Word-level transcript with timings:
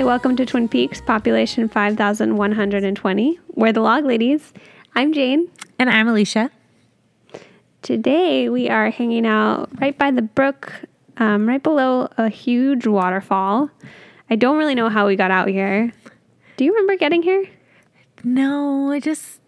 Hi, 0.00 0.04
welcome 0.04 0.34
to 0.36 0.46
Twin 0.46 0.66
Peaks, 0.66 1.02
population 1.02 1.68
5,120. 1.68 3.38
We're 3.48 3.72
the 3.74 3.82
Log 3.82 4.06
Ladies. 4.06 4.54
I'm 4.94 5.12
Jane. 5.12 5.50
And 5.78 5.90
I'm 5.90 6.08
Alicia. 6.08 6.50
Today 7.82 8.48
we 8.48 8.70
are 8.70 8.88
hanging 8.88 9.26
out 9.26 9.68
right 9.78 9.98
by 9.98 10.10
the 10.10 10.22
brook, 10.22 10.72
um, 11.18 11.46
right 11.46 11.62
below 11.62 12.08
a 12.16 12.30
huge 12.30 12.86
waterfall. 12.86 13.68
I 14.30 14.36
don't 14.36 14.56
really 14.56 14.74
know 14.74 14.88
how 14.88 15.06
we 15.06 15.16
got 15.16 15.30
out 15.30 15.48
here. 15.48 15.92
Do 16.56 16.64
you 16.64 16.72
remember 16.72 16.96
getting 16.96 17.22
here? 17.22 17.44
No, 18.24 18.90
I 18.90 19.00
just 19.00 19.40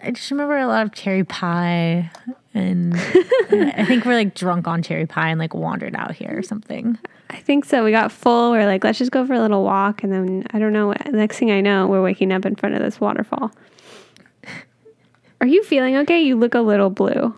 I 0.00 0.12
just 0.12 0.30
remember 0.30 0.58
a 0.58 0.68
lot 0.68 0.86
of 0.86 0.92
cherry 0.92 1.24
pie 1.24 2.12
and 2.54 2.94
I 3.50 3.84
think 3.86 4.04
we're 4.04 4.14
like 4.14 4.34
drunk 4.34 4.66
on 4.66 4.82
cherry 4.82 5.06
pie 5.06 5.28
and 5.28 5.38
like 5.38 5.54
wandered 5.54 5.94
out 5.94 6.14
here 6.14 6.36
or 6.36 6.42
something. 6.42 6.98
I 7.30 7.36
think 7.36 7.64
so. 7.64 7.84
We 7.84 7.90
got 7.90 8.10
full. 8.10 8.52
We 8.52 8.58
are 8.58 8.66
like, 8.66 8.84
let's 8.84 8.98
just 8.98 9.10
go 9.10 9.26
for 9.26 9.34
a 9.34 9.40
little 9.40 9.62
walk. 9.62 10.02
And 10.02 10.12
then 10.12 10.46
I 10.50 10.58
don't 10.58 10.72
know. 10.72 10.94
Next 11.10 11.38
thing 11.38 11.50
I 11.50 11.60
know, 11.60 11.86
we're 11.86 12.02
waking 12.02 12.32
up 12.32 12.46
in 12.46 12.56
front 12.56 12.74
of 12.74 12.80
this 12.80 13.00
waterfall. 13.00 13.52
Are 15.40 15.46
you 15.46 15.62
feeling 15.62 15.96
okay? 15.98 16.20
You 16.20 16.36
look 16.36 16.54
a 16.54 16.60
little 16.60 16.90
blue. 16.90 17.34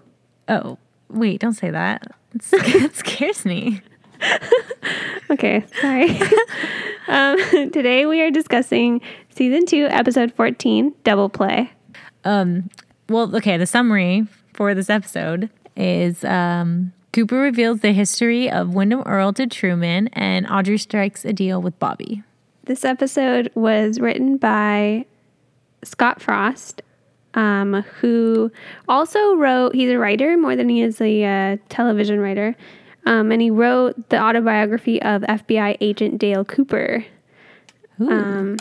Oh, 0.48 0.78
wait, 1.08 1.40
don't 1.40 1.52
say 1.52 1.70
that. 1.70 2.06
it 2.52 2.94
scares 2.94 3.44
me. 3.44 3.82
okay, 5.30 5.64
sorry. 5.80 6.18
um, 7.08 7.70
today 7.70 8.06
we 8.06 8.20
are 8.22 8.30
discussing 8.30 9.00
season 9.34 9.66
two, 9.66 9.86
episode 9.90 10.32
14, 10.32 10.94
Double 11.04 11.28
Play. 11.28 11.72
Um, 12.24 12.70
well, 13.08 13.34
okay, 13.36 13.56
the 13.56 13.66
summary 13.66 14.26
for 14.54 14.74
this 14.74 14.90
episode 14.90 15.50
is 15.76 16.24
um, 16.24 16.92
Cooper 17.12 17.36
reveals 17.36 17.80
the 17.80 17.92
history 17.92 18.50
of 18.50 18.74
Windom 18.74 19.02
Earle 19.04 19.32
to 19.34 19.46
Truman, 19.46 20.08
and 20.08 20.46
Audrey 20.46 20.78
strikes 20.78 21.24
a 21.24 21.32
deal 21.32 21.60
with 21.60 21.78
Bobby. 21.78 22.22
This 22.64 22.84
episode 22.84 23.50
was 23.54 23.98
written 23.98 24.36
by 24.36 25.06
Scott 25.82 26.20
Frost, 26.22 26.82
um, 27.34 27.82
who 28.00 28.52
also 28.88 29.34
wrote, 29.34 29.74
he's 29.74 29.90
a 29.90 29.98
writer 29.98 30.36
more 30.36 30.54
than 30.54 30.68
he 30.68 30.82
is 30.82 31.00
a 31.00 31.24
uh, 31.24 31.56
television 31.68 32.20
writer. 32.20 32.54
Um, 33.06 33.32
and 33.32 33.40
he 33.40 33.50
wrote 33.50 34.10
the 34.10 34.20
autobiography 34.20 35.00
of 35.02 35.22
FBI 35.22 35.78
agent 35.80 36.18
Dale 36.18 36.44
Cooper. 36.44 37.04
Um, 37.98 38.56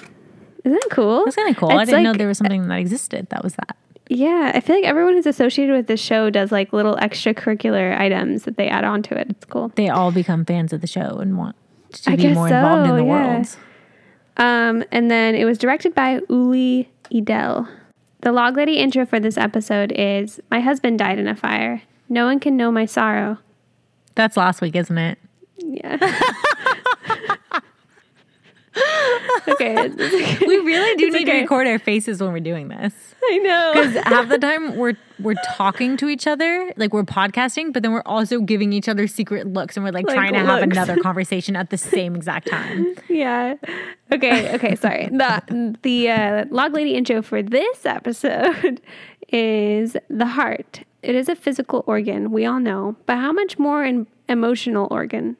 isn't 0.64 0.80
that 0.80 0.88
cool? 0.92 1.26
That's 1.26 1.36
kind 1.36 1.50
of 1.50 1.58
cool. 1.58 1.70
It's 1.72 1.78
I 1.78 1.86
didn't 1.86 2.04
like, 2.04 2.04
know 2.04 2.18
there 2.18 2.28
was 2.28 2.38
something 2.38 2.68
that 2.68 2.80
existed. 2.80 3.28
That 3.30 3.44
was 3.44 3.56
that. 3.56 3.76
Yeah, 4.12 4.52
I 4.56 4.60
feel 4.60 4.76
like 4.76 4.86
everyone 4.86 5.14
who's 5.14 5.28
associated 5.28 5.76
with 5.76 5.86
this 5.86 6.00
show 6.00 6.32
does 6.32 6.52
like 6.52 6.74
little 6.74 6.96
extracurricular 6.96 7.96
items 7.98 8.44
that 8.44 8.58
they 8.58 8.68
add 8.68 8.84
on 8.84 9.04
to 9.04 9.16
it. 9.16 9.28
It's 9.30 9.46
cool. 9.46 9.72
They 9.76 9.88
all 9.88 10.12
become 10.12 10.46
fans 10.46 10.74
of 10.74 10.82
the 10.82 10.88
show 10.88 11.20
and 11.20 11.38
want 11.38 11.56
to 11.92 12.12
I 12.12 12.16
be 12.16 12.34
more 12.34 12.50
so, 12.50 12.56
involved 12.56 12.90
in 12.90 12.96
the 12.98 13.04
yeah. 13.04 13.36
world. 13.36 13.58
Um, 14.38 14.84
and 14.92 15.12
then 15.12 15.36
it 15.36 15.46
was 15.46 15.60
directed 15.60 15.94
by 15.94 16.22
Uli 16.28 16.90
Edel. 17.12 17.68
The 18.22 18.32
log 18.32 18.58
lady 18.58 18.78
intro 18.78 19.06
for 19.06 19.20
this 19.20 19.38
episode 19.38 19.92
is 19.92 20.40
My 20.50 20.60
husband 20.60 20.98
died 20.98 21.20
in 21.20 21.28
a 21.28 21.36
fire. 21.36 21.84
No 22.10 22.26
one 22.26 22.40
can 22.40 22.58
know 22.58 22.72
my 22.72 22.86
sorrow. 22.86 23.38
That's 24.16 24.36
last 24.36 24.60
week, 24.60 24.76
isn't 24.76 24.98
it? 24.98 25.20
Yeah. 25.58 25.98
okay. 29.48 29.90
We 29.90 30.58
really 30.58 30.96
do 30.96 31.08
it's 31.08 31.14
need 31.14 31.28
okay. 31.28 31.38
to 31.38 31.42
record 31.42 31.68
our 31.68 31.80
faces 31.80 32.22
when 32.22 32.32
we're 32.32 32.40
doing 32.40 32.68
this. 32.68 32.94
I 33.24 33.38
know. 33.38 33.72
Because 33.74 34.04
half 34.06 34.30
the 34.30 34.38
time 34.40 34.76
we're 34.76 34.98
we're 35.20 35.36
talking 35.56 35.98
to 35.98 36.08
each 36.08 36.28
other, 36.28 36.72
like 36.78 36.94
we're 36.94 37.04
podcasting, 37.04 37.74
but 37.74 37.84
then 37.84 37.92
we're 37.92 38.04
also 38.06 38.40
giving 38.40 38.72
each 38.72 38.88
other 38.88 39.06
secret 39.08 39.48
looks 39.48 39.76
and 39.76 39.84
we're 39.84 39.92
like, 39.92 40.08
like 40.08 40.16
trying 40.16 40.34
to 40.34 40.40
have 40.40 40.64
another 40.64 40.98
conversation 41.02 41.56
at 41.56 41.70
the 41.70 41.78
same 41.78 42.16
exact 42.16 42.48
time. 42.48 42.96
Yeah. 43.10 43.56
Okay, 44.12 44.56
okay, 44.56 44.76
sorry. 44.76 45.08
The 45.12 45.78
the 45.82 46.10
uh, 46.10 46.46
log 46.50 46.74
lady 46.74 46.96
intro 46.96 47.22
for 47.22 47.44
this 47.44 47.86
episode 47.86 48.82
is 49.32 49.98
the 50.10 50.26
heart. 50.26 50.82
It 51.02 51.16
is 51.16 51.30
a 51.30 51.36
physical 51.36 51.84
organ, 51.88 52.32
we 52.32 52.46
all 52.46 52.60
know, 52.60 52.96
but 53.06 53.18
how 53.18 53.32
much 53.32 53.58
more 53.58 53.84
an 53.84 54.08
emotional 54.28 54.88
organ? 54.92 55.38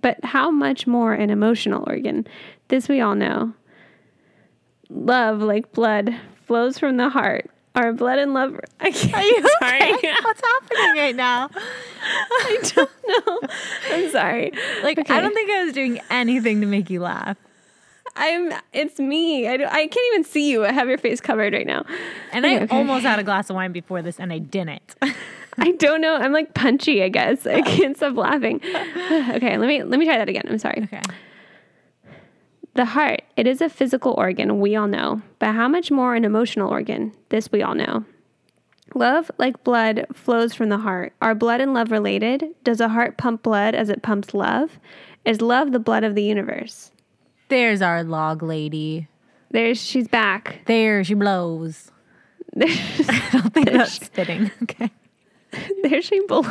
But 0.00 0.24
how 0.24 0.50
much 0.50 0.86
more 0.86 1.12
an 1.12 1.30
emotional 1.30 1.84
organ? 1.86 2.26
This 2.72 2.88
we 2.88 3.02
all 3.02 3.14
know. 3.14 3.52
Love, 4.88 5.42
like 5.42 5.72
blood, 5.72 6.18
flows 6.46 6.78
from 6.78 6.96
the 6.96 7.10
heart. 7.10 7.50
Our 7.74 7.92
blood 7.92 8.18
and 8.18 8.32
love. 8.32 8.58
I 8.80 8.90
can't, 8.90 9.12
Are 9.12 9.22
you 9.22 9.46
sorry. 9.60 9.92
okay? 9.92 10.14
What's 10.22 10.40
happening 10.40 10.96
right 10.96 11.14
now? 11.14 11.50
I 12.02 12.58
don't 12.62 12.90
know. 13.06 13.40
I'm 13.90 14.10
sorry. 14.10 14.52
Like 14.82 14.98
okay. 14.98 15.14
I 15.14 15.20
don't 15.20 15.34
think 15.34 15.50
I 15.50 15.64
was 15.64 15.74
doing 15.74 16.00
anything 16.08 16.62
to 16.62 16.66
make 16.66 16.88
you 16.88 17.00
laugh. 17.00 17.36
I'm. 18.16 18.54
It's 18.72 18.98
me. 18.98 19.46
I, 19.46 19.52
I 19.52 19.86
can't 19.86 20.14
even 20.14 20.24
see 20.24 20.50
you. 20.50 20.64
I 20.64 20.72
have 20.72 20.88
your 20.88 20.96
face 20.96 21.20
covered 21.20 21.52
right 21.52 21.66
now. 21.66 21.84
And 22.32 22.46
I 22.46 22.62
okay. 22.62 22.74
almost 22.74 23.04
had 23.04 23.18
a 23.18 23.22
glass 23.22 23.50
of 23.50 23.56
wine 23.56 23.72
before 23.72 24.00
this, 24.00 24.18
and 24.18 24.32
I 24.32 24.38
didn't. 24.38 24.94
I 25.58 25.72
don't 25.72 26.00
know. 26.00 26.16
I'm 26.16 26.32
like 26.32 26.54
punchy. 26.54 27.02
I 27.02 27.10
guess 27.10 27.46
I 27.46 27.60
can't 27.60 27.98
stop 27.98 28.16
laughing. 28.16 28.62
okay, 28.64 29.58
let 29.58 29.68
me 29.68 29.82
let 29.82 30.00
me 30.00 30.06
try 30.06 30.16
that 30.16 30.30
again. 30.30 30.44
I'm 30.48 30.58
sorry. 30.58 30.80
Okay. 30.84 31.02
The 32.74 32.86
heart, 32.86 33.22
it 33.36 33.46
is 33.46 33.60
a 33.60 33.68
physical 33.68 34.14
organ, 34.16 34.58
we 34.60 34.74
all 34.76 34.88
know, 34.88 35.20
but 35.38 35.54
how 35.54 35.68
much 35.68 35.90
more 35.90 36.14
an 36.14 36.24
emotional 36.24 36.70
organ? 36.70 37.12
This 37.28 37.52
we 37.52 37.62
all 37.62 37.74
know. 37.74 38.04
Love, 38.94 39.30
like 39.38 39.62
blood, 39.64 40.06
flows 40.12 40.54
from 40.54 40.68
the 40.70 40.78
heart. 40.78 41.12
Are 41.20 41.34
blood 41.34 41.60
and 41.60 41.74
love 41.74 41.90
related? 41.90 42.44
Does 42.64 42.80
a 42.80 42.88
heart 42.88 43.18
pump 43.18 43.42
blood 43.42 43.74
as 43.74 43.88
it 43.90 44.02
pumps 44.02 44.32
love? 44.34 44.78
Is 45.24 45.40
love 45.40 45.72
the 45.72 45.78
blood 45.78 46.04
of 46.04 46.14
the 46.14 46.22
universe? 46.22 46.90
There's 47.48 47.82
our 47.82 48.02
log 48.02 48.42
lady. 48.42 49.08
There's 49.50 49.80
she's 49.80 50.08
back. 50.08 50.62
There 50.66 51.04
she 51.04 51.14
blows. 51.14 51.90
I 52.60 53.28
don't 53.32 53.52
think 53.54 53.70
that's 53.70 53.98
fitting. 53.98 54.50
Okay. 54.62 54.90
There 55.82 56.00
she 56.00 56.18
blows. 56.26 56.46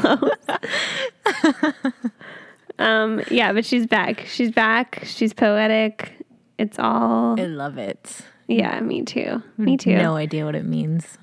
Yeah, 3.32 3.54
but 3.54 3.66
she's 3.66 3.88
back. 3.88 4.26
She's 4.28 4.52
back. 4.52 5.02
She's 5.06 5.34
poetic. 5.34 6.14
It's 6.58 6.78
all. 6.78 7.40
I 7.40 7.46
love 7.46 7.78
it. 7.78 8.22
Yeah, 8.48 8.80
me 8.82 9.04
too. 9.04 9.42
Me 9.58 9.78
too. 9.78 9.96
No 9.96 10.16
idea 10.16 10.46
what 10.46 10.56
it 10.56 10.66
means. 10.66 11.18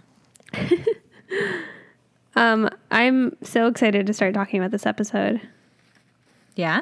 um, 2.36 2.70
I'm 2.90 3.36
so 3.42 3.66
excited 3.66 4.06
to 4.06 4.14
start 4.14 4.34
talking 4.34 4.58
about 4.58 4.70
this 4.70 4.86
episode. 4.86 5.40
Yeah. 6.56 6.80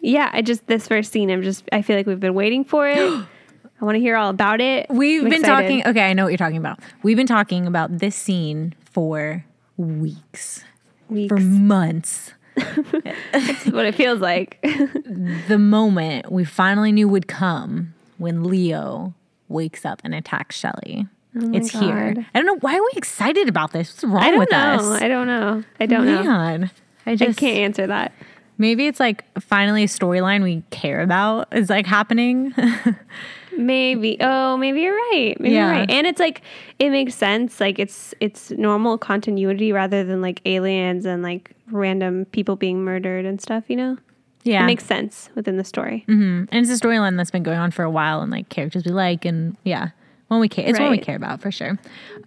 Yeah, 0.00 0.30
I 0.32 0.42
just 0.42 0.66
this 0.66 0.86
first 0.86 1.12
scene. 1.12 1.30
I'm 1.30 1.42
just. 1.42 1.68
I 1.72 1.82
feel 1.82 1.96
like 1.96 2.06
we've 2.06 2.20
been 2.20 2.34
waiting 2.34 2.64
for 2.64 2.88
it. 2.88 2.98
I 3.80 3.84
want 3.84 3.96
to 3.96 4.00
hear 4.00 4.16
all 4.16 4.30
about 4.30 4.60
it. 4.60 4.86
We've 4.88 5.22
I'm 5.22 5.30
been 5.30 5.40
excited. 5.40 5.68
talking. 5.68 5.86
Okay, 5.86 6.02
I 6.08 6.12
know 6.12 6.24
what 6.24 6.28
you're 6.30 6.38
talking 6.38 6.56
about. 6.56 6.78
We've 7.02 7.16
been 7.16 7.26
talking 7.26 7.66
about 7.66 7.98
this 7.98 8.14
scene 8.14 8.74
for 8.92 9.44
weeks, 9.76 10.64
weeks. 11.08 11.28
for 11.28 11.38
months. 11.38 12.32
That's 12.56 13.66
what 13.66 13.86
it 13.86 13.94
feels 13.94 14.20
like. 14.20 14.60
the 15.48 15.58
moment 15.58 16.30
we 16.30 16.44
finally 16.44 16.92
knew 16.92 17.08
would 17.08 17.28
come 17.28 17.94
when 18.18 18.44
Leo 18.44 19.14
wakes 19.48 19.84
up 19.84 20.00
and 20.04 20.14
attacks 20.14 20.56
Shelly. 20.56 21.06
Oh 21.36 21.52
it's 21.52 21.72
God. 21.72 21.82
here. 21.82 22.26
I 22.34 22.38
don't 22.38 22.46
know 22.46 22.58
why 22.60 22.76
are 22.76 22.82
we 22.82 22.90
excited 22.94 23.48
about 23.48 23.72
this. 23.72 23.90
What's 23.90 24.04
wrong 24.04 24.38
with 24.38 24.50
know. 24.50 24.58
us? 24.58 25.02
I 25.02 25.08
don't 25.08 25.26
know. 25.26 25.64
I 25.80 25.86
don't 25.86 26.04
Man, 26.04 26.60
know. 26.60 26.68
I 27.06 27.16
just 27.16 27.38
I 27.38 27.40
can't 27.40 27.58
answer 27.58 27.86
that. 27.88 28.12
Maybe 28.56 28.86
it's 28.86 29.00
like 29.00 29.24
finally 29.40 29.82
a 29.82 29.88
storyline 29.88 30.44
we 30.44 30.62
care 30.70 31.00
about 31.00 31.54
is 31.56 31.70
like 31.70 31.86
happening. 31.86 32.54
Maybe. 33.56 34.16
Oh, 34.20 34.56
maybe 34.56 34.80
you're 34.80 34.94
right. 34.94 35.34
Maybe 35.38 35.54
yeah. 35.54 35.66
you're 35.66 35.80
right. 35.80 35.90
And 35.90 36.06
it's 36.06 36.20
like 36.20 36.42
it 36.78 36.90
makes 36.90 37.14
sense. 37.14 37.60
Like 37.60 37.78
it's 37.78 38.14
it's 38.20 38.50
normal 38.52 38.98
continuity 38.98 39.72
rather 39.72 40.04
than 40.04 40.20
like 40.22 40.40
aliens 40.44 41.04
and 41.04 41.22
like 41.22 41.52
random 41.70 42.24
people 42.26 42.56
being 42.56 42.84
murdered 42.84 43.24
and 43.24 43.40
stuff. 43.40 43.64
You 43.68 43.76
know. 43.76 43.98
Yeah, 44.42 44.62
it 44.62 44.66
makes 44.66 44.84
sense 44.84 45.30
within 45.34 45.56
the 45.56 45.64
story. 45.64 46.04
Mm-hmm. 46.06 46.44
And 46.52 46.52
it's 46.52 46.70
a 46.70 46.86
storyline 46.86 47.16
that's 47.16 47.30
been 47.30 47.42
going 47.42 47.58
on 47.58 47.70
for 47.70 47.82
a 47.82 47.90
while, 47.90 48.20
and 48.20 48.30
like 48.30 48.50
characters 48.50 48.84
we 48.84 48.92
like, 48.92 49.24
and 49.24 49.56
yeah, 49.64 49.88
when 50.28 50.38
we 50.38 50.50
care, 50.50 50.68
it's 50.68 50.78
right. 50.78 50.84
what 50.84 50.90
we 50.90 50.98
care 50.98 51.16
about 51.16 51.40
for 51.40 51.50
sure. 51.50 51.78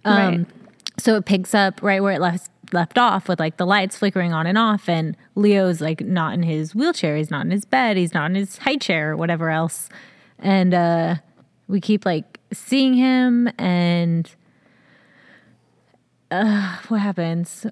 Um, 0.04 0.36
right. 0.36 0.46
So 0.98 1.14
it 1.14 1.26
picks 1.26 1.54
up 1.54 1.80
right 1.80 2.02
where 2.02 2.14
it 2.14 2.20
left 2.20 2.50
left 2.72 2.98
off 2.98 3.28
with 3.28 3.38
like 3.38 3.56
the 3.56 3.64
lights 3.64 3.96
flickering 3.96 4.32
on 4.32 4.46
and 4.46 4.58
off, 4.58 4.88
and 4.88 5.16
Leo's 5.36 5.80
like 5.80 6.00
not 6.00 6.34
in 6.34 6.42
his 6.42 6.74
wheelchair, 6.74 7.16
he's 7.16 7.30
not 7.30 7.44
in 7.44 7.52
his 7.52 7.64
bed, 7.64 7.96
he's 7.96 8.14
not 8.14 8.30
in 8.30 8.34
his 8.34 8.58
high 8.58 8.76
chair 8.76 9.12
or 9.12 9.16
whatever 9.16 9.50
else 9.50 9.88
and 10.38 10.74
uh, 10.74 11.16
we 11.66 11.80
keep 11.80 12.04
like 12.04 12.40
seeing 12.52 12.94
him 12.94 13.48
and 13.58 14.30
uh, 16.30 16.78
what 16.88 17.00
happens? 17.00 17.66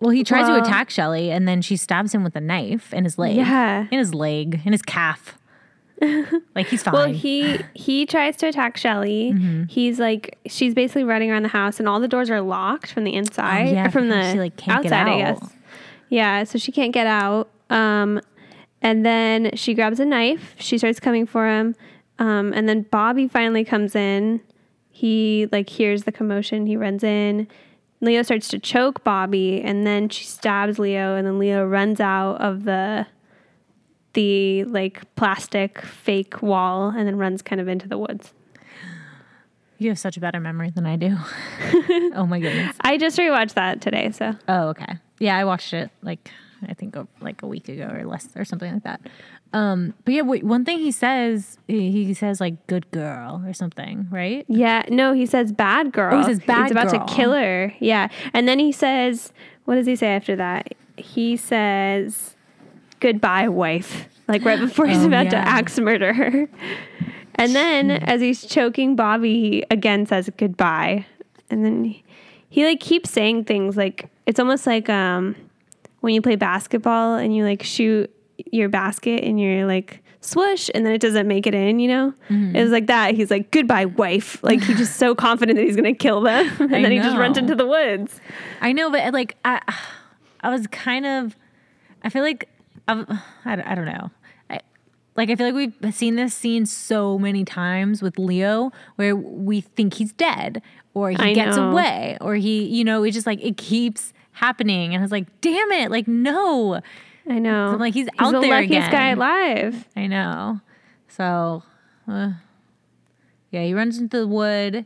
Well, 0.00 0.10
he 0.10 0.24
tries 0.24 0.46
well, 0.48 0.60
to 0.60 0.66
attack 0.66 0.90
Shelly, 0.90 1.30
and 1.30 1.48
then 1.48 1.62
she 1.62 1.76
stabs 1.76 2.14
him 2.14 2.22
with 2.22 2.36
a 2.36 2.40
knife 2.40 2.92
in 2.92 3.04
his 3.04 3.18
leg. 3.18 3.36
Yeah, 3.36 3.86
in 3.90 3.98
his 3.98 4.12
leg, 4.12 4.60
in 4.64 4.72
his 4.72 4.82
calf. 4.82 5.38
like 6.54 6.66
he's 6.66 6.82
fine. 6.82 6.92
Well, 6.92 7.08
he 7.08 7.58
he 7.72 8.04
tries 8.04 8.36
to 8.36 8.48
attack 8.48 8.76
Shelly. 8.76 9.32
Mm-hmm. 9.32 9.64
He's 9.64 9.98
like 9.98 10.38
she's 10.46 10.74
basically 10.74 11.04
running 11.04 11.30
around 11.30 11.44
the 11.44 11.48
house, 11.48 11.78
and 11.78 11.88
all 11.88 12.00
the 12.00 12.08
doors 12.08 12.28
are 12.28 12.42
locked 12.42 12.92
from 12.92 13.04
the 13.04 13.14
inside, 13.14 13.68
oh, 13.68 13.72
yeah, 13.72 13.88
from 13.88 14.08
the 14.08 14.32
she, 14.32 14.38
like, 14.38 14.68
outside. 14.68 15.08
I 15.08 15.18
guess. 15.18 15.54
Yeah, 16.10 16.44
so 16.44 16.58
she 16.58 16.72
can't 16.72 16.92
get 16.92 17.06
out. 17.06 17.48
Um, 17.70 18.20
and 18.82 19.04
then 19.04 19.50
she 19.54 19.72
grabs 19.72 19.98
a 19.98 20.04
knife. 20.04 20.54
She 20.58 20.76
starts 20.76 21.00
coming 21.00 21.26
for 21.26 21.48
him. 21.48 21.74
Um, 22.18 22.52
and 22.52 22.68
then 22.68 22.82
Bobby 22.82 23.28
finally 23.28 23.64
comes 23.64 23.94
in. 23.94 24.40
He 24.90 25.48
like 25.52 25.68
hears 25.68 26.04
the 26.04 26.12
commotion. 26.12 26.66
He 26.66 26.76
runs 26.76 27.04
in. 27.04 27.48
Leo 28.00 28.22
starts 28.22 28.48
to 28.48 28.58
choke 28.58 29.04
Bobby, 29.04 29.60
and 29.62 29.86
then 29.86 30.08
she 30.08 30.24
stabs 30.24 30.78
Leo, 30.78 31.16
and 31.16 31.26
then 31.26 31.38
Leo 31.38 31.64
runs 31.66 32.00
out 32.00 32.40
of 32.40 32.64
the 32.64 33.06
the 34.12 34.64
like 34.64 35.02
plastic 35.16 35.80
fake 35.82 36.42
wall, 36.42 36.88
and 36.88 37.06
then 37.06 37.16
runs 37.16 37.42
kind 37.42 37.60
of 37.60 37.68
into 37.68 37.88
the 37.88 37.98
woods. 37.98 38.32
You 39.78 39.90
have 39.90 39.98
such 39.98 40.16
a 40.16 40.20
better 40.20 40.40
memory 40.40 40.70
than 40.70 40.86
I 40.86 40.96
do. 40.96 41.16
oh 42.14 42.26
my 42.26 42.40
goodness. 42.40 42.76
I 42.80 42.96
just 42.96 43.18
rewatched 43.18 43.54
that 43.54 43.82
today, 43.82 44.10
so 44.10 44.34
Oh, 44.48 44.68
okay. 44.68 44.96
Yeah, 45.18 45.36
I 45.36 45.44
watched 45.44 45.74
it 45.74 45.90
like 46.02 46.30
I 46.68 46.74
think 46.74 46.96
a, 46.96 47.06
like 47.20 47.42
a 47.42 47.46
week 47.46 47.68
ago 47.68 47.88
or 47.92 48.04
less 48.04 48.28
or 48.36 48.44
something 48.44 48.72
like 48.72 48.82
that. 48.84 49.00
Um, 49.52 49.94
but 50.04 50.14
yeah, 50.14 50.22
wait, 50.22 50.44
one 50.44 50.64
thing 50.64 50.78
he 50.78 50.90
says, 50.92 51.58
he, 51.68 51.90
he 51.90 52.14
says 52.14 52.40
like 52.40 52.66
"good 52.66 52.90
girl" 52.90 53.42
or 53.46 53.52
something, 53.52 54.06
right? 54.10 54.44
yeah. 54.48 54.84
No, 54.88 55.12
he 55.12 55.26
says 55.26 55.52
bad 55.52 55.92
girl. 55.92 56.14
Oh, 56.14 56.18
he 56.18 56.24
says 56.24 56.40
bad 56.40 56.64
He's 56.64 56.70
about 56.72 56.90
girl. 56.90 57.06
to 57.06 57.14
kill 57.14 57.32
her. 57.32 57.72
Yeah, 57.78 58.08
and 58.32 58.46
then 58.48 58.58
he 58.58 58.72
says, 58.72 59.32
what 59.64 59.76
does 59.76 59.86
he 59.86 59.96
say 59.96 60.08
after 60.14 60.36
that? 60.36 60.74
He 60.96 61.36
says, 61.36 62.36
"Goodbye, 63.00 63.48
wife." 63.48 64.08
Like 64.28 64.44
right 64.44 64.58
before 64.58 64.86
he's 64.86 65.04
Oh, 65.04 65.06
about 65.06 65.30
to 65.30 65.36
axe 65.36 65.78
murder 65.78 66.12
her. 66.12 66.48
And 67.36 67.54
then 67.54 67.90
as 67.92 68.20
he's 68.20 68.44
choking 68.44 68.96
Bobby, 68.96 69.34
he 69.40 69.64
again 69.70 70.06
says 70.06 70.28
goodbye. 70.36 71.06
And 71.50 71.64
then 71.64 71.84
he, 71.84 72.04
he 72.48 72.64
like 72.64 72.80
keeps 72.80 73.10
saying 73.10 73.44
things 73.44 73.76
like 73.76 74.08
it's 74.26 74.40
almost 74.40 74.66
like 74.66 74.88
um 74.88 75.36
when 76.00 76.14
you 76.14 76.22
play 76.22 76.36
basketball 76.36 77.14
and 77.16 77.34
you 77.34 77.44
like 77.44 77.62
shoot 77.62 78.10
your 78.52 78.68
basket 78.68 79.24
and 79.24 79.40
you're 79.40 79.66
like 79.66 80.02
swoosh 80.20 80.68
and 80.74 80.84
then 80.84 80.92
it 80.92 81.00
doesn't 81.00 81.26
make 81.28 81.46
it 81.46 81.54
in, 81.54 81.78
you 81.78 81.88
know? 81.88 82.12
Mm-hmm. 82.28 82.56
It 82.56 82.62
was 82.62 82.72
like 82.72 82.86
that. 82.88 83.14
He's 83.14 83.30
like, 83.30 83.50
Goodbye, 83.50 83.86
wife. 83.86 84.40
Like 84.42 84.60
he's 84.62 84.78
just 84.78 84.96
so 84.96 85.14
confident 85.14 85.56
that 85.56 85.64
he's 85.64 85.76
gonna 85.76 85.94
kill 85.94 86.20
them. 86.20 86.46
and 86.60 86.74
I 86.74 86.82
then 86.82 86.92
he 86.92 86.98
just 86.98 87.16
runs 87.16 87.38
into 87.38 87.54
the 87.54 87.66
woods. 87.66 88.20
I 88.60 88.72
know, 88.72 88.90
but 88.90 89.12
like 89.12 89.36
I, 89.44 89.60
I 90.40 90.50
was 90.50 90.66
kind 90.68 91.06
of, 91.06 91.36
I 92.02 92.10
feel 92.10 92.22
like 92.22 92.48
I've, 92.88 93.06
I, 93.44 93.56
don't- 93.56 93.66
I 93.66 93.74
don't 93.74 93.86
know. 93.86 94.10
I, 94.50 94.60
like 95.16 95.30
I 95.30 95.34
feel 95.36 95.50
like 95.50 95.72
we've 95.82 95.94
seen 95.94 96.16
this 96.16 96.34
scene 96.34 96.66
so 96.66 97.18
many 97.18 97.44
times 97.44 98.02
with 98.02 98.18
Leo, 98.18 98.70
where 98.96 99.16
we 99.16 99.60
think 99.62 99.94
he's 99.94 100.12
dead, 100.12 100.60
or 100.94 101.10
he 101.10 101.16
I 101.16 101.32
gets 101.34 101.56
know. 101.56 101.70
away, 101.70 102.18
or 102.20 102.34
he, 102.36 102.64
you 102.66 102.84
know, 102.84 103.02
it's 103.02 103.14
just 103.14 103.26
like 103.26 103.42
it 103.42 103.56
keeps 103.56 104.12
happening, 104.36 104.94
and 104.94 105.00
I 105.00 105.04
was 105.04 105.10
like, 105.12 105.26
damn 105.40 105.72
it, 105.72 105.90
like 105.90 106.06
no, 106.06 106.80
I 107.28 107.38
know. 107.38 107.68
I'm 107.72 107.78
like, 107.78 107.94
he's 107.94 108.06
he's 108.06 108.10
out 108.18 108.32
the 108.32 108.40
there 108.40 108.60
luckiest 108.62 108.90
guy 108.90 109.08
alive. 109.10 109.86
I 109.96 110.06
know. 110.06 110.60
So, 111.08 111.62
uh, 112.06 112.32
yeah, 113.50 113.62
he 113.64 113.74
runs 113.74 113.98
into 113.98 114.18
the 114.18 114.26
wood, 114.28 114.84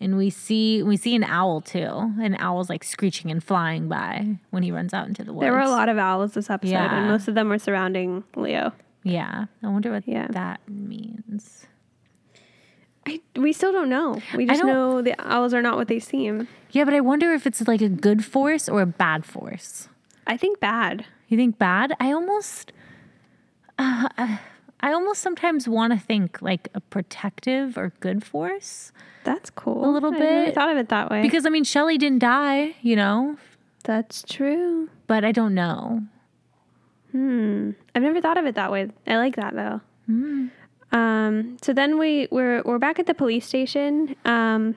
and 0.00 0.16
we 0.16 0.30
see 0.30 0.82
we 0.82 0.96
see 0.96 1.14
an 1.16 1.24
owl 1.24 1.60
too. 1.60 2.14
An 2.20 2.36
owl's 2.38 2.68
like 2.68 2.84
screeching 2.84 3.30
and 3.30 3.42
flying 3.42 3.88
by 3.88 4.36
when 4.50 4.62
he 4.62 4.70
runs 4.70 4.92
out 4.92 5.08
into 5.08 5.24
the 5.24 5.32
woods. 5.32 5.42
There 5.42 5.52
were 5.52 5.60
a 5.60 5.70
lot 5.70 5.88
of 5.88 5.98
owls 5.98 6.34
this 6.34 6.50
episode, 6.50 6.72
Yeah. 6.72 6.98
and 6.98 7.08
most 7.08 7.28
of 7.28 7.34
them 7.34 7.48
were 7.48 7.58
surrounding 7.58 8.24
Leo. 8.36 8.72
Yeah, 9.02 9.46
I 9.62 9.68
wonder 9.68 9.90
what 9.92 10.06
Yeah. 10.06 10.26
that 10.30 10.60
means. 10.68 11.66
I, 13.06 13.20
we 13.36 13.52
still 13.52 13.70
don't 13.72 13.88
know. 13.88 14.20
We 14.34 14.46
just 14.46 14.64
know 14.64 15.00
the 15.00 15.14
owls 15.20 15.54
are 15.54 15.62
not 15.62 15.76
what 15.76 15.86
they 15.88 16.00
seem. 16.00 16.48
Yeah, 16.72 16.84
but 16.84 16.92
I 16.92 17.00
wonder 17.00 17.32
if 17.32 17.46
it's 17.46 17.66
like 17.68 17.80
a 17.80 17.88
good 17.88 18.24
force 18.24 18.68
or 18.68 18.80
a 18.82 18.86
bad 18.86 19.24
force. 19.24 19.88
I 20.26 20.36
think 20.36 20.58
bad. 20.58 21.06
You 21.28 21.36
think 21.36 21.56
bad? 21.56 21.94
I 22.00 22.10
almost, 22.12 22.72
uh, 23.78 24.08
I 24.18 24.92
almost 24.92 25.22
sometimes 25.22 25.68
want 25.68 25.92
to 25.92 25.98
think 25.98 26.42
like 26.42 26.68
a 26.74 26.80
protective 26.80 27.78
or 27.78 27.92
good 28.00 28.24
force 28.24 28.90
That's 29.24 29.50
cool. 29.50 29.88
A 29.88 29.90
little 29.90 30.10
bit. 30.10 30.22
I 30.22 30.24
never 30.40 30.50
thought 30.52 30.70
of 30.70 30.76
it 30.78 30.88
that 30.88 31.10
way. 31.10 31.22
because 31.22 31.46
I 31.46 31.50
mean 31.50 31.64
Shelly 31.64 31.98
didn't 31.98 32.18
die, 32.20 32.74
you 32.82 32.96
know, 32.96 33.36
that's 33.84 34.22
true. 34.24 34.88
but 35.06 35.24
I 35.24 35.30
don't 35.32 35.54
know. 35.54 36.02
Hmm. 37.12 37.70
I've 37.94 38.02
never 38.02 38.20
thought 38.20 38.36
of 38.36 38.46
it 38.46 38.56
that 38.56 38.70
way. 38.72 38.90
I 39.06 39.16
like 39.16 39.36
that 39.36 39.54
though. 39.54 39.80
Hmm. 40.06 40.48
Um. 40.96 41.56
So 41.62 41.72
then 41.72 41.98
we 41.98 42.28
we're 42.30 42.62
we're 42.62 42.78
back 42.78 42.98
at 42.98 43.06
the 43.06 43.14
police 43.14 43.46
station. 43.46 44.16
Um. 44.24 44.76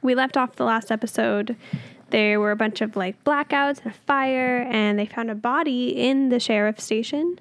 We 0.00 0.14
left 0.16 0.36
off 0.36 0.56
the 0.56 0.64
last 0.64 0.90
episode. 0.90 1.56
There 2.10 2.40
were 2.40 2.50
a 2.50 2.56
bunch 2.56 2.80
of 2.80 2.96
like 2.96 3.22
blackouts 3.24 3.78
and 3.84 3.94
a 3.94 3.96
fire, 4.06 4.66
and 4.70 4.98
they 4.98 5.06
found 5.06 5.30
a 5.30 5.34
body 5.34 5.88
in 5.88 6.28
the 6.28 6.40
sheriff's 6.40 6.84
station. 6.84 7.38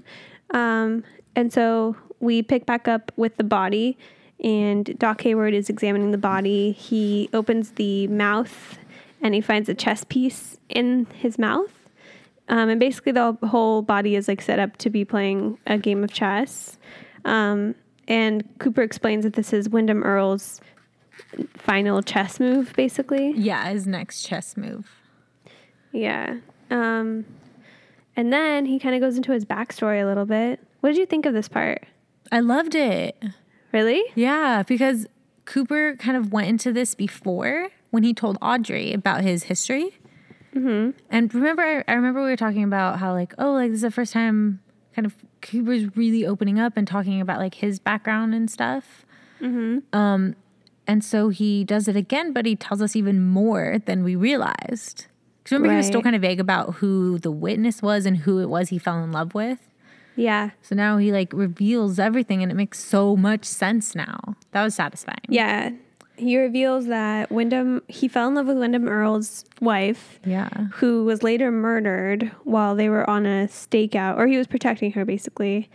Um. 0.51 1.03
And 1.35 1.51
so 1.53 1.95
we 2.19 2.44
pick 2.44 2.65
back 2.65 2.88
up 2.88 3.12
with 3.15 3.38
the 3.38 3.44
body, 3.44 3.97
and 4.44 4.97
Doc 5.00 5.21
Hayward 5.21 5.53
is 5.53 5.69
examining 5.69 6.12
the 6.12 6.17
body. 6.17 6.71
He 6.71 7.29
opens 7.33 7.71
the 7.71 8.07
mouth, 8.07 8.77
and 9.21 9.33
he 9.33 9.41
finds 9.41 9.69
a 9.69 9.74
chess 9.74 10.03
piece 10.03 10.57
in 10.69 11.07
his 11.13 11.39
mouth. 11.39 11.71
Um, 12.50 12.67
and 12.67 12.79
basically, 12.79 13.13
the 13.13 13.38
whole 13.47 13.81
body 13.81 14.15
is 14.15 14.27
like 14.27 14.41
set 14.41 14.59
up 14.59 14.75
to 14.77 14.89
be 14.89 15.06
playing 15.06 15.57
a 15.65 15.77
game 15.77 16.03
of 16.03 16.12
chess. 16.12 16.77
Um, 17.25 17.75
and 18.07 18.44
Cooper 18.59 18.81
explains 18.81 19.23
that 19.23 19.33
this 19.33 19.53
is 19.53 19.69
Windom 19.69 20.03
Earle's 20.03 20.62
final 21.56 22.01
chess 22.01 22.39
move, 22.39 22.73
basically. 22.75 23.31
Yeah, 23.31 23.69
his 23.69 23.88
next 23.88 24.23
chess 24.23 24.57
move. 24.57 24.89
Yeah. 25.91 26.38
Um, 26.69 27.25
and 28.15 28.31
then 28.31 28.65
he 28.65 28.79
kind 28.79 28.95
of 28.95 29.01
goes 29.01 29.18
into 29.18 29.31
his 29.31 29.45
backstory 29.45 30.01
a 30.01 30.06
little 30.06 30.25
bit. 30.25 30.59
What 30.81 30.89
did 30.89 30.97
you 30.97 31.06
think 31.06 31.25
of 31.25 31.33
this 31.33 31.47
part? 31.47 31.85
I 32.31 32.39
loved 32.39 32.75
it. 32.75 33.21
Really? 33.71 34.03
Yeah, 34.15 34.63
because 34.63 35.07
Cooper 35.45 35.95
kind 35.97 36.17
of 36.17 36.31
went 36.31 36.47
into 36.47 36.74
this 36.74 36.95
before 36.95 37.69
when 37.89 38.03
he 38.03 38.13
told 38.13 38.38
Audrey 38.41 38.94
about 38.94 39.21
his 39.21 39.44
history. 39.44 39.97
Mm-hmm. 40.56 40.91
And 41.09 41.33
remember, 41.33 41.83
I 41.88 41.94
remember 41.94 42.24
we 42.24 42.29
were 42.29 42.35
talking 42.35 42.63
about 42.63 43.00
how 43.00 43.13
like, 43.13 43.34
oh, 43.38 43.53
like 43.53 43.69
this 43.69 43.77
is 43.77 43.81
the 43.84 43.91
first 43.91 44.13
time 44.13 44.62
kind 44.96 45.05
of 45.05 45.15
Cooper's 45.41 45.95
really 45.95 46.25
opening 46.25 46.60
up 46.60 46.77
and 46.77 46.88
talking 46.88 47.21
about 47.21 47.39
like 47.39 47.55
his 47.55 47.79
background 47.79 48.33
and 48.33 48.50
stuff. 48.50 49.05
Mm-hmm. 49.41 49.95
Um, 49.98 50.36
and 50.88 51.03
so 51.03 51.29
he 51.29 51.63
does 51.63 51.88
it 51.88 51.95
again, 51.95 52.33
but 52.33 52.45
he 52.45 52.55
tells 52.55 52.81
us 52.81 52.95
even 52.95 53.21
more 53.25 53.77
than 53.86 54.03
we 54.03 54.15
realized. 54.15 55.07
Because 55.43 55.53
remember, 55.53 55.74
he 55.74 55.77
was 55.77 55.88
still 55.88 56.01
kind 56.01 56.15
of 56.15 56.21
vague 56.21 56.39
about 56.39 56.75
who 56.75 57.17
the 57.19 57.31
witness 57.31 57.81
was 57.81 58.05
and 58.05 58.17
who 58.17 58.39
it 58.39 58.50
was 58.50 58.69
he 58.69 58.77
fell 58.77 59.03
in 59.03 59.12
love 59.12 59.33
with. 59.33 59.60
Yeah. 60.15 60.51
So 60.62 60.75
now 60.75 60.98
he 60.98 61.12
like 61.12 61.33
reveals 61.33 61.98
everything 61.98 62.43
and 62.43 62.51
it 62.51 62.55
makes 62.55 62.79
so 62.79 63.15
much 63.15 63.45
sense 63.45 63.95
now. 63.95 64.36
That 64.51 64.63
was 64.63 64.75
satisfying. 64.75 65.25
Yeah. 65.29 65.71
He 66.18 66.38
reveals 66.38 66.86
that 66.88 67.32
Windom, 67.32 67.82
he 67.88 68.08
fell 68.08 68.27
in 68.27 68.36
love 68.36 68.46
with 68.46 68.58
Windom 68.60 68.88
Earle's 68.88 69.44
wife. 69.60 70.20
Yeah. 70.25 70.50
who 70.74 71.03
was 71.03 71.24
later 71.24 71.51
murdered 71.51 72.32
while 72.44 72.75
they 72.75 72.89
were 72.89 73.10
on 73.10 73.25
a 73.25 73.48
stakeout, 73.48 74.18
or 74.18 74.27
he 74.27 74.38
was 74.38 74.46
protecting 74.48 74.91
her 74.94 75.03
basically. 75.06 75.70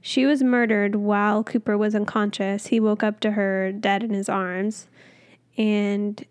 She 0.00 0.24
was 0.26 0.42
murdered 0.42 0.96
while 0.96 1.44
Cooper 1.44 1.76
was 1.76 1.94
unconscious. 1.94 2.68
He 2.68 2.80
woke 2.80 3.02
up 3.02 3.20
to 3.20 3.32
her 3.32 3.72
dead 3.72 4.02
in 4.02 4.10
his 4.14 4.28
arms, 4.28 4.86
and 5.58 6.24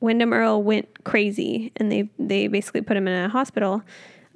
Windom 0.00 0.32
Earle 0.32 0.62
went 0.62 1.04
crazy, 1.04 1.72
and 1.76 1.90
they 1.92 2.08
they 2.18 2.46
basically 2.48 2.80
put 2.80 2.96
him 2.96 3.06
in 3.08 3.24
a 3.24 3.28
hospital. 3.28 3.82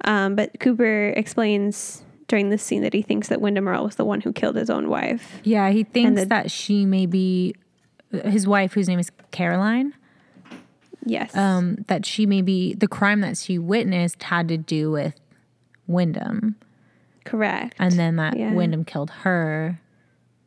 Um, 0.05 0.35
but 0.35 0.59
Cooper 0.59 1.09
explains 1.15 2.03
during 2.27 2.49
this 2.49 2.61
scene 2.61 2.81
that 2.83 2.93
he 2.93 3.01
thinks 3.01 3.29
that 3.29 3.41
Windom 3.41 3.67
Earle 3.67 3.85
was 3.85 3.95
the 3.95 4.05
one 4.05 4.21
who 4.21 4.31
killed 4.33 4.55
his 4.55 4.69
own 4.69 4.89
wife. 4.89 5.39
Yeah, 5.43 5.69
he 5.71 5.83
thinks 5.83 6.21
the- 6.21 6.27
that 6.27 6.51
she 6.51 6.85
may 6.85 7.05
be 7.05 7.55
his 8.11 8.47
wife, 8.47 8.73
whose 8.73 8.87
name 8.87 8.99
is 8.99 9.11
Caroline. 9.31 9.93
Yes. 11.05 11.35
Um, 11.35 11.85
that 11.87 12.05
she 12.05 12.25
may 12.25 12.41
be 12.41 12.73
the 12.73 12.87
crime 12.87 13.21
that 13.21 13.37
she 13.37 13.57
witnessed 13.57 14.23
had 14.23 14.47
to 14.49 14.57
do 14.57 14.91
with 14.91 15.13
Windom, 15.87 16.55
Correct. 17.23 17.75
and 17.79 17.93
then 17.93 18.17
that 18.17 18.37
Yeah. 18.37 18.51
Windom 18.53 18.83
killed 18.83 19.09
her, 19.21 19.79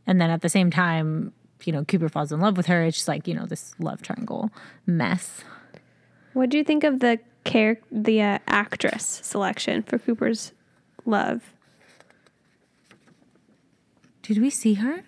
and 0.06 0.20
then 0.20 0.28
at 0.30 0.42
the 0.42 0.48
same 0.50 0.70
time, 0.70 1.32
you 1.64 1.72
know, 1.72 1.84
Cooper 1.84 2.08
falls 2.10 2.30
in 2.32 2.40
love 2.40 2.56
with 2.58 2.66
her. 2.66 2.82
It's 2.82 2.98
just 2.98 3.08
like 3.08 3.26
you 3.26 3.34
know 3.34 3.46
this 3.46 3.74
love 3.78 4.02
triangle 4.02 4.50
mess. 4.86 5.42
What 6.34 6.50
do 6.50 6.58
you 6.58 6.64
think 6.64 6.84
of 6.84 7.00
the 7.00 7.18
char- 7.46 7.78
the 7.90 8.20
uh, 8.20 8.38
actress 8.46 9.20
selection 9.24 9.82
for 9.82 9.98
Cooper's 9.98 10.52
love? 11.06 11.54
Did 14.22 14.38
we 14.38 14.50
see 14.50 14.74
her? 14.74 15.02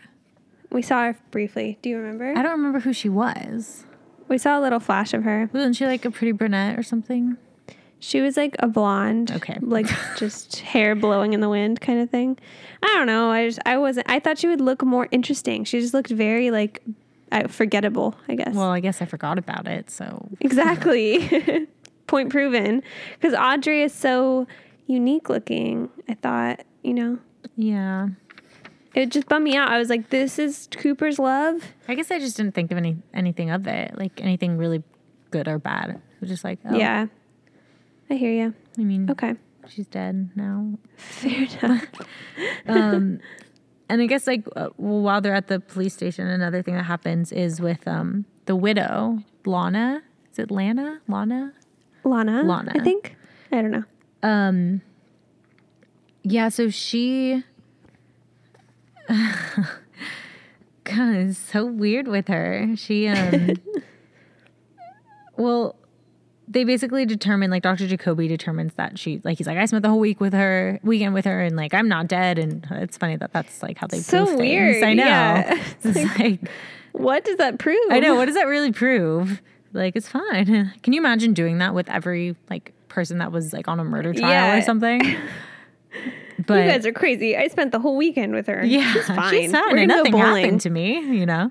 We 0.73 0.83
saw 0.83 1.05
her 1.05 1.17
briefly. 1.31 1.79
Do 1.83 1.91
you 1.91 1.99
remember? 1.99 2.33
I 2.37 2.43
don't 2.43 2.53
remember 2.53 2.81
who 2.81 2.93
she 2.93 3.09
was. 3.09 3.85
We 4.29 4.39
saw 4.39 4.59
a 4.59 4.63
little 4.63 4.81
flash 4.81 5.13
of 5.13 5.23
her. 5.25 5.51
Wasn't 5.53 5.77
she 5.77 5.85
like 5.87 6.05
a 6.05 6.11
pretty 6.11 6.33
brunette 6.33 6.79
or 6.79 6.83
something? 6.83 7.37
She 8.01 8.21
was 8.21 8.37
like 8.37 8.57
a 8.59 8.67
blonde, 8.67 9.31
Okay. 9.31 9.59
like 9.61 9.87
just 10.17 10.57
hair 10.61 10.95
blowing 10.97 11.35
in 11.35 11.41
the 11.41 11.49
wind 11.49 11.81
kind 11.81 12.01
of 12.01 12.11
thing. 12.11 12.39
I 12.83 12.87
don't 12.97 13.07
know. 13.07 13.31
I 13.31 13.47
just 13.47 13.61
I 13.67 13.77
wasn't. 13.79 14.09
I 14.11 14.19
thought 14.19 14.39
she 14.39 14.49
would 14.49 14.61
look 14.61 14.83
more 14.83 15.07
interesting. 15.13 15.65
She 15.65 15.79
just 15.81 15.95
looked 15.95 16.11
very 16.11 16.51
like 16.51 16.83
uh, 17.31 17.47
forgettable. 17.49 18.17
I 18.29 18.35
guess. 18.35 18.55
Well, 18.55 18.71
I 18.71 18.81
guess 18.81 19.01
I 19.03 19.05
forgot 19.05 19.39
about 19.39 19.69
it. 19.69 19.91
So 19.91 20.29
exactly. 20.41 21.67
Point 22.09 22.31
proven. 22.31 22.83
Because 23.21 23.35
Audrey 23.35 23.83
is 23.83 23.93
so 23.95 24.47
unique 24.87 25.29
looking. 25.29 25.89
I 26.09 26.15
thought 26.15 26.65
you 26.83 26.95
know. 26.95 27.19
yeah. 27.57 28.09
It 28.95 29.11
just 29.11 29.29
bummed 29.29 29.45
me 29.45 29.57
out. 29.57 29.69
I 29.71 29.79
was 29.79 29.89
like, 29.89 30.11
this 30.11 30.39
is 30.39 30.69
Cooper's 30.73 31.19
love. 31.19 31.63
I 31.89 31.95
guess 31.95 32.11
I 32.11 32.19
just 32.19 32.37
didn't 32.37 32.55
think 32.55 32.71
of 32.71 32.79
any 32.79 32.97
anything 33.15 33.51
of 33.51 33.67
it, 33.67 33.97
like 33.99 34.21
anything 34.21 34.57
really 34.59 34.83
good 35.31 35.49
or 35.49 35.59
bad. 35.59 35.91
It 35.91 36.01
was 36.21 36.31
just 36.31 36.45
like, 36.45 36.59
oh, 36.65 36.77
Yeah. 36.77 37.07
I 38.11 38.15
hear 38.15 38.33
you. 38.33 38.55
I 38.79 38.83
mean, 38.83 39.11
Okay. 39.11 39.35
she's 39.69 39.87
dead 39.87 40.31
now. 40.37 40.79
Fair 40.97 41.47
enough. 41.63 41.85
Um, 42.67 43.21
and 43.89 44.01
I 44.01 44.07
guess 44.07 44.27
like 44.27 44.47
uh, 44.57 44.69
while 44.77 45.21
they're 45.21 45.35
at 45.35 45.49
the 45.49 45.61
police 45.61 45.93
station, 45.95 46.27
another 46.27 46.63
thing 46.63 46.75
that 46.75 46.85
happens 46.85 47.31
is 47.33 47.61
with 47.61 47.87
um 47.87 48.25
the 48.47 48.57
widow, 48.57 49.19
Lana. 49.45 50.03
Is 50.33 50.39
it 50.39 50.51
Lana? 50.51 51.01
Lana? 51.09 51.53
Lana. 52.05 52.43
Lana. 52.43 52.73
I 52.75 52.79
think. 52.79 53.17
I 53.51 53.61
don't 53.61 53.71
know. 53.71 53.85
Um. 54.23 54.81
Yeah, 56.23 56.49
so 56.49 56.71
she. 56.71 57.45
God, 60.85 61.15
it's 61.15 61.39
so 61.39 61.65
weird 61.65 62.09
with 62.09 62.29
her. 62.29 62.71
She 62.77 63.07
um. 63.09 63.51
well, 65.37 65.77
they 66.49 66.65
basically 66.65 67.07
determine 67.07 67.51
like 67.51 67.63
Dr. 67.63 67.87
Jacoby 67.87 68.29
determines 68.29 68.75
that 68.75 68.99
she 68.99 69.21
like 69.25 69.39
he's 69.39 69.47
like 69.47 69.59
I 69.59 69.65
spent 69.67 69.83
the 69.83 69.89
whole 69.89 70.01
week 70.01 70.21
with 70.21 70.33
her 70.33 70.81
weekend 70.83 71.15
with 71.15 71.25
her 71.25 71.41
and 71.41 71.57
like 71.57 71.73
I'm 71.73 71.89
not 71.89 72.09
dead 72.09 72.39
and 72.39 72.67
it's 72.73 72.97
funny 72.97 73.17
that 73.17 73.33
that's 73.33 73.63
like 73.63 73.79
how 73.79 73.87
they 73.87 73.99
So 74.01 74.27
prove 74.27 74.39
weird, 74.39 74.75
things. 74.75 74.85
I 74.85 74.95
know. 74.95 75.05
yeah. 75.05 75.63
It's 75.85 76.19
like 76.19 76.41
What 76.93 77.25
does 77.25 77.37
that 77.37 77.59
prove? 77.59 77.79
I 77.91 78.01
know. 78.01 78.17
What 78.17 78.27
does 78.27 78.35
that 78.35 78.47
really 78.49 78.73
prove? 78.73 79.41
Like, 79.75 79.97
it's 79.97 80.09
fine. 80.09 80.71
Can 80.83 80.93
you 80.93 81.01
imagine 81.01 81.33
doing 81.33 81.57
that 81.59 81.73
with 81.75 81.89
every 81.89 82.37
like 82.51 82.75
person 82.89 83.17
that 83.19 83.33
was 83.33 83.55
like 83.55 83.69
on 83.69 83.81
a 83.81 83.85
murder 83.85 84.13
trial 84.13 84.29
Yeah. 84.31 84.59
or 84.59 84.63
something? 84.63 85.01
But 86.47 86.65
you 86.65 86.71
guys 86.71 86.87
are 86.87 86.93
crazy. 86.93 87.37
I 87.37 87.49
spent 87.49 87.73
the 87.73 87.79
whole 87.79 87.97
weekend 87.97 88.35
with 88.35 88.47
her. 88.47 88.65
yeah, 88.65 88.93
she's 88.93 89.07
fine. 89.07 89.31
She's 89.33 89.53
fine. 89.53 89.63
We're 89.71 89.87
gonna 89.87 90.05
go 90.05 90.11
bowling. 90.11 90.45
happened 90.45 90.61
to 90.63 90.71
me. 90.71 91.01
You 91.19 91.27
know. 91.27 91.51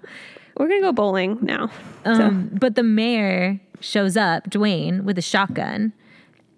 We're 0.57 0.67
gonna 0.67 0.81
go 0.81 0.91
bowling 0.91 1.39
now. 1.41 1.69
Um, 2.05 2.49
But 2.53 2.75
the 2.75 2.83
mayor 2.83 3.59
shows 3.79 4.17
up, 4.17 4.49
Dwayne, 4.49 5.03
with 5.03 5.17
a 5.17 5.21
shotgun, 5.21 5.93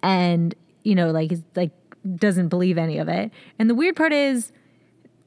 and 0.02 0.54
you 0.82 0.94
know, 0.94 1.10
like, 1.10 1.32
like 1.54 1.70
doesn't 2.16 2.48
believe 2.48 2.76
any 2.76 2.98
of 2.98 3.08
it. 3.08 3.30
And 3.58 3.70
the 3.70 3.74
weird 3.74 3.96
part 3.96 4.12
is, 4.12 4.52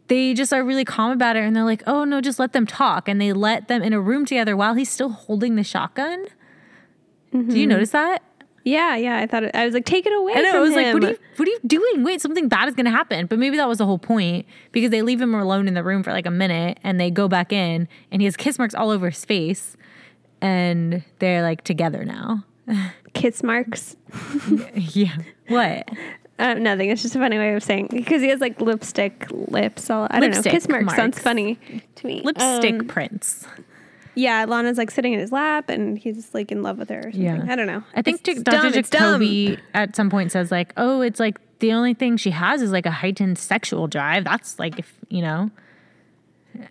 they 0.09 0.33
just 0.33 0.53
are 0.53 0.63
really 0.63 0.85
calm 0.85 1.11
about 1.11 1.35
it, 1.35 1.43
and 1.43 1.55
they're 1.55 1.63
like, 1.63 1.83
"Oh 1.87 2.03
no, 2.03 2.21
just 2.21 2.39
let 2.39 2.53
them 2.53 2.67
talk." 2.67 3.07
And 3.09 3.19
they 3.19 3.33
let 3.33 3.67
them 3.67 3.81
in 3.81 3.93
a 3.93 3.99
room 4.01 4.25
together 4.25 4.55
while 4.55 4.73
he's 4.75 4.89
still 4.91 5.09
holding 5.09 5.55
the 5.55 5.63
shotgun. 5.63 6.25
Do 7.31 7.39
Mm-hmm. 7.39 7.51
you 7.51 7.67
notice 7.67 7.89
that? 7.91 8.21
Yeah, 8.67 8.95
yeah. 8.97 9.17
I 9.17 9.27
thought 9.27 9.43
it, 9.43 9.55
I 9.55 9.63
was 9.65 9.73
like, 9.73 9.85
take 9.85 10.05
it 10.05 10.11
away. 10.13 10.33
I 10.35 10.41
know. 10.41 10.51
From 10.51 10.57
I 10.57 10.59
was 10.61 10.73
like, 10.75 10.85
him. 10.87 10.93
what 10.95 11.03
are 11.05 11.09
you, 11.11 11.17
what 11.37 11.47
are 11.47 11.51
you 11.51 11.59
doing? 11.65 12.03
Wait, 12.03 12.19
something 12.21 12.49
bad 12.49 12.67
is 12.67 12.75
going 12.75 12.85
to 12.85 12.91
happen. 12.91 13.25
But 13.25 13.39
maybe 13.39 13.55
that 13.57 13.67
was 13.67 13.77
the 13.77 13.85
whole 13.85 13.97
point 13.99 14.45
because 14.73 14.91
they 14.91 15.01
leave 15.01 15.21
him 15.21 15.33
alone 15.33 15.67
in 15.67 15.73
the 15.73 15.83
room 15.83 16.03
for 16.03 16.11
like 16.11 16.25
a 16.25 16.31
minute 16.31 16.77
and 16.83 16.99
they 16.99 17.09
go 17.09 17.27
back 17.27 17.53
in 17.53 17.87
and 18.11 18.21
he 18.21 18.25
has 18.25 18.35
kiss 18.35 18.59
marks 18.59 18.75
all 18.75 18.89
over 18.89 19.09
his 19.09 19.23
face 19.23 19.77
and 20.41 21.03
they're 21.19 21.41
like 21.43 21.63
together 21.63 22.03
now. 22.03 22.43
Kiss 23.13 23.41
marks. 23.41 23.95
yeah. 24.75 25.15
What? 25.47 25.89
Uh, 26.37 26.53
nothing. 26.55 26.89
It's 26.89 27.01
just 27.01 27.15
a 27.15 27.19
funny 27.19 27.37
way 27.37 27.55
of 27.55 27.63
saying 27.63 27.87
because 27.91 28.21
he 28.21 28.27
has 28.27 28.41
like 28.41 28.59
lipstick 28.61 29.25
lips. 29.31 29.89
All 29.89 30.07
I 30.11 30.19
don't 30.19 30.31
know. 30.31 30.41
Kiss 30.43 30.67
marks, 30.67 30.95
sounds 30.95 31.17
funny 31.17 31.57
to 31.95 32.07
me. 32.07 32.21
Lipstick 32.23 32.81
Um, 32.81 32.87
prints. 32.87 33.47
Yeah, 34.17 34.45
Lana's 34.45 34.77
like 34.77 34.91
sitting 34.91 35.13
in 35.13 35.19
his 35.19 35.31
lap 35.31 35.69
and 35.69 35.97
he's 35.97 36.33
like 36.33 36.51
in 36.51 36.63
love 36.63 36.77
with 36.79 36.89
her. 36.89 36.99
Or 36.99 37.11
something. 37.11 37.21
Yeah. 37.21 37.45
I 37.47 37.55
don't 37.55 37.67
know. 37.67 37.83
I 37.95 38.01
think 38.01 38.27
It's 38.27 38.41
Dr. 38.41 38.71
dumb. 38.81 38.83
Jacoby 39.21 39.57
at 39.73 39.95
some 39.95 40.09
point 40.09 40.31
says 40.31 40.51
like, 40.51 40.73
oh, 40.77 41.01
it's 41.01 41.19
like 41.19 41.39
the 41.59 41.73
only 41.73 41.93
thing 41.93 42.17
she 42.17 42.31
has 42.31 42.61
is 42.61 42.71
like 42.71 42.85
a 42.85 42.91
heightened 42.91 43.37
sexual 43.37 43.87
drive. 43.87 44.23
That's 44.25 44.57
like, 44.59 44.79
if 44.79 44.93
you 45.09 45.21
know, 45.21 45.51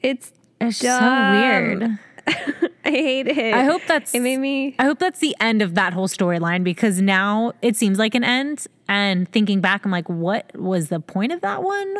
It's 0.02 0.32
it's 0.60 0.80
Dumb. 0.80 1.00
so 1.00 1.30
weird. 1.40 1.98
I 2.84 2.90
hate 2.90 3.28
it. 3.28 3.54
I 3.54 3.62
hope 3.64 3.82
that's 3.86 4.14
it 4.14 4.20
made 4.20 4.38
me. 4.38 4.74
I 4.78 4.84
hope 4.84 4.98
that's 4.98 5.20
the 5.20 5.34
end 5.40 5.62
of 5.62 5.74
that 5.76 5.92
whole 5.92 6.08
storyline 6.08 6.64
because 6.64 7.00
now 7.00 7.52
it 7.62 7.76
seems 7.76 7.98
like 7.98 8.14
an 8.14 8.24
end. 8.24 8.66
And 8.88 9.28
thinking 9.30 9.60
back, 9.60 9.84
I'm 9.84 9.90
like, 9.90 10.08
what 10.08 10.50
was 10.56 10.88
the 10.88 11.00
point 11.00 11.32
of 11.32 11.40
that 11.42 11.62
one? 11.62 11.96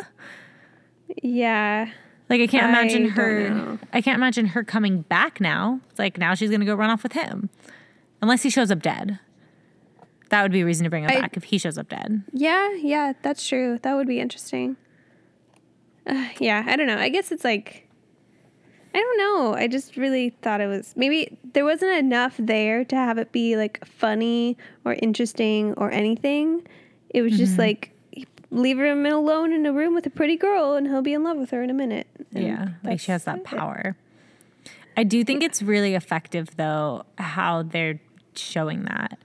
Yeah. 1.21 1.89
Like, 2.29 2.41
I 2.41 2.47
can't 2.47 2.67
imagine 2.67 3.09
her. 3.09 3.79
I 3.93 4.01
can't 4.01 4.17
imagine 4.17 4.47
her 4.47 4.63
coming 4.63 5.01
back 5.03 5.39
now. 5.39 5.79
It's 5.89 5.99
like 5.99 6.17
now 6.17 6.33
she's 6.35 6.49
gonna 6.51 6.65
go 6.65 6.75
run 6.75 6.89
off 6.89 7.03
with 7.03 7.13
him, 7.13 7.49
unless 8.21 8.43
he 8.43 8.49
shows 8.49 8.69
up 8.71 8.81
dead. 8.81 9.19
That 10.29 10.41
would 10.41 10.51
be 10.51 10.59
a 10.61 10.65
reason 10.65 10.83
to 10.83 10.89
bring 10.89 11.03
him 11.05 11.11
I- 11.11 11.21
back 11.21 11.37
if 11.37 11.45
he 11.45 11.57
shows 11.57 11.77
up 11.77 11.87
dead. 11.89 12.23
Yeah, 12.33 12.73
yeah, 12.75 13.13
that's 13.21 13.47
true. 13.47 13.79
That 13.81 13.95
would 13.95 14.07
be 14.07 14.19
interesting. 14.19 14.75
Uh, 16.05 16.27
yeah, 16.39 16.63
I 16.67 16.75
don't 16.75 16.87
know. 16.87 16.97
I 16.97 17.09
guess 17.09 17.31
it's 17.31 17.43
like, 17.45 17.87
I 18.93 18.99
don't 18.99 19.17
know. 19.17 19.53
I 19.53 19.67
just 19.67 19.95
really 19.97 20.31
thought 20.41 20.59
it 20.61 20.67
was 20.67 20.93
maybe 20.97 21.37
there 21.53 21.63
wasn't 21.65 21.97
enough 21.97 22.35
there 22.39 22.83
to 22.85 22.95
have 22.95 23.17
it 23.17 23.31
be 23.31 23.55
like 23.55 23.85
funny 23.85 24.57
or 24.85 24.93
interesting 24.95 25.73
or 25.75 25.91
anything. 25.91 26.65
It 27.09 27.21
was 27.21 27.31
Mm-hmm. 27.33 27.39
just 27.39 27.57
like 27.57 27.91
leave 28.49 28.79
him 28.79 29.05
alone 29.05 29.51
in 29.51 29.65
a 29.65 29.73
room 29.73 29.93
with 29.93 30.05
a 30.05 30.09
pretty 30.09 30.37
girl 30.37 30.75
and 30.75 30.87
he'll 30.87 31.01
be 31.01 31.13
in 31.13 31.23
love 31.23 31.37
with 31.37 31.51
her 31.51 31.61
in 31.61 31.69
a 31.69 31.73
minute. 31.73 32.07
And 32.33 32.43
Yeah, 32.43 32.67
like 32.83 32.99
she 32.99 33.11
has 33.11 33.25
that 33.25 33.39
it. 33.39 33.43
power. 33.43 33.95
I 34.95 35.03
do 35.03 35.23
think 35.23 35.43
it's 35.43 35.61
really 35.61 35.95
effective 35.95 36.55
though 36.55 37.03
how 37.17 37.63
they're 37.63 37.99
showing 38.35 38.83
that. 38.85 39.19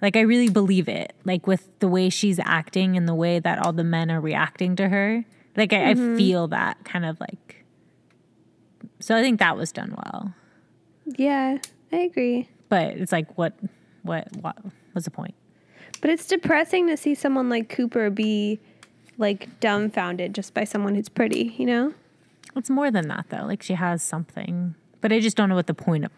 Like 0.00 0.16
I 0.16 0.20
really 0.20 0.48
believe 0.48 0.88
it. 0.88 1.12
Like 1.24 1.46
with 1.46 1.68
the 1.78 1.88
way 1.88 2.08
she's 2.08 2.40
acting 2.42 2.96
and 2.96 3.08
the 3.08 3.14
way 3.14 3.38
that 3.38 3.64
all 3.64 3.72
the 3.72 3.84
men 3.84 4.10
are 4.10 4.20
reacting 4.20 4.74
to 4.76 4.88
her. 4.88 5.24
Like 5.56 5.72
I, 5.72 5.90
I 5.90 5.94
mm-hmm. 5.94 6.16
feel 6.16 6.48
that 6.48 6.84
kind 6.84 7.04
of 7.04 7.20
like. 7.20 7.64
So 9.00 9.16
I 9.16 9.22
think 9.22 9.38
that 9.40 9.56
was 9.56 9.70
done 9.70 9.94
well. 9.96 10.34
Yeah, 11.04 11.58
I 11.92 11.96
agree. 11.96 12.48
But 12.68 12.96
it's 12.96 13.12
like 13.12 13.36
what, 13.36 13.54
what, 14.02 14.28
what? 14.40 14.56
What's 14.92 15.04
the 15.04 15.10
point? 15.10 15.34
But 16.02 16.10
it's 16.10 16.26
depressing 16.26 16.88
to 16.88 16.96
see 16.98 17.14
someone 17.14 17.48
like 17.48 17.70
Cooper 17.70 18.10
be 18.10 18.60
like 19.16 19.60
dumbfounded 19.60 20.34
just 20.34 20.52
by 20.52 20.64
someone 20.64 20.94
who's 20.94 21.08
pretty, 21.08 21.54
you 21.56 21.64
know? 21.64 21.94
It's 22.56 22.68
more 22.68 22.90
than 22.90 23.08
that 23.08 23.26
though. 23.30 23.46
Like 23.46 23.62
she 23.62 23.74
has 23.74 24.02
something, 24.02 24.74
but 25.00 25.12
I 25.12 25.20
just 25.20 25.36
don't 25.36 25.48
know 25.48 25.54
what 25.54 25.68
the 25.68 25.74
point 25.74 26.04
of. 26.04 26.10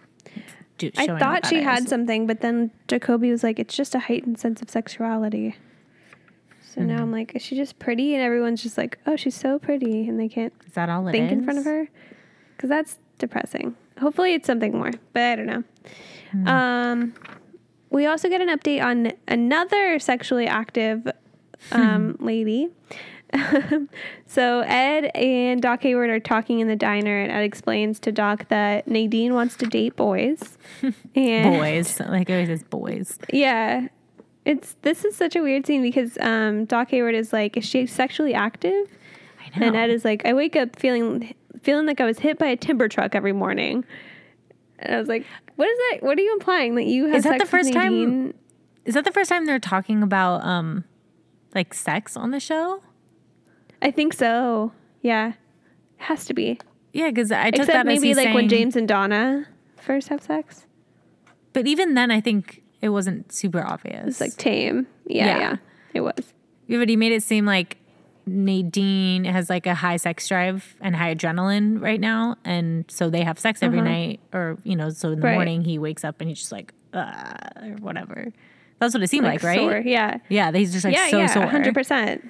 Do, 0.79 0.91
I 0.97 1.07
thought 1.07 1.47
she 1.47 1.57
that 1.57 1.63
had 1.63 1.89
something, 1.89 2.27
but 2.27 2.41
then 2.41 2.73
Jacoby 2.89 3.31
was 3.31 3.45
like, 3.45 3.61
it's 3.61 3.77
just 3.77 3.95
a 3.95 4.01
heightened 4.01 4.41
sense 4.41 4.61
of 4.61 4.69
sexuality. 4.69 5.55
So 6.75 6.81
now 6.81 6.97
Hmm. 6.97 7.03
I'm 7.03 7.13
like, 7.13 7.37
is 7.37 7.43
she 7.43 7.55
just 7.55 7.79
pretty? 7.79 8.15
And 8.15 8.23
everyone's 8.25 8.61
just 8.63 8.77
like, 8.77 8.99
oh, 9.07 9.15
she's 9.15 9.37
so 9.37 9.61
pretty. 9.61 10.09
And 10.09 10.19
they 10.19 10.29
can't 10.29 10.53
Is 10.67 10.73
that 10.73 10.89
all 10.89 11.07
it 11.07 11.13
think 11.13 11.31
in 11.31 11.45
front 11.45 11.61
of 11.61 11.65
her. 11.67 11.89
Because 12.57 12.71
that's 12.71 12.99
depressing. 13.19 13.77
Hopefully 14.01 14.35
it's 14.35 14.47
something 14.47 14.73
more, 14.77 14.91
but 15.13 15.23
I 15.23 15.37
don't 15.37 15.47
know. 15.47 15.65
Hmm. 16.33 16.49
Um, 16.49 17.15
we 17.95 18.07
also 18.07 18.29
get 18.29 18.41
an 18.41 18.49
update 18.49 18.83
on 18.83 19.13
another 19.29 19.99
sexually 20.01 20.47
active 20.47 21.07
um, 21.71 22.17
lady. 22.21 22.69
so 24.27 24.61
Ed 24.61 25.11
and 25.15 25.63
Doc 25.63 25.83
Hayward 25.83 26.11
are 26.11 26.21
talking 26.21 26.59
in 26.59 26.69
the 26.69 26.77
diner, 26.77 27.21
and 27.21 27.31
Ed 27.31 27.43
explains 27.43 28.01
to 28.01 28.13
Doc 28.13 28.49
that 28.49 28.89
Nadine 28.89 29.35
wants 29.35 29.57
to 29.57 29.67
date 29.67 29.97
boys. 29.97 30.59
and 31.15 31.59
Boys, 31.59 32.01
like 32.01 32.29
always 32.29 32.49
says 32.49 32.65
boys. 32.65 33.19
yeah. 33.33 33.89
It's 34.45 34.77
this 34.83 35.07
is 35.07 35.17
such 35.17 35.37
a 35.37 35.43
weird 35.43 35.65
scene 35.65 35.81
because 35.81 36.19
um, 36.21 36.67
Doc 36.67 36.91
Hayward 36.91 37.15
is 37.15 37.33
like, 37.33 37.57
is 37.57 37.65
she 37.65 37.87
sexually 37.87 38.35
active? 38.35 38.89
I 39.41 39.59
know. 39.59 39.69
And 39.69 39.77
Ed 39.77 39.89
is 39.89 40.05
like, 40.05 40.27
I 40.27 40.35
wake 40.35 40.55
up 40.55 40.77
feeling 40.77 41.35
feeling 41.63 41.87
like 41.87 42.01
I 42.01 42.05
was 42.05 42.19
hit 42.19 42.39
by 42.39 42.49
a 42.49 42.57
timber 42.57 42.89
truck 42.89 43.15
every 43.15 43.33
morning. 43.33 43.87
And 44.79 44.95
I 44.95 44.99
was 44.99 45.09
like, 45.09 45.25
what 45.57 45.69
is 45.69 45.79
that? 45.79 46.03
What 46.03 46.19
are 46.19 46.23
you 46.23 46.33
implying 46.33 46.75
that 46.77 46.87
you 46.87 47.07
have 47.07 47.17
Is 47.17 47.25
that 47.25 47.39
sex 47.39 47.45
the 47.45 47.51
first 47.51 47.73
time-? 47.73 48.35
Is 48.85 48.95
that 48.95 49.05
the 49.05 49.13
first 49.13 49.31
time 49.31 49.47
they're 49.47 49.59
talking 49.59 50.03
about 50.03 50.45
um 50.45 50.85
like 51.55 51.73
sex 51.73 52.17
on 52.17 52.31
the 52.33 52.41
show? 52.41 52.83
I 53.81 53.91
think 53.91 54.13
so. 54.13 54.73
Yeah, 55.03 55.33
has 55.99 56.25
to 56.27 56.35
be. 56.35 56.59
Yeah, 56.93 57.09
because 57.09 57.33
I 57.33 57.51
took 57.51 57.61
Except 57.61 57.73
that 57.73 57.87
maybe 57.87 58.09
he's 58.09 58.17
like 58.17 58.35
when 58.35 58.49
James 58.49 58.77
and 58.77 58.87
Donna 58.87 59.47
first 59.77 60.09
have 60.09 60.23
sex. 60.23 60.67
But 61.53 61.67
even 61.67 61.95
then, 61.95 62.11
I 62.11 62.21
think 62.21 62.63
it 62.81 62.89
wasn't 62.91 63.33
super 63.33 63.65
obvious. 63.65 64.07
It's 64.07 64.21
like 64.21 64.37
tame. 64.37 64.87
Yeah, 65.07 65.27
Yeah. 65.27 65.39
yeah, 65.39 65.57
it 65.95 66.01
was. 66.01 66.35
Yeah, 66.67 66.79
but 66.79 66.89
he 66.89 66.97
made 66.97 67.13
it 67.13 67.23
seem 67.23 67.47
like 67.47 67.79
Nadine 68.27 69.25
has 69.25 69.51
like 69.51 69.67
a 69.67 69.75
high 69.75 69.97
sex 69.97 70.27
drive 70.29 70.77
and 70.81 70.95
high 70.97 71.15
adrenaline 71.15 71.81
right 71.81 72.01
now, 72.01 72.37
and 72.45 72.85
so 72.89 73.11
they 73.11 73.23
have 73.23 73.39
sex 73.39 73.63
every 73.63 73.81
night, 73.81 74.21
or 74.33 74.59
you 74.65 74.77
know, 74.77 74.91
so 74.91 75.11
in 75.11 75.21
the 75.21 75.27
Uh-huh. 75.27 75.29
Right. 75.31 75.35
morning 75.37 75.65
he 75.65 75.79
wakes 75.79 76.05
up 76.05 76.21
and 76.21 76.29
he's 76.29 76.39
just 76.39 76.53
like, 76.53 76.73
uh, 76.93 77.35
or 77.63 77.71
whatever. 77.81 78.33
That's 78.81 78.93
what 78.95 79.03
it 79.03 79.09
seemed 79.09 79.25
like, 79.27 79.43
right? 79.43 79.59
sore. 79.59 79.79
Yeah. 79.85 80.19
Yeah, 80.29 80.51
he's 80.53 80.73
just 80.73 80.85
like 80.85 80.95
yeah, 80.95 81.09
so 81.11 81.19
yeah, 81.19 81.27
sore. 81.27 81.47
hundred 81.47 81.75
percent. 81.75 82.25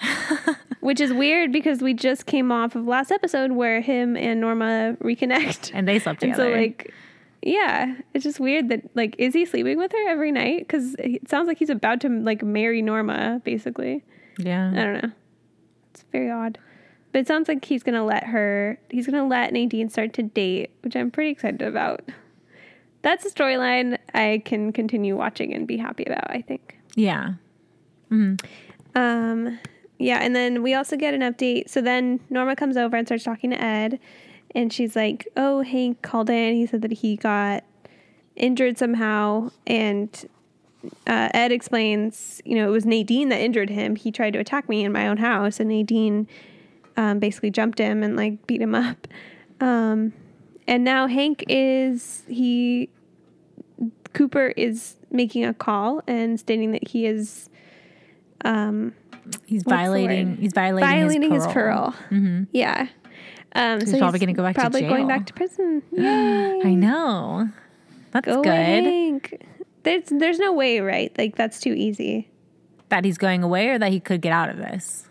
Which 0.80 0.98
is 1.00 1.12
weird 1.12 1.52
because 1.52 1.82
we 1.82 1.92
just 1.92 2.24
came 2.26 2.50
off 2.50 2.74
of 2.74 2.86
last 2.86 3.10
episode 3.10 3.52
where 3.52 3.80
him 3.82 4.16
and 4.16 4.40
Norma 4.40 4.96
reconnect, 5.02 5.72
And 5.74 5.86
they 5.86 5.98
slept 5.98 6.22
and 6.22 6.32
together. 6.32 6.54
so 6.54 6.58
like, 6.58 6.94
yeah, 7.42 7.96
it's 8.14 8.24
just 8.24 8.40
weird 8.40 8.70
that 8.70 8.82
like, 8.96 9.14
is 9.18 9.34
he 9.34 9.44
sleeping 9.44 9.76
with 9.76 9.92
her 9.92 10.08
every 10.08 10.32
night? 10.32 10.60
Because 10.60 10.94
it 10.98 11.28
sounds 11.28 11.48
like 11.48 11.58
he's 11.58 11.68
about 11.70 12.00
to 12.02 12.08
like 12.08 12.42
marry 12.42 12.80
Norma, 12.80 13.42
basically. 13.44 14.02
Yeah, 14.38 14.70
I 14.70 14.74
don't 14.74 15.02
know. 15.02 15.10
It's 15.92 16.04
very 16.12 16.30
odd. 16.30 16.58
But 17.12 17.20
it 17.20 17.26
sounds 17.26 17.48
like 17.48 17.64
he's 17.64 17.82
gonna 17.82 18.04
let 18.04 18.24
her. 18.24 18.78
He's 18.90 19.06
gonna 19.06 19.26
let 19.26 19.52
Nadine 19.52 19.88
start 19.88 20.12
to 20.14 20.22
date, 20.22 20.70
which 20.82 20.94
I'm 20.94 21.10
pretty 21.10 21.30
excited 21.30 21.62
about. 21.62 22.08
That's 23.02 23.24
a 23.24 23.30
storyline 23.30 23.98
I 24.14 24.42
can 24.44 24.72
continue 24.72 25.16
watching 25.16 25.52
and 25.54 25.66
be 25.66 25.76
happy 25.76 26.04
about. 26.04 26.30
I 26.30 26.42
think. 26.42 26.78
Yeah. 26.94 27.34
Hmm. 28.10 28.34
Um, 28.94 29.58
yeah, 29.98 30.18
and 30.18 30.34
then 30.34 30.62
we 30.62 30.74
also 30.74 30.96
get 30.96 31.14
an 31.14 31.20
update. 31.20 31.68
So 31.68 31.80
then 31.80 32.20
Norma 32.30 32.56
comes 32.56 32.76
over 32.76 32.96
and 32.96 33.06
starts 33.06 33.24
talking 33.24 33.50
to 33.50 33.62
Ed, 33.62 33.98
and 34.54 34.72
she's 34.72 34.94
like, 34.94 35.26
"Oh, 35.36 35.62
Hank 35.62 36.02
called 36.02 36.30
in. 36.30 36.54
He 36.54 36.66
said 36.66 36.82
that 36.82 36.92
he 36.92 37.16
got 37.16 37.64
injured 38.36 38.78
somehow." 38.78 39.50
And 39.66 40.28
uh, 41.06 41.28
Ed 41.34 41.52
explains, 41.52 42.40
you 42.44 42.54
know, 42.54 42.68
it 42.68 42.70
was 42.70 42.86
Nadine 42.86 43.28
that 43.28 43.40
injured 43.40 43.70
him. 43.70 43.96
He 43.96 44.10
tried 44.10 44.32
to 44.32 44.38
attack 44.38 44.68
me 44.68 44.84
in 44.84 44.92
my 44.92 45.06
own 45.08 45.18
house, 45.18 45.60
and 45.60 45.68
Nadine 45.68 46.26
um, 46.96 47.18
basically 47.18 47.50
jumped 47.50 47.78
him 47.78 48.02
and 48.02 48.16
like 48.16 48.46
beat 48.46 48.60
him 48.62 48.74
up. 48.74 49.06
Um, 49.60 50.12
and 50.66 50.84
now 50.84 51.06
Hank 51.06 51.44
is 51.48 52.22
he 52.28 52.88
Cooper 54.12 54.48
is 54.56 54.96
making 55.10 55.44
a 55.44 55.54
call 55.54 56.02
and 56.06 56.38
stating 56.38 56.72
that 56.72 56.88
he 56.88 57.06
is 57.06 57.48
um, 58.44 58.94
He's 59.46 59.62
violating. 59.62 60.36
He's 60.36 60.52
violating, 60.52 60.88
violating 60.88 61.32
his 61.32 61.46
parole. 61.46 61.92
parole. 62.08 62.46
Yeah. 62.52 62.88
Um, 63.54 63.80
he's 63.80 63.96
probably 63.96 64.20
gonna 64.20 64.32
go 64.32 64.42
back 64.42 64.54
to 64.54 64.60
probably 64.60 64.82
going 64.82 65.08
back 65.08 65.26
to 65.26 65.34
prison. 65.34 65.82
Yay. 65.92 66.60
I 66.64 66.74
know. 66.74 67.48
That's 68.12 68.26
Go 68.26 68.42
good. 68.42 68.52
Hank. 68.52 69.44
There's 69.82 70.04
there's 70.10 70.38
no 70.38 70.52
way, 70.52 70.80
right? 70.80 71.12
Like 71.16 71.36
that's 71.36 71.60
too 71.60 71.72
easy. 71.72 72.28
That 72.90 73.04
he's 73.04 73.18
going 73.18 73.42
away, 73.42 73.68
or 73.68 73.78
that 73.78 73.92
he 73.92 74.00
could 74.00 74.20
get 74.20 74.32
out 74.32 74.48
of 74.50 74.56
this. 74.56 75.06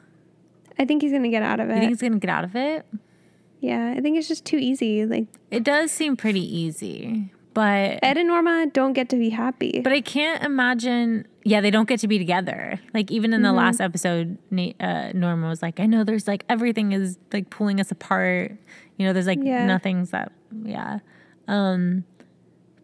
I 0.78 0.86
think 0.86 1.02
he's 1.02 1.12
gonna 1.12 1.30
get 1.30 1.44
out 1.44 1.60
of 1.60 1.70
it. 1.70 1.76
You 1.76 1.80
think 1.80 1.92
he's 1.92 2.02
gonna 2.02 2.20
get 2.20 2.30
out 2.30 2.44
of 2.44 2.56
it? 2.56 2.86
Yeah, 3.62 3.94
I 3.98 4.00
think 4.02 4.18
it's 4.18 4.28
just 4.28 4.46
too 4.46 4.58
easy. 4.58 5.06
Like 5.06 5.28
It 5.52 5.64
does 5.64 5.92
seem 5.92 6.16
pretty 6.16 6.40
easy, 6.44 7.32
but 7.54 8.00
Ed 8.04 8.18
and 8.18 8.28
Norma 8.28 8.68
don't 8.72 8.94
get 8.94 9.10
to 9.10 9.18
be 9.18 9.30
happy. 9.30 9.82
but 9.84 9.92
I 9.94 10.02
can't 10.02 10.44
imagine. 10.44 11.26
Yeah, 11.46 11.62
they 11.62 11.72
don't 11.72 11.88
get 11.88 12.00
to 12.02 12.08
be 12.08 12.18
together. 12.18 12.80
Like 12.94 13.12
even 13.12 13.32
Mm-hmm. 13.32 13.36
in 13.36 13.42
the 13.44 13.54
last 13.54 13.82
episode, 13.82 14.38
uh, 14.80 15.12
Norma 15.14 15.48
was 15.50 15.62
like, 15.62 15.80
"I 15.80 15.86
know 15.86 16.04
there's 16.04 16.28
like 16.28 16.44
everything 16.48 16.92
is 16.92 17.18
like 17.34 17.50
pulling 17.50 17.80
us 17.80 17.92
apart. 17.92 18.52
You 18.98 19.08
know, 19.08 19.14
there's 19.14 19.28
like 19.28 19.40
Yeah. 19.42 19.66
nothing's 19.66 20.12
that 20.12 20.32
yeah." 20.64 21.00
Um, 21.48 22.04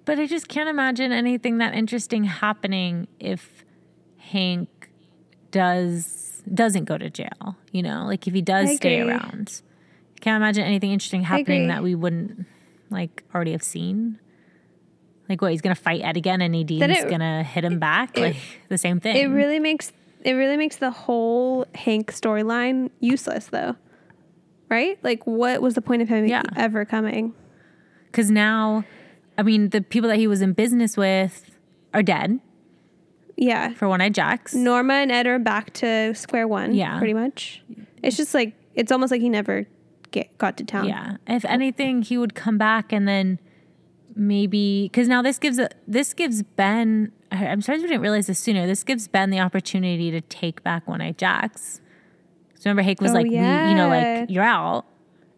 but 0.06 0.20
I 0.20 0.28
just 0.28 0.48
can't 0.48 0.70
imagine 0.70 1.12
anything 1.12 1.58
that 1.58 1.74
interesting 1.74 2.24
happening 2.24 3.08
if 3.20 3.64
Hank 4.18 4.90
does 5.52 6.44
doesn't 6.54 6.86
go 6.86 6.98
to 6.98 7.10
jail. 7.10 7.56
You 7.72 7.84
know, 7.84 8.06
like 8.06 8.28
if 8.28 8.34
he 8.34 8.42
does 8.42 8.76
stay 8.76 9.02
around. 9.02 9.62
I 10.16 10.20
can't 10.22 10.38
imagine 10.42 10.64
anything 10.64 10.92
interesting 10.92 11.24
happening 11.24 11.68
that 11.68 11.84
we 11.84 11.96
wouldn't 11.96 12.46
like 12.90 13.24
already 13.34 13.52
have 13.52 13.64
seen. 13.64 14.20
Like 15.28 15.42
what 15.42 15.52
he's 15.52 15.62
gonna 15.62 15.76
fight 15.76 16.02
Ed 16.04 16.18
again 16.18 16.42
and 16.42 16.52
Nadine's 16.54 16.84
it- 16.84 17.10
gonna 17.10 17.44
hit 17.44 17.64
him 17.64 17.80
back? 17.80 18.18
like 18.18 18.36
the 18.70 18.78
same 18.78 19.00
thing. 19.00 19.16
it 19.16 19.28
really 19.28 19.60
makes 19.60 19.92
it 20.24 20.34
really 20.34 20.58
makes 20.58 20.78
the 20.78 20.90
whole 20.92 21.66
Hank 21.76 22.12
storyline 22.12 22.90
useless, 23.00 23.46
though. 23.48 23.76
Right? 24.70 24.98
Like, 25.04 25.28
what 25.28 25.62
was 25.62 25.76
the 25.76 25.82
point 25.82 26.02
of 26.02 26.10
him 26.10 26.26
Yeah. 26.26 26.42
ever 26.56 26.84
coming? 26.86 27.36
Because 28.08 28.32
now, 28.32 28.84
I 29.38 29.44
mean, 29.44 29.70
the 29.70 29.82
people 29.82 30.10
that 30.10 30.18
he 30.18 30.28
was 30.28 30.42
in 30.42 30.54
business 30.54 30.96
with 30.98 31.50
are 31.94 32.04
dead 32.04 32.40
Yeah. 33.38 33.74
for 33.74 33.88
One 33.88 34.02
Eyed 34.02 34.14
Jacks. 34.16 34.54
Norma 34.54 34.94
and 34.96 35.12
Ed 35.12 35.28
are 35.28 35.40
back 35.40 35.74
to 35.74 36.14
square 36.16 36.48
one. 36.48 36.74
Yeah. 36.74 36.98
Pretty 36.98 37.14
much. 37.14 37.62
It's 38.04 38.18
just 38.18 38.34
like 38.34 38.54
it's 38.76 38.92
almost 38.92 39.12
like 39.12 39.22
he 39.22 39.30
never 39.30 39.66
get 40.12 40.38
got 40.38 40.58
to 40.58 40.64
town. 40.64 40.88
Yeah. 40.88 41.18
If 41.28 41.44
anything, 41.46 42.02
he 42.02 42.18
would 42.18 42.36
come 42.36 42.58
back 42.58 42.92
and 42.94 43.08
then 43.08 43.40
maybe 44.16 44.84
because 44.92 45.08
now 45.08 45.22
this 45.22 45.40
gives 45.40 45.60
a, 45.60 45.70
this 45.88 46.14
gives 46.14 46.44
Ben. 46.44 47.12
I- 47.32 47.48
I'm 47.48 47.62
sorry 47.62 47.80
we 47.80 47.88
didn't 47.88 48.02
realize 48.02 48.28
this 48.28 48.40
sooner. 48.40 48.66
This 48.68 48.84
gives 48.84 49.08
Ben 49.08 49.30
the 49.30 49.40
opportunity 49.40 50.12
to 50.12 50.22
take 50.22 50.64
back 50.64 50.88
One 50.88 51.02
Eyed 51.02 51.18
Jacks. 51.18 51.82
So 52.56 52.70
remember, 52.70 52.84
Hank 52.84 53.02
was 53.02 53.12
Oh, 53.12 53.16
like, 53.16 53.26
we, 53.26 53.36
you 53.36 53.42
know, 53.42 53.90
like 53.90 54.30
you're 54.30 54.44
out, 54.44 54.86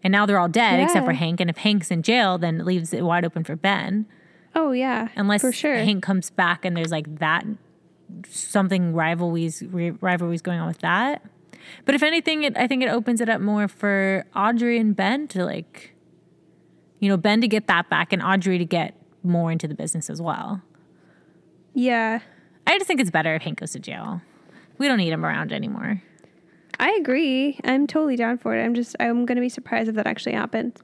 and 0.04 0.12
now 0.12 0.26
they're 0.26 0.40
all 0.40 0.48
dead 0.48 0.80
except 0.80 1.06
for 1.06 1.14
Hank. 1.14 1.40
And 1.40 1.50
if 1.50 1.58
Hank's 1.58 1.92
in 1.92 2.04
jail, 2.04 2.38
then 2.38 2.62
it 2.62 2.66
leaves 2.66 2.94
it 2.94 3.04
wide 3.04 3.26
open 3.26 3.44
for 3.44 3.56
Ben. 3.56 4.06
Oh 4.56 4.72
yeah. 4.72 5.10
unless 5.16 5.42
for 5.42 5.52
sure. 5.52 5.76
Hank 5.76 6.04
comes 6.04 6.30
back 6.30 6.66
and 6.66 6.76
there's 6.76 6.92
like 6.92 7.20
that 7.20 7.46
something 8.30 8.94
rivalries 8.94 9.64
rivalries 10.02 10.42
going 10.42 10.60
on 10.60 10.68
with 10.68 10.80
that. 10.80 11.24
But 11.86 11.96
if 11.96 12.04
anything, 12.04 12.44
it, 12.44 12.58
I 12.58 12.66
think 12.68 12.82
it 12.82 12.88
opens 12.88 13.20
it 13.22 13.28
up 13.28 13.42
more 13.42 13.68
for 13.68 14.26
Audrey 14.36 14.80
and 14.80 14.96
Ben 14.96 15.28
to 15.30 15.44
like, 15.44 15.94
you 17.00 17.10
know, 17.10 17.18
Ben 17.18 17.42
to 17.42 17.48
get 17.48 17.68
that 17.68 17.90
back 17.90 18.14
and 18.14 18.24
Audrey 18.24 18.58
to 18.58 18.66
get 18.66 18.96
more 19.24 19.52
into 19.52 19.68
the 19.68 19.76
business 19.76 20.10
as 20.10 20.22
well. 20.22 20.62
yeah. 21.74 22.20
I 22.66 22.78
just 22.78 22.88
think 22.88 23.00
it's 23.00 23.12
better 23.12 23.34
if 23.36 23.44
Hank 23.44 23.60
goes 23.62 23.72
to 23.72 23.80
jail. 23.80 24.22
We 24.78 24.90
don't 24.90 24.98
need 24.98 25.14
him 25.14 25.26
around 25.26 25.54
anymore. 25.54 26.02
I 26.80 26.92
agree. 27.00 27.60
I'm 27.64 27.88
totally 27.88 28.16
down 28.16 28.38
for 28.38 28.56
it. 28.56 28.64
I'm 28.64 28.74
just 28.76 28.96
I'm 29.00 29.26
gonna 29.26 29.42
be 29.42 29.50
surprised 29.50 29.90
if 29.90 29.96
that 29.96 30.08
actually 30.08 30.34
happens. 30.34 30.76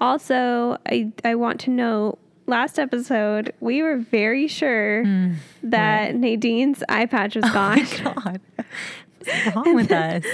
Also, 0.00 0.76
I 0.86 1.12
I 1.24 1.34
want 1.34 1.60
to 1.60 1.70
know 1.70 2.18
last 2.46 2.78
episode 2.78 3.52
we 3.60 3.82
were 3.82 3.96
very 3.98 4.48
sure 4.48 5.04
Hmm. 5.04 5.32
that 5.62 6.14
Nadine's 6.14 6.82
eye 6.88 7.06
patch 7.06 7.36
was 7.36 7.44
gone. 7.50 7.86
Oh 8.06 8.14
my 8.14 8.14
God, 8.14 8.40
what's 9.18 9.54
wrong 9.56 9.74
with 9.74 9.92
us? 9.92 10.24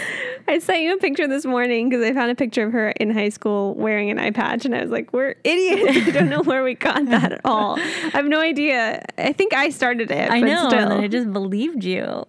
I 0.47 0.61
sent 0.61 0.83
you 0.83 0.95
a 0.95 0.97
picture 0.99 1.27
this 1.27 1.45
morning 1.45 1.89
because 1.89 2.05
I 2.05 2.13
found 2.15 2.31
a 2.31 2.37
picture 2.37 2.65
of 2.67 2.73
her 2.73 2.91
in 2.91 3.11
high 3.11 3.31
school 3.31 3.75
wearing 3.75 4.11
an 4.11 4.19
eye 4.21 4.31
patch, 4.31 4.65
and 4.65 4.73
I 4.77 4.81
was 4.83 4.93
like, 4.93 5.13
"We're 5.13 5.35
idiots. 5.43 6.07
I 6.07 6.11
don't 6.13 6.29
know 6.31 6.43
where 6.43 6.63
we 6.63 6.75
got 6.75 7.05
that 7.11 7.33
at 7.33 7.41
all. 7.45 7.77
I 7.81 8.11
have 8.13 8.27
no 8.27 8.39
idea. 8.41 9.05
I 9.19 9.33
think 9.33 9.55
I 9.55 9.71
started 9.71 10.13
it. 10.13 10.31
I 10.31 10.39
know, 10.41 10.69
Still. 10.69 10.79
and 10.79 10.93
I 11.05 11.09
just 11.09 11.33
believed 11.33 11.83
you. 11.85 12.25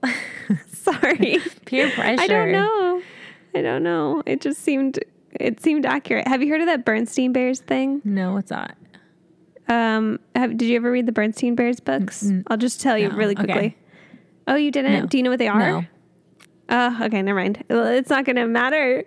Sorry. 0.94 1.40
Peer 1.66 1.90
pressure. 1.92 2.22
I 2.22 2.28
don't 2.28 2.52
know. 2.52 3.02
I 3.56 3.62
don't 3.62 3.84
know. 3.84 4.24
It 4.26 4.42
just 4.42 4.62
seemed 4.62 5.00
it 5.40 5.62
seemed 5.62 5.86
accurate. 5.86 6.28
Have 6.28 6.42
you 6.42 6.50
heard 6.50 6.62
of 6.62 6.68
that 6.68 6.86
Bernstein 6.86 7.32
Bears 7.34 7.60
thing? 7.60 8.02
No, 8.04 8.34
what's 8.34 8.50
that? 8.50 8.78
Um, 9.68 10.20
have, 10.36 10.56
did 10.58 10.66
you 10.68 10.76
ever 10.78 10.90
read 10.92 11.06
the 11.06 11.12
Bernstein 11.12 11.56
Bears 11.56 11.80
books? 11.80 12.32
I'll 12.48 12.58
just 12.58 12.80
tell 12.82 12.98
you 12.98 13.10
no. 13.10 13.16
really 13.16 13.36
Okay. 13.36 13.44
quickly. 13.46 13.78
Oh, 14.48 14.56
you 14.56 14.72
didn't? 14.72 14.94
No. 14.94 15.06
Do 15.06 15.18
you 15.18 15.24
know 15.24 15.30
what 15.30 15.40
they 15.40 15.50
are? 15.50 15.60
No. 15.60 15.86
Oh, 16.70 17.00
okay, 17.06 17.22
never 17.22 17.40
mind. 17.40 17.64
Well, 17.70 17.86
it's 17.88 18.10
not 18.10 18.26
going 18.26 18.38
to 18.38 18.46
matter. 18.48 19.04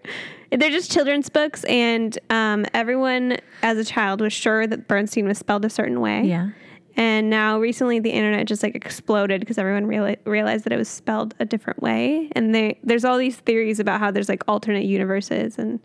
They're 0.51 0.71
just 0.71 0.91
children's 0.93 1.29
books, 1.31 1.65
and 1.65 2.19
um, 2.29 2.67
everyone 2.75 3.39
as 3.63 3.79
a 3.79 3.85
child 3.85 4.21
was 4.21 4.33
sure 4.33 4.67
that 4.67 4.89
Bernstein 4.89 5.27
was 5.27 5.39
spelled 5.39 5.65
a 5.65 5.71
certain 5.71 6.01
way. 6.01 6.25
Yeah. 6.25 6.51
And 6.97 7.31
now 7.31 7.59
recently 7.61 8.01
the 8.01 8.11
internet 8.11 8.47
just 8.47 8.63
like 8.63 8.75
exploded 8.75 9.41
because 9.41 9.59
everyone 9.59 9.87
reali- 9.87 10.19
realized 10.25 10.65
that 10.65 10.73
it 10.73 10.77
was 10.77 10.89
spelled 10.89 11.35
a 11.41 11.45
different 11.45 11.81
way. 11.83 12.29
And 12.33 12.55
they, 12.55 12.79
there's 12.83 13.05
all 13.05 13.17
these 13.17 13.37
theories 13.37 13.79
about 13.81 14.01
how 14.01 14.11
there's 14.11 14.29
like 14.29 14.43
alternate 14.49 14.85
universes, 14.85 15.59
and 15.59 15.81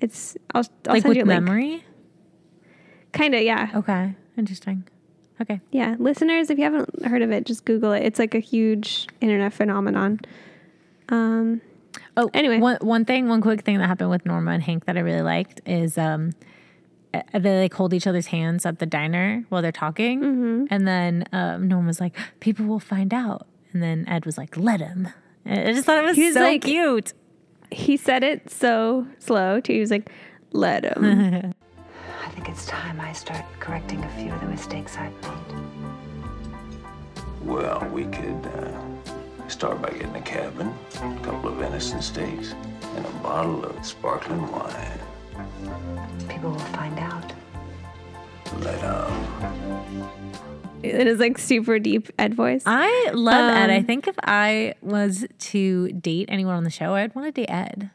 it's 0.00 0.36
I'll, 0.54 0.64
I'll 0.88 0.94
like 0.94 1.02
send 1.02 1.10
with 1.10 1.16
you 1.18 1.24
a 1.24 1.26
link. 1.26 1.42
memory. 1.44 1.84
Kind 3.12 3.34
of, 3.34 3.42
yeah. 3.42 3.70
Okay, 3.74 4.14
interesting. 4.36 4.84
Okay. 5.40 5.60
Yeah, 5.70 5.96
listeners, 5.98 6.50
if 6.50 6.58
you 6.58 6.64
haven't 6.64 7.04
heard 7.06 7.22
of 7.22 7.30
it, 7.30 7.44
just 7.46 7.64
Google 7.64 7.92
it. 7.92 8.02
It's 8.02 8.18
like 8.18 8.34
a 8.34 8.38
huge 8.38 9.06
internet 9.20 9.52
phenomenon. 9.52 10.20
Um, 11.08 11.60
Oh, 12.18 12.30
Anyway. 12.34 12.58
one 12.58 12.76
one 12.80 13.04
thing, 13.04 13.28
one 13.28 13.40
quick 13.42 13.60
thing 13.62 13.78
that 13.78 13.86
happened 13.86 14.10
with 14.10 14.24
Norma 14.26 14.50
and 14.52 14.62
Hank 14.62 14.84
that 14.86 14.96
I 14.96 15.00
really 15.00 15.22
liked 15.22 15.60
is 15.66 15.96
um, 15.98 16.32
they 17.32 17.62
like 17.62 17.74
hold 17.74 17.92
each 17.94 18.06
other's 18.06 18.26
hands 18.26 18.64
at 18.66 18.78
the 18.78 18.86
diner 18.86 19.44
while 19.48 19.62
they're 19.62 19.72
talking, 19.72 20.20
Mm-hmm. 20.20 20.64
and 20.70 20.86
then 20.88 21.24
um, 21.32 21.68
Norma 21.68 21.86
was 21.88 22.00
like, 22.00 22.16
"People 22.40 22.66
will 22.66 22.80
find 22.80 23.12
out," 23.14 23.46
and 23.72 23.82
then 23.82 24.04
Ed 24.08 24.24
was 24.26 24.36
like, 24.38 24.56
"Let 24.56 24.80
him." 24.80 25.08
And 25.44 25.68
I 25.68 25.72
just 25.72 25.84
thought 25.86 25.98
it 25.98 26.04
was 26.04 26.16
He 26.16 26.24
was 26.26 26.34
so 26.34 26.40
like- 26.40 26.62
cute. 26.62 27.12
he 27.70 27.96
said 27.96 28.22
it 28.24 28.50
so 28.50 29.06
slow 29.18 29.60
too. 29.60 29.72
He 29.74 29.80
was 29.80 29.90
like, 29.90 30.10
"Let 30.52 30.84
him." 30.84 31.04
I 32.24 32.28
think 32.30 32.48
it's 32.48 32.66
time 32.66 33.00
I 33.00 33.12
start 33.12 33.44
correcting 33.60 34.02
a 34.04 34.08
few 34.18 34.32
of 34.32 34.40
the 34.40 34.46
mistakes 34.48 34.96
I've 34.98 35.12
made. 35.22 35.64
Well, 37.42 37.88
we 37.92 38.04
could 38.04 38.44
uh, 38.46 39.48
start 39.48 39.80
by 39.80 39.90
getting 39.90 40.16
a 40.16 40.20
cabin, 40.22 40.72
a 40.96 41.18
couple 41.22 41.50
of 41.50 41.56
venison 41.58 42.02
steaks, 42.02 42.54
and 42.96 43.06
a 43.06 43.10
bottle 43.22 43.64
of 43.64 43.84
sparkling 43.86 44.50
wine. 44.50 44.98
People 46.28 46.50
will 46.50 46.58
find 46.58 46.98
out. 46.98 47.32
Let 48.60 48.82
um, 48.84 50.10
it 50.82 51.06
is 51.06 51.18
like 51.18 51.36
super 51.38 51.78
deep 51.78 52.08
Ed 52.18 52.34
voice. 52.34 52.62
I 52.66 53.10
love 53.12 53.50
Ed. 53.56 53.70
I 53.70 53.78
Um, 53.78 53.84
think 53.84 54.06
if 54.06 54.16
I 54.22 54.74
was 54.82 55.26
to 55.38 55.88
date 55.92 56.26
anyone 56.30 56.54
on 56.54 56.64
the 56.64 56.70
show, 56.70 56.94
I'd 56.94 57.14
want 57.14 57.26
to 57.26 57.32
date 57.32 57.50
Ed. 57.50 57.90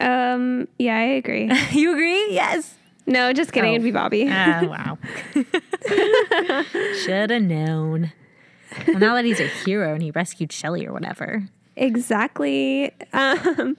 Um, 0.00 0.68
yeah, 0.78 0.96
I 0.96 1.02
agree. 1.02 1.50
you 1.72 1.92
agree? 1.92 2.32
Yes. 2.34 2.74
No, 3.06 3.32
just 3.32 3.52
kidding. 3.52 3.70
Oh. 3.70 3.74
It'd 3.74 3.84
be 3.84 3.90
Bobby. 3.90 4.22
Oh 4.24 4.66
wow. 4.66 4.98
Should 7.04 7.30
have 7.30 7.42
known. 7.42 8.12
Well, 8.88 8.98
now 8.98 9.14
that 9.14 9.24
he's 9.24 9.40
a 9.40 9.46
hero 9.46 9.92
and 9.94 10.02
he 10.02 10.10
rescued 10.10 10.52
Shelly 10.52 10.86
or 10.86 10.92
whatever. 10.92 11.44
Exactly. 11.76 12.92
Um, 13.12 13.76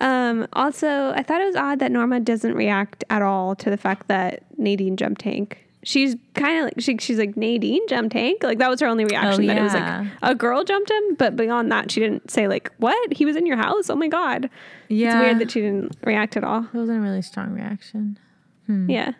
Um, 0.00 0.46
also, 0.52 1.10
I 1.10 1.22
thought 1.22 1.40
it 1.40 1.46
was 1.46 1.56
odd 1.56 1.80
that 1.80 1.90
Norma 1.90 2.20
doesn't 2.20 2.54
react 2.54 3.02
at 3.10 3.20
all 3.22 3.56
to 3.56 3.68
the 3.70 3.76
fact 3.76 4.08
that 4.08 4.44
Nadine 4.56 4.96
jumped 4.96 5.22
Hank. 5.22 5.64
She's 5.84 6.16
kind 6.34 6.58
of 6.58 6.64
like 6.64 6.74
she, 6.80 6.96
she's 6.98 7.18
like 7.18 7.36
Nadine 7.36 7.86
jumped 7.88 8.12
Hank. 8.12 8.42
Like 8.42 8.58
that 8.58 8.68
was 8.68 8.80
her 8.80 8.86
only 8.86 9.04
reaction. 9.04 9.46
That 9.46 9.56
it 9.58 9.62
was 9.62 9.74
like 9.74 10.06
a 10.22 10.34
girl 10.34 10.62
jumped 10.64 10.90
him, 10.90 11.14
but 11.16 11.34
beyond 11.36 11.70
that, 11.72 11.90
she 11.90 12.00
didn't 12.00 12.30
say 12.30 12.46
like 12.48 12.70
what 12.78 13.12
he 13.12 13.24
was 13.24 13.36
in 13.36 13.46
your 13.46 13.56
house. 13.56 13.88
Oh 13.88 13.96
my 13.96 14.08
god, 14.08 14.50
Yeah. 14.88 15.16
it's 15.18 15.24
weird 15.24 15.38
that 15.40 15.50
she 15.52 15.60
didn't 15.60 15.96
react 16.04 16.36
at 16.36 16.44
all. 16.44 16.64
It 16.64 16.74
wasn't 16.76 16.98
a 16.98 17.00
really 17.00 17.22
strong 17.22 17.52
reaction. 17.52 18.18
Yeah, 18.68 19.12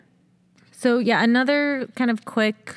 So 0.71 0.99
yeah, 0.99 1.23
another 1.23 1.87
kind 1.95 2.11
of 2.11 2.23
quick 2.23 2.75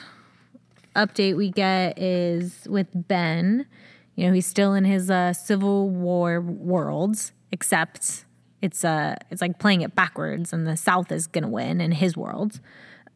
update 0.97 1.37
we 1.37 1.51
get 1.51 1.99
is 1.99 2.67
with 2.71 2.87
Ben. 2.95 3.67
You 4.15 4.29
know, 4.29 4.33
he's 4.33 4.47
still 4.47 4.73
in 4.75 4.85
his 4.87 5.11
uh, 5.11 5.33
Civil 5.35 5.91
War 5.91 6.41
worlds, 6.41 7.33
except 7.53 8.25
it's 8.61 8.85
uh 8.85 9.17
it's 9.31 9.41
like 9.41 9.59
playing 9.59 9.83
it 9.83 9.95
backwards, 9.95 10.53
and 10.53 10.67
the 10.67 10.77
South 10.77 11.13
is 11.13 11.27
gonna 11.27 11.49
win 11.49 11.81
in 11.81 11.93
his 11.93 12.17
world. 12.17 12.61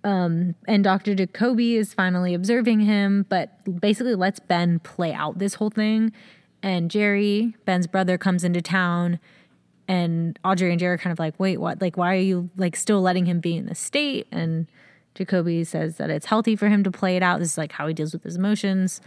Um, 0.04 0.54
and 0.68 0.84
Dr. 0.84 1.16
Jacoby 1.16 1.74
is 1.74 1.92
finally 1.92 2.32
observing 2.32 2.80
him, 2.80 3.26
but 3.28 3.80
basically 3.80 4.14
lets 4.14 4.38
Ben 4.38 4.78
play 4.78 5.12
out 5.12 5.38
this 5.38 5.54
whole 5.54 5.70
thing. 5.70 6.12
And 6.62 6.92
Jerry, 6.92 7.56
Ben's 7.64 7.88
brother, 7.88 8.16
comes 8.16 8.44
into 8.44 8.62
town 8.62 9.18
and 9.88 10.38
Audrey 10.44 10.70
and 10.70 10.80
Jerry 10.80 10.94
are 10.94 10.98
kind 10.98 11.12
of 11.12 11.18
like, 11.18 11.34
wait, 11.38 11.58
what? 11.58 11.80
Like, 11.80 11.96
why 11.96 12.12
are 12.14 12.20
you 12.20 12.50
like 12.56 12.76
still 12.76 13.00
letting 13.00 13.26
him 13.26 13.40
be 13.40 13.56
in 13.56 13.66
the 13.66 13.74
state? 13.74 14.26
And 14.32 14.66
Jacoby 15.14 15.64
says 15.64 15.96
that 15.96 16.10
it's 16.10 16.26
healthy 16.26 16.56
for 16.56 16.68
him 16.68 16.82
to 16.84 16.90
play 16.90 17.16
it 17.16 17.22
out. 17.22 17.38
This 17.38 17.52
is 17.52 17.58
like 17.58 17.72
how 17.72 17.86
he 17.86 17.94
deals 17.94 18.12
with 18.12 18.24
his 18.24 18.36
emotions. 18.36 19.00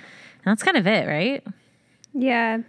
And 0.43 0.51
that's 0.51 0.63
kind 0.63 0.77
of 0.77 0.87
it, 0.87 1.07
right? 1.07 1.45
yeah. 2.13 2.59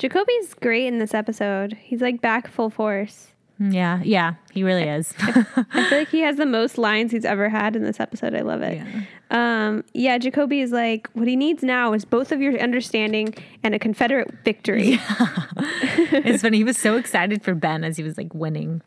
Jacoby's 0.00 0.54
great 0.54 0.86
in 0.86 0.98
this 0.98 1.12
episode. 1.12 1.74
He's 1.74 2.00
like 2.00 2.22
back 2.22 2.48
full 2.48 2.70
force. 2.70 3.32
Yeah, 3.58 4.00
yeah, 4.02 4.36
he 4.50 4.62
really 4.62 4.84
is. 4.84 5.12
I 5.18 5.88
feel 5.90 5.98
like 5.98 6.08
he 6.08 6.20
has 6.20 6.38
the 6.38 6.46
most 6.46 6.78
lines 6.78 7.12
he's 7.12 7.26
ever 7.26 7.50
had 7.50 7.76
in 7.76 7.84
this 7.84 8.00
episode. 8.00 8.34
I 8.34 8.40
love 8.40 8.62
it. 8.62 8.78
Yeah. 8.78 9.66
Um, 9.66 9.84
yeah, 9.92 10.16
Jacoby 10.16 10.62
is 10.62 10.72
like, 10.72 11.10
what 11.12 11.28
he 11.28 11.36
needs 11.36 11.62
now 11.62 11.92
is 11.92 12.06
both 12.06 12.32
of 12.32 12.40
your 12.40 12.58
understanding 12.58 13.34
and 13.62 13.74
a 13.74 13.78
Confederate 13.78 14.32
victory. 14.42 14.98
it's 15.58 16.40
funny. 16.40 16.56
He 16.56 16.64
was 16.64 16.78
so 16.78 16.96
excited 16.96 17.42
for 17.42 17.54
Ben 17.54 17.84
as 17.84 17.98
he 17.98 18.02
was 18.02 18.16
like 18.16 18.32
winning. 18.32 18.80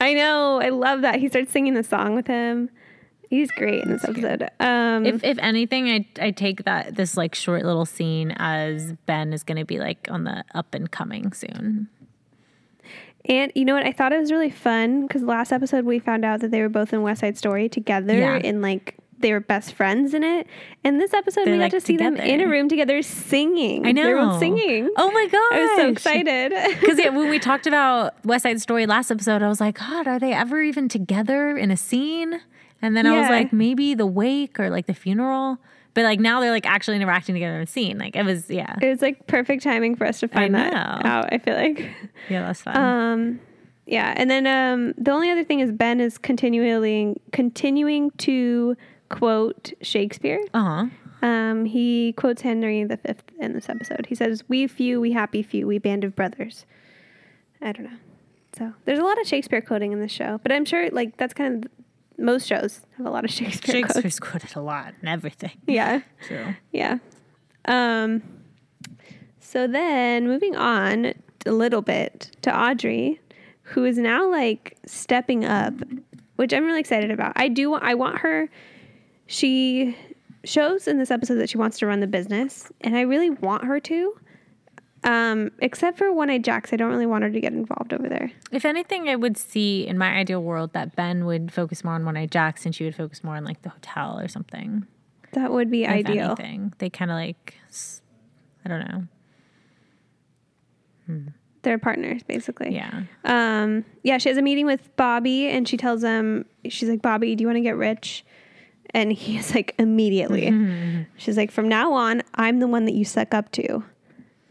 I 0.00 0.14
know. 0.14 0.62
I 0.62 0.70
love 0.70 1.02
that. 1.02 1.16
He 1.16 1.28
starts 1.28 1.52
singing 1.52 1.74
the 1.74 1.84
song 1.84 2.14
with 2.14 2.26
him. 2.26 2.70
He's 3.36 3.50
great 3.50 3.82
in 3.84 3.90
this 3.92 4.04
episode. 4.04 4.48
Um, 4.60 5.04
If 5.06 5.22
if 5.24 5.38
anything, 5.38 5.88
I 5.90 6.06
I 6.20 6.30
take 6.30 6.64
that 6.64 6.96
this 6.96 7.16
like 7.16 7.34
short 7.34 7.64
little 7.64 7.86
scene 7.86 8.32
as 8.36 8.94
Ben 9.06 9.32
is 9.32 9.42
going 9.42 9.58
to 9.58 9.64
be 9.64 9.78
like 9.78 10.08
on 10.10 10.24
the 10.24 10.44
up 10.54 10.74
and 10.74 10.90
coming 10.90 11.32
soon. 11.32 11.88
and 13.28 13.50
you 13.54 13.64
know 13.64 13.74
what? 13.74 13.84
I 13.86 13.92
thought 13.92 14.12
it 14.12 14.18
was 14.20 14.30
really 14.30 14.50
fun 14.50 15.06
because 15.06 15.22
last 15.22 15.52
episode 15.52 15.84
we 15.84 15.98
found 15.98 16.24
out 16.24 16.40
that 16.40 16.50
they 16.50 16.60
were 16.60 16.68
both 16.68 16.92
in 16.92 17.02
West 17.02 17.20
Side 17.20 17.36
Story 17.36 17.68
together 17.68 18.16
Yeah. 18.16 18.40
and 18.42 18.62
like 18.62 18.94
they 19.18 19.32
were 19.32 19.40
best 19.40 19.72
friends 19.72 20.12
in 20.12 20.22
it. 20.22 20.46
And 20.84 21.00
this 21.00 21.14
episode 21.14 21.46
They're, 21.46 21.54
we 21.54 21.58
got 21.58 21.64
like, 21.64 21.72
to 21.72 21.80
see 21.80 21.96
them 21.96 22.16
in 22.16 22.40
a 22.42 22.46
room 22.46 22.68
together 22.68 23.00
singing. 23.02 23.86
I 23.86 23.92
know. 23.92 24.04
They 24.04 24.12
were 24.14 24.38
singing. 24.38 24.90
Oh 24.96 25.10
my 25.10 25.26
god! 25.26 25.52
I 25.52 25.60
was 25.62 25.70
so 25.76 25.88
excited. 25.88 26.52
Because 26.80 26.98
yeah, 26.98 27.08
when 27.08 27.30
we 27.30 27.38
talked 27.38 27.66
about 27.66 28.14
West 28.24 28.42
Side 28.44 28.60
Story 28.60 28.86
last 28.86 29.10
episode, 29.10 29.42
I 29.42 29.48
was 29.48 29.58
like, 29.60 29.78
God, 29.78 30.06
are 30.06 30.18
they 30.18 30.32
ever 30.34 30.60
even 30.62 30.88
together 30.88 31.56
in 31.56 31.70
a 31.70 31.76
scene? 31.78 32.40
And 32.86 32.96
then 32.96 33.06
I 33.06 33.18
was 33.18 33.28
like, 33.28 33.52
maybe 33.52 33.94
the 33.94 34.06
wake 34.06 34.60
or 34.60 34.70
like 34.70 34.86
the 34.86 34.94
funeral. 34.94 35.58
But 35.94 36.04
like 36.04 36.20
now 36.20 36.40
they're 36.40 36.50
like 36.50 36.66
actually 36.66 36.96
interacting 36.96 37.34
together 37.34 37.56
in 37.56 37.62
a 37.62 37.66
scene. 37.66 37.98
Like 37.98 38.16
it 38.16 38.24
was, 38.24 38.50
yeah, 38.50 38.76
it 38.82 38.88
was 38.88 39.02
like 39.02 39.26
perfect 39.26 39.62
timing 39.62 39.96
for 39.96 40.06
us 40.06 40.20
to 40.20 40.28
find 40.28 40.54
that 40.54 40.74
out. 40.74 41.32
I 41.32 41.38
feel 41.38 41.54
like. 41.54 41.78
yeah, 42.28 42.42
that's 42.46 42.60
fun. 42.60 42.76
Um, 42.76 43.40
yeah, 43.86 44.12
and 44.16 44.30
then 44.30 44.46
um, 44.46 44.94
the 44.98 45.10
only 45.10 45.30
other 45.30 45.42
thing 45.44 45.60
is 45.60 45.72
Ben 45.72 46.00
is 46.00 46.18
continually 46.18 47.20
continuing 47.32 48.10
to 48.18 48.76
quote 49.08 49.72
Shakespeare. 49.80 50.40
uh 50.54 50.62
huh. 50.62 50.86
Um, 51.22 51.64
he 51.64 52.12
quotes 52.12 52.42
Henry 52.42 52.84
V 52.84 52.94
in 53.40 53.54
this 53.54 53.68
episode. 53.70 54.06
He 54.06 54.14
says, 54.14 54.44
"We 54.48 54.66
few, 54.66 55.00
we 55.00 55.12
happy 55.12 55.42
few, 55.42 55.66
we 55.66 55.78
band 55.78 56.04
of 56.04 56.14
brothers." 56.14 56.66
I 57.62 57.72
don't 57.72 57.84
know. 57.84 57.98
So 58.56 58.72
there's 58.84 58.98
a 58.98 59.02
lot 59.02 59.20
of 59.20 59.26
Shakespeare 59.26 59.60
quoting 59.60 59.92
in 59.92 60.00
this 60.00 60.12
show, 60.12 60.38
but 60.42 60.52
I'm 60.52 60.64
sure 60.64 60.90
like 60.90 61.16
that's 61.16 61.34
kind 61.34 61.64
of 61.64 61.70
most 62.18 62.46
shows 62.46 62.80
have 62.96 63.06
a 63.06 63.10
lot 63.10 63.24
of 63.24 63.30
Shakespeare. 63.32 63.82
quotes. 63.82 63.94
Shakespeare's 63.94 64.20
quoted 64.20 64.56
a 64.56 64.60
lot 64.60 64.94
and 65.00 65.08
everything. 65.08 65.52
Yeah. 65.66 66.00
True. 66.26 66.54
Yeah. 66.72 66.98
Um, 67.66 68.22
so 69.40 69.66
then 69.66 70.26
moving 70.26 70.56
on 70.56 71.14
a 71.44 71.52
little 71.52 71.82
bit 71.82 72.30
to 72.42 72.56
Audrey, 72.56 73.20
who 73.62 73.84
is 73.84 73.98
now 73.98 74.30
like 74.30 74.76
stepping 74.86 75.44
up, 75.44 75.74
which 76.36 76.52
I'm 76.52 76.64
really 76.64 76.80
excited 76.80 77.10
about. 77.10 77.32
I 77.36 77.48
do 77.48 77.74
I 77.74 77.94
want 77.94 78.18
her 78.18 78.48
she 79.26 79.96
shows 80.44 80.86
in 80.86 80.98
this 80.98 81.10
episode 81.10 81.34
that 81.36 81.50
she 81.50 81.58
wants 81.58 81.78
to 81.80 81.86
run 81.86 81.98
the 82.00 82.06
business, 82.06 82.70
and 82.80 82.96
I 82.96 83.00
really 83.00 83.30
want 83.30 83.64
her 83.64 83.80
to. 83.80 84.16
Um, 85.06 85.52
except 85.60 85.98
for 85.98 86.12
One 86.12 86.30
Eyed 86.30 86.42
Jacks, 86.44 86.72
I 86.72 86.76
don't 86.76 86.90
really 86.90 87.06
want 87.06 87.22
her 87.22 87.30
to 87.30 87.40
get 87.40 87.52
involved 87.52 87.92
over 87.94 88.08
there. 88.08 88.32
If 88.50 88.64
anything, 88.64 89.08
I 89.08 89.14
would 89.14 89.36
see 89.38 89.86
in 89.86 89.96
my 89.96 90.08
ideal 90.08 90.42
world 90.42 90.72
that 90.72 90.96
Ben 90.96 91.24
would 91.26 91.52
focus 91.52 91.84
more 91.84 91.94
on 91.94 92.04
One 92.04 92.16
Eyed 92.16 92.32
Jacks 92.32 92.66
and 92.66 92.74
she 92.74 92.82
would 92.84 92.96
focus 92.96 93.22
more 93.22 93.36
on 93.36 93.44
like 93.44 93.62
the 93.62 93.68
hotel 93.68 94.18
or 94.18 94.26
something. 94.26 94.84
That 95.32 95.52
would 95.52 95.70
be 95.70 95.84
If 95.84 95.90
ideal. 95.90 96.34
anything, 96.38 96.72
they 96.78 96.90
kind 96.90 97.10
of 97.12 97.14
like, 97.16 97.54
I 98.64 98.68
don't 98.68 99.08
know. 101.08 101.24
They're 101.62 101.78
partners, 101.78 102.22
basically. 102.24 102.74
Yeah. 102.74 103.02
Um, 103.24 103.84
yeah, 104.02 104.18
she 104.18 104.28
has 104.28 104.38
a 104.38 104.42
meeting 104.42 104.66
with 104.66 104.94
Bobby 104.96 105.46
and 105.48 105.68
she 105.68 105.76
tells 105.76 106.02
him, 106.02 106.46
she's 106.68 106.88
like, 106.88 107.02
Bobby, 107.02 107.34
do 107.36 107.42
you 107.42 107.48
want 107.48 107.56
to 107.58 107.62
get 107.62 107.76
rich? 107.76 108.24
And 108.90 109.12
he's 109.12 109.54
like, 109.54 109.74
immediately. 109.78 111.06
She's 111.16 111.36
like, 111.36 111.50
from 111.50 111.68
now 111.68 111.92
on, 111.92 112.22
I'm 112.36 112.60
the 112.60 112.68
one 112.68 112.84
that 112.86 112.94
you 112.94 113.04
suck 113.04 113.34
up 113.34 113.50
to. 113.52 113.84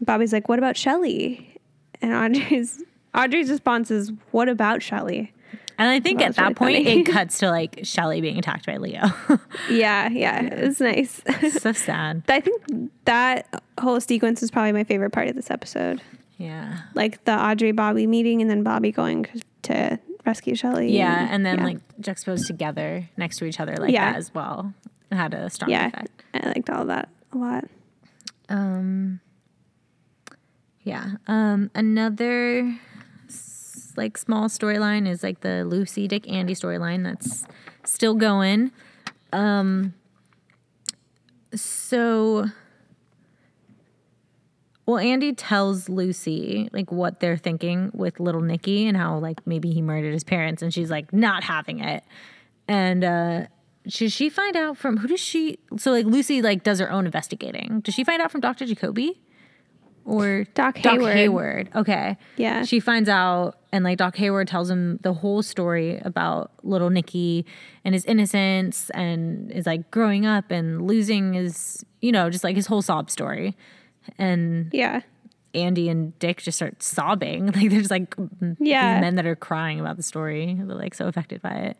Bobby's 0.06 0.32
like, 0.32 0.48
what 0.48 0.58
about 0.58 0.76
Shelly? 0.76 1.58
And 2.00 2.12
Audrey's 2.12 2.82
Audrey's 3.14 3.50
response 3.50 3.90
is, 3.90 4.12
what 4.30 4.48
about 4.48 4.82
Shelly? 4.82 5.32
And 5.78 5.90
I 5.90 6.00
think 6.00 6.22
at 6.22 6.36
that 6.36 6.42
really 6.42 6.54
point, 6.54 6.86
funny. 6.86 7.00
it 7.00 7.04
cuts 7.04 7.38
to 7.40 7.50
like 7.50 7.80
Shelly 7.82 8.22
being 8.22 8.38
attacked 8.38 8.64
by 8.66 8.78
Leo. 8.78 9.02
Yeah, 9.70 10.08
yeah, 10.08 10.40
it's 10.42 10.80
nice. 10.80 11.20
so 11.60 11.72
sad. 11.72 12.22
I 12.28 12.40
think 12.40 12.62
that 13.04 13.62
whole 13.80 14.00
sequence 14.00 14.42
is 14.42 14.50
probably 14.50 14.72
my 14.72 14.84
favorite 14.84 15.10
part 15.10 15.28
of 15.28 15.34
this 15.34 15.50
episode. 15.50 16.00
Yeah. 16.38 16.78
Like 16.94 17.22
the 17.24 17.32
Audrey 17.32 17.72
Bobby 17.72 18.06
meeting 18.06 18.40
and 18.40 18.50
then 18.50 18.62
Bobby 18.62 18.90
going 18.92 19.26
to 19.62 19.98
rescue 20.24 20.54
Shelly. 20.54 20.96
Yeah. 20.96 21.28
And 21.30 21.44
then 21.44 21.58
yeah. 21.58 21.64
like 21.64 21.78
juxtaposed 22.00 22.46
together 22.46 23.08
next 23.16 23.36
to 23.38 23.44
each 23.44 23.60
other 23.60 23.74
like 23.76 23.92
Yeah. 23.92 24.12
that 24.12 24.18
as 24.18 24.32
well. 24.34 24.72
It 25.10 25.16
had 25.16 25.34
a 25.34 25.50
strong 25.50 25.70
yeah, 25.70 25.88
effect. 25.88 26.22
I 26.34 26.46
liked 26.48 26.70
all 26.70 26.84
that 26.86 27.08
a 27.32 27.38
lot. 27.38 27.64
Um, 28.48 29.20
yeah. 30.86 31.16
Um, 31.26 31.68
another 31.74 32.78
like 33.96 34.16
small 34.16 34.48
storyline 34.48 35.08
is 35.08 35.24
like 35.24 35.40
the 35.40 35.64
Lucy 35.64 36.06
Dick 36.06 36.30
Andy 36.30 36.54
storyline 36.54 37.02
that's 37.02 37.44
still 37.82 38.14
going. 38.14 38.70
Um, 39.32 39.94
so, 41.56 42.46
well, 44.86 44.98
Andy 44.98 45.32
tells 45.32 45.88
Lucy 45.88 46.68
like 46.72 46.92
what 46.92 47.18
they're 47.18 47.36
thinking 47.36 47.90
with 47.92 48.20
little 48.20 48.40
Nicky 48.40 48.86
and 48.86 48.96
how 48.96 49.18
like 49.18 49.44
maybe 49.44 49.72
he 49.72 49.82
murdered 49.82 50.12
his 50.12 50.22
parents, 50.22 50.62
and 50.62 50.72
she's 50.72 50.90
like 50.90 51.12
not 51.12 51.42
having 51.42 51.80
it. 51.80 52.04
And 52.68 53.02
uh, 53.02 53.46
should 53.88 54.12
she 54.12 54.28
find 54.28 54.54
out 54.54 54.76
from 54.76 54.98
who 54.98 55.08
does 55.08 55.18
she? 55.18 55.58
So 55.78 55.90
like 55.90 56.06
Lucy 56.06 56.42
like 56.42 56.62
does 56.62 56.78
her 56.78 56.92
own 56.92 57.06
investigating. 57.06 57.80
Does 57.80 57.94
she 57.94 58.04
find 58.04 58.22
out 58.22 58.30
from 58.30 58.40
Dr. 58.40 58.66
Jacoby 58.66 59.20
or 60.06 60.44
Doc 60.54 60.78
Hayward. 60.78 61.00
Doc 61.00 61.12
Hayward. 61.14 61.68
Okay. 61.74 62.16
Yeah. 62.36 62.64
She 62.64 62.80
finds 62.80 63.08
out, 63.08 63.58
and 63.72 63.84
like 63.84 63.98
Doc 63.98 64.16
Hayward 64.16 64.48
tells 64.48 64.70
him 64.70 64.98
the 65.02 65.12
whole 65.12 65.42
story 65.42 65.98
about 66.04 66.50
little 66.62 66.88
Nicky 66.90 67.44
and 67.84 67.94
his 67.94 68.04
innocence, 68.06 68.88
and 68.90 69.50
is 69.52 69.66
like 69.66 69.90
growing 69.90 70.24
up 70.24 70.50
and 70.50 70.86
losing 70.86 71.34
his, 71.34 71.84
you 72.00 72.12
know, 72.12 72.30
just 72.30 72.44
like 72.44 72.56
his 72.56 72.66
whole 72.66 72.82
sob 72.82 73.10
story. 73.10 73.54
And 74.18 74.70
Yeah. 74.72 75.00
Andy 75.54 75.88
and 75.88 76.16
Dick 76.18 76.42
just 76.42 76.56
start 76.56 76.82
sobbing. 76.82 77.46
Like 77.54 77.70
there's 77.70 77.90
like 77.90 78.14
Yeah. 78.60 79.00
men 79.00 79.16
that 79.16 79.26
are 79.26 79.36
crying 79.36 79.80
about 79.80 79.96
the 79.96 80.02
story. 80.02 80.54
They're 80.58 80.76
like 80.76 80.94
so 80.94 81.06
affected 81.08 81.42
by 81.42 81.50
it. 81.54 81.76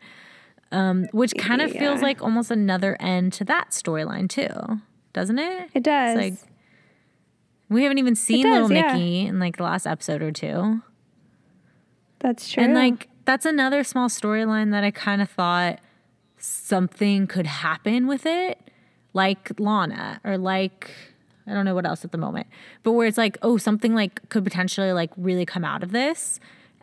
Um, 0.71 1.05
which 1.13 1.33
kind 1.37 1.61
of 1.61 1.71
feels 1.71 2.01
like 2.01 2.21
almost 2.21 2.51
another 2.51 2.97
end 2.99 3.31
to 3.33 3.45
that 3.45 3.69
storyline 3.69 4.27
too, 4.27 4.81
doesn't 5.13 5.39
it? 5.39 5.69
It 5.73 5.83
does. 5.83 6.17
It's 6.17 6.21
like 6.43 6.51
we 7.69 7.83
haven't 7.83 7.97
even 7.97 8.15
seen 8.15 8.43
does, 8.43 8.53
little 8.53 8.71
yeah. 8.71 8.93
Nicky 8.93 9.25
in 9.27 9.39
like 9.39 9.57
the 9.57 9.63
last 9.63 9.85
episode 9.85 10.21
or 10.21 10.31
two. 10.31 10.81
That's 12.19 12.49
true. 12.49 12.63
And 12.63 12.73
like 12.73 13.09
that's 13.25 13.45
another 13.45 13.83
small 13.83 14.09
storyline 14.09 14.71
that 14.71 14.83
I 14.83 14.91
kind 14.91 15.21
of 15.21 15.29
thought 15.29 15.79
something 16.37 17.27
could 17.27 17.47
happen 17.47 18.07
with 18.07 18.25
it, 18.25 18.59
like 19.13 19.59
Lana 19.59 20.19
or 20.23 20.37
like 20.37 20.89
I 21.45 21.53
don't 21.53 21.65
know 21.65 21.75
what 21.75 21.85
else 21.85 22.03
at 22.03 22.11
the 22.11 22.17
moment, 22.17 22.47
but 22.83 22.91
where 22.93 23.07
it's 23.07 23.17
like 23.17 23.37
oh 23.41 23.57
something 23.57 23.93
like 23.95 24.27
could 24.29 24.43
potentially 24.43 24.91
like 24.93 25.11
really 25.17 25.45
come 25.45 25.63
out 25.63 25.83
of 25.83 25.91
this, 25.91 26.39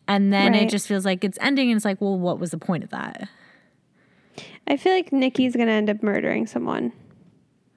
And 0.07 0.33
then 0.33 0.53
Right. 0.53 0.62
it 0.62 0.68
just 0.70 0.87
feels 0.87 1.05
like 1.05 1.25
it's 1.25 1.38
ending 1.40 1.70
and 1.70 1.77
it's 1.77 1.85
like, 1.85 2.01
well, 2.01 2.18
what 2.18 2.38
was 2.38 2.51
the 2.51 2.59
point 2.59 2.85
of 2.85 2.90
that? 2.90 3.29
I 4.66 4.77
feel 4.77 4.92
like 4.92 5.12
Nikki's 5.12 5.57
gonna 5.57 5.73
end 5.73 5.88
up 5.90 6.03
murdering 6.03 6.47
someone. 6.47 6.92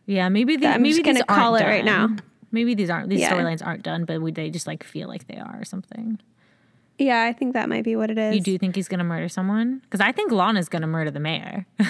Yeah, 0.06 0.30
maybe 0.30 0.56
the, 0.58 0.68
I'm 0.68 0.82
maybe 0.82 0.94
just 0.94 1.06
gonna 1.06 1.24
call 1.26 1.56
it 1.56 1.64
right 1.64 1.84
now. 1.86 2.16
Maybe 2.52 2.74
these 2.76 2.90
aren't 2.90 3.10
these 3.10 3.20
Yeah. 3.22 3.34
storylines 3.34 3.66
aren't 3.66 3.84
done, 3.84 4.06
but 4.06 4.22
we, 4.22 4.32
they 4.32 4.50
just 4.50 4.68
like 4.68 4.84
feel 4.84 5.08
like 5.08 5.28
they 5.28 5.38
are 5.38 5.58
or 5.60 5.66
something. 5.66 6.20
Yeah, 6.98 7.24
I 7.24 7.34
think 7.34 7.54
that 7.54 7.70
might 7.70 7.84
be 7.84 7.96
what 7.96 8.10
it 8.10 8.18
is. 8.18 8.34
You 8.36 8.42
do 8.42 8.58
think 8.58 8.76
he's 8.76 8.88
gonna 8.88 9.04
murder 9.04 9.30
someone? 9.30 9.80
Because 9.84 10.00
I 10.02 10.12
think 10.12 10.32
Lana's 10.32 10.70
gonna 10.70 10.88
murder 10.88 11.12
the 11.12 11.20
mayor. 11.20 11.66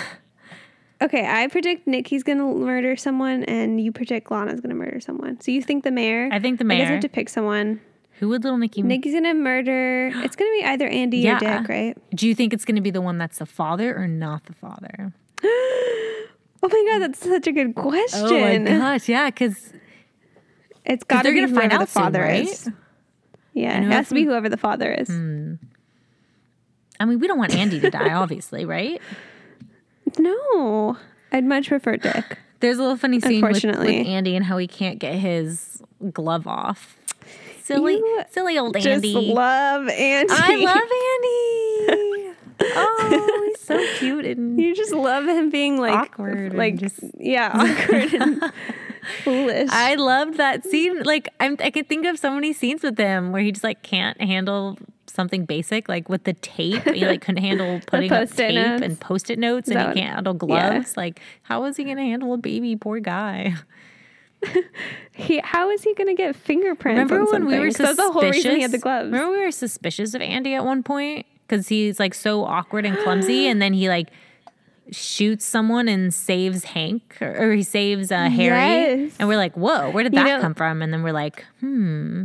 Okay, 0.99 1.27
I 1.27 1.45
predict 1.45 1.85
Nikki's 1.85 2.23
gonna 2.23 2.43
murder 2.55 2.95
someone, 2.95 3.43
and 3.43 3.79
you 3.79 3.91
predict 3.91 4.31
Lana's 4.31 4.59
gonna 4.61 4.73
murder 4.73 4.99
someone. 4.99 5.39
So 5.39 5.51
you 5.51 5.61
think 5.61 5.83
the 5.83 5.91
mayor? 5.91 6.27
I 6.31 6.39
think 6.39 6.57
the 6.57 6.65
I 6.65 6.69
guess 6.77 6.87
we 6.87 6.93
have 6.93 7.01
to 7.01 7.09
pick 7.09 7.29
someone. 7.29 7.79
Who 8.19 8.29
would 8.29 8.43
little 8.43 8.57
Nikki? 8.57 8.81
Nikki's 8.81 9.13
gonna 9.13 9.35
murder. 9.35 10.07
It's 10.15 10.35
gonna 10.35 10.49
be 10.57 10.63
either 10.65 10.87
Andy 10.87 11.19
Yeah. 11.19 11.35
or 11.37 11.39
Dick, 11.59 11.69
right? 11.69 11.97
Do 12.15 12.27
you 12.27 12.33
think 12.33 12.51
it's 12.51 12.65
gonna 12.65 12.81
be 12.81 12.89
the 12.89 13.01
one 13.01 13.19
that's 13.19 13.37
the 13.37 13.45
father 13.45 13.95
or 13.95 14.07
not 14.07 14.45
the 14.45 14.53
father? 14.53 15.13
Oh 16.63 16.69
my 16.69 16.91
god, 16.91 16.99
that's 17.03 17.19
such 17.19 17.45
a 17.45 17.51
good 17.51 17.75
question. 17.75 18.25
Oh 18.25 18.59
my 18.71 18.77
gosh, 18.79 19.07
yeah, 19.07 19.29
because 19.29 19.71
It's 20.87 21.03
got 21.03 21.23
to 21.23 21.31
be 21.31 21.41
gonna 21.41 21.47
find 21.53 21.71
whoever 21.71 21.75
the 21.75 21.81
out 21.83 21.89
soon, 21.89 22.03
father 22.03 22.21
right? 22.21 22.47
is. 22.47 22.69
Yeah, 23.53 23.79
it 23.81 23.91
has 23.91 24.09
to 24.09 24.15
be 24.15 24.23
whoever 24.23 24.49
the 24.49 24.57
father 24.57 24.91
is. 24.91 25.07
Hmm. 25.09 25.55
I 26.99 27.05
mean 27.05 27.19
we 27.19 27.27
don't 27.27 27.37
want 27.37 27.53
Andy 27.53 27.79
to 27.81 27.89
die, 27.91 28.13
obviously, 28.15 28.65
right? 28.65 28.99
No, 30.17 30.97
I'd 31.31 31.43
much 31.43 31.67
prefer 31.67 31.97
Dick. 31.97 32.39
There's 32.59 32.77
a 32.77 32.81
little 32.81 32.97
funny 32.97 33.19
scene 33.19 33.41
with, 33.43 33.63
with 33.63 33.75
Andy 34.07 34.35
and 34.35 34.45
how 34.45 34.57
he 34.57 34.65
can't 34.67 34.97
get 34.97 35.15
his 35.15 35.81
glove 36.11 36.47
off. 36.47 36.97
Silly, 37.61 37.95
You 37.95 38.23
silly 38.31 38.57
old 38.57 38.73
Just 38.75 38.87
Andy. 38.87 39.13
love 39.13 39.87
Andy. 39.89 40.33
I 40.33 40.55
love 40.55 40.77
Andy. 42.23 42.73
oh, 42.75 43.43
he's 43.49 43.59
so 43.59 43.85
cute 43.97 44.25
and 44.25 44.59
You 44.59 44.73
just 44.73 44.93
love 44.93 45.25
him 45.27 45.49
being 45.49 45.77
like 45.79 45.93
Awkward 45.93 46.53
like 46.55 46.77
just- 46.77 46.99
yeah, 47.19 47.51
awkward 47.53 48.13
and 48.13 48.41
foolish. 49.23 49.69
I 49.71 49.95
loved 49.95 50.37
that 50.37 50.63
scene. 50.63 51.03
Like 51.03 51.29
I'm, 51.39 51.57
I 51.59 51.71
could 51.71 51.87
think 51.89 52.05
of 52.05 52.19
so 52.19 52.31
many 52.31 52.53
scenes 52.53 52.83
with 52.83 52.97
him 52.97 53.31
where 53.31 53.41
he 53.41 53.51
just 53.51 53.63
like 53.63 53.81
can't 53.83 54.19
handle 54.21 54.77
something 55.07 55.45
basic, 55.45 55.89
like 55.89 56.09
with 56.09 56.23
the 56.25 56.33
tape. 56.33 56.83
He 56.83 57.05
like 57.05 57.21
couldn't 57.21 57.43
handle 57.43 57.79
putting 57.87 58.11
up 58.11 58.29
tape 58.29 58.55
notes. 58.55 58.83
and 58.83 58.99
post-it 58.99 59.39
notes, 59.39 59.69
and 59.69 59.79
he 59.79 59.85
can't 60.01 60.13
handle 60.15 60.33
yeah. 60.33 60.37
gloves. 60.37 60.95
Like, 60.97 61.19
how 61.43 61.63
is 61.65 61.77
he 61.77 61.83
gonna 61.83 62.03
handle 62.03 62.33
a 62.33 62.37
baby? 62.37 62.75
Poor 62.75 62.99
guy. 62.99 63.55
he, 65.13 65.39
how 65.43 65.69
is 65.71 65.83
he 65.83 65.93
going 65.95 66.07
to 66.07 66.13
get 66.13 66.35
fingerprints? 66.35 67.11
Remember 67.11 67.31
when 67.31 67.45
we 67.45 67.53
something? 67.53 67.59
were 67.59 67.65
'Cause 67.67 67.75
suspicious? 67.77 67.97
That's 67.97 68.07
the 68.07 68.13
whole 68.13 68.29
reason 68.29 68.55
he 68.55 68.61
had 68.61 68.71
the 68.71 68.77
gloves. 68.77 69.05
Remember 69.11 69.31
we 69.31 69.43
were 69.43 69.51
suspicious 69.51 70.13
of 70.13 70.21
Andy 70.21 70.53
at 70.53 70.63
one 70.63 70.83
point 70.83 71.25
because 71.47 71.67
he's 71.67 71.99
like 71.99 72.13
so 72.13 72.43
awkward 72.43 72.85
and 72.85 72.97
clumsy, 72.99 73.47
and 73.47 73.61
then 73.61 73.73
he 73.73 73.89
like 73.89 74.09
shoots 74.91 75.45
someone 75.45 75.87
and 75.87 76.13
saves 76.13 76.63
Hank 76.63 77.17
or, 77.21 77.35
or 77.37 77.53
he 77.53 77.63
saves 77.63 78.11
uh, 78.11 78.29
Harry, 78.29 79.03
Yes. 79.05 79.13
and 79.19 79.27
we're 79.27 79.37
like, 79.37 79.55
whoa, 79.55 79.89
where 79.91 80.03
did 80.03 80.13
You 80.13 80.19
that 80.23 80.25
know- 80.37 80.41
come 80.41 80.53
from? 80.53 80.81
And 80.81 80.93
then 80.93 81.03
we're 81.03 81.13
like, 81.13 81.45
hmm, 81.59 82.23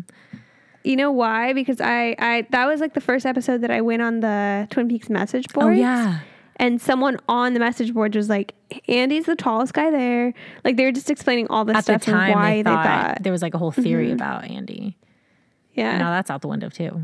You 0.84 0.96
know 0.96 1.12
why? 1.12 1.52
Because 1.52 1.80
I, 1.80 2.14
I 2.18 2.46
that 2.50 2.66
was 2.66 2.80
like 2.80 2.94
the 2.94 3.00
first 3.00 3.24
episode 3.26 3.60
that 3.62 3.70
I 3.70 3.80
went 3.80 4.02
on 4.02 4.20
the 4.20 4.66
Twin 4.70 4.88
Peaks 4.88 5.08
message 5.10 5.48
board. 5.52 5.66
oh 5.66 5.70
yeah. 5.70 6.20
And 6.56 6.80
someone 6.80 7.16
on 7.28 7.54
the 7.54 7.60
message 7.60 7.92
board 7.94 8.14
was 8.14 8.28
like, 8.28 8.54
Andy's 8.86 9.24
the 9.24 9.34
tallest 9.34 9.72
guy 9.72 9.90
there. 9.90 10.34
Like 10.64 10.76
they 10.76 10.84
were 10.84 10.92
just 10.92 11.10
explaining 11.10 11.48
all 11.48 11.64
this 11.64 11.76
At 11.76 11.86
the 11.86 11.92
stuff 11.98 12.02
time, 12.04 12.30
and 12.30 12.34
why 12.34 12.50
they, 12.50 12.56
they 12.58 12.70
thought, 12.70 12.84
thought. 12.86 13.22
there 13.22 13.32
was 13.32 13.42
like 13.42 13.54
a 13.54 13.58
whole 13.58 13.72
theory 13.72 14.12
about 14.12 14.44
Andy. 14.44 14.96
yeah. 15.74 15.96
Now 15.98 16.10
that's 16.10 16.30
out 16.30 16.40
the 16.42 16.48
window 16.48 16.68
too. 16.68 17.02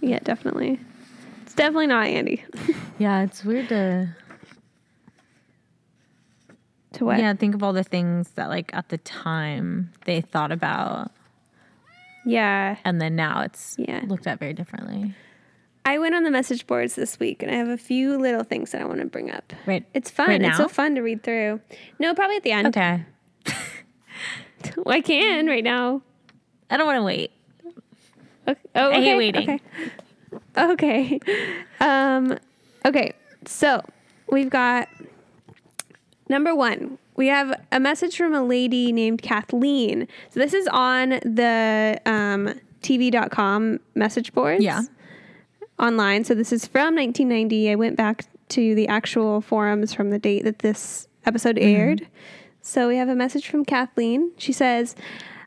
yeah, 0.00 0.18
definitely. 0.20 0.80
It's 1.42 1.54
definitely 1.54 1.86
not 1.88 2.06
Andy. 2.06 2.44
Yeah, 2.98 3.22
it's 3.22 3.44
weird 3.44 3.68
to 3.70 4.08
to 6.94 7.04
what? 7.04 7.18
yeah 7.18 7.32
think 7.34 7.54
of 7.54 7.62
all 7.62 7.72
the 7.72 7.84
things 7.84 8.30
that 8.30 8.48
like 8.48 8.72
at 8.74 8.88
the 8.88 8.98
time 8.98 9.92
they 10.04 10.20
thought 10.20 10.52
about, 10.52 11.10
Yeah. 12.24 12.76
and 12.84 13.00
then 13.00 13.16
now 13.16 13.42
it's 13.42 13.76
Yeah. 13.78 14.02
looked 14.06 14.26
at 14.26 14.38
very 14.38 14.52
differently. 14.52 15.14
I 15.86 15.98
went 15.98 16.14
on 16.14 16.24
the 16.24 16.30
message 16.30 16.66
boards 16.66 16.94
this 16.94 17.18
week 17.20 17.42
and 17.42 17.52
I 17.52 17.56
have 17.56 17.68
a 17.68 17.76
few 17.76 18.16
little 18.16 18.42
things 18.42 18.70
that 18.72 18.80
I 18.80 18.86
want 18.86 19.00
to 19.00 19.06
bring 19.06 19.30
up. 19.30 19.52
Right. 19.66 19.84
It's 19.92 20.10
fun. 20.10 20.28
Right 20.28 20.40
It's 20.42 20.56
so 20.56 20.66
fun 20.66 20.94
to 20.94 21.02
read 21.02 21.22
through. 21.22 21.60
No, 21.98 22.14
probably 22.14 22.36
at 22.36 22.42
the 22.42 22.52
end. 22.52 22.68
Okay. 22.68 23.04
I 24.86 25.00
can 25.02 25.46
right 25.46 25.62
now. 25.62 26.00
I 26.70 26.78
don't 26.78 26.86
want 26.86 26.98
to 26.98 27.02
wait. 27.02 27.32
Okay. 28.48 28.60
Oh, 28.74 28.90
I 28.90 28.94
hate 28.94 29.00
okay. 29.02 29.16
waiting. 29.16 29.50
Okay. 29.50 29.60
Okay. 30.56 31.20
Um, 31.80 32.38
okay. 32.86 33.12
So 33.44 33.82
we've 34.30 34.48
got 34.48 34.88
number 36.34 36.54
one. 36.54 36.98
We 37.16 37.28
have 37.28 37.54
a 37.70 37.78
message 37.78 38.16
from 38.16 38.34
a 38.34 38.42
lady 38.42 38.90
named 38.90 39.22
Kathleen. 39.22 40.08
So 40.30 40.40
this 40.40 40.52
is 40.52 40.66
on 40.72 41.10
the 41.24 42.00
um, 42.06 42.60
TV.com 42.82 43.78
message 43.94 44.32
boards. 44.32 44.64
Yeah. 44.64 44.82
Online. 45.78 46.24
So 46.24 46.34
this 46.34 46.52
is 46.52 46.66
from 46.66 46.96
1990. 46.96 47.70
I 47.70 47.76
went 47.76 47.96
back 47.96 48.24
to 48.48 48.74
the 48.74 48.88
actual 48.88 49.40
forums 49.40 49.94
from 49.94 50.10
the 50.10 50.18
date 50.18 50.44
that 50.44 50.58
this 50.58 51.06
episode 51.24 51.56
aired. 51.56 52.06
So 52.62 52.88
we 52.88 52.96
have 52.96 53.08
a 53.08 53.14
message 53.14 53.48
from 53.48 53.64
Kathleen. 53.64 54.32
She 54.36 54.52
says, 54.52 54.96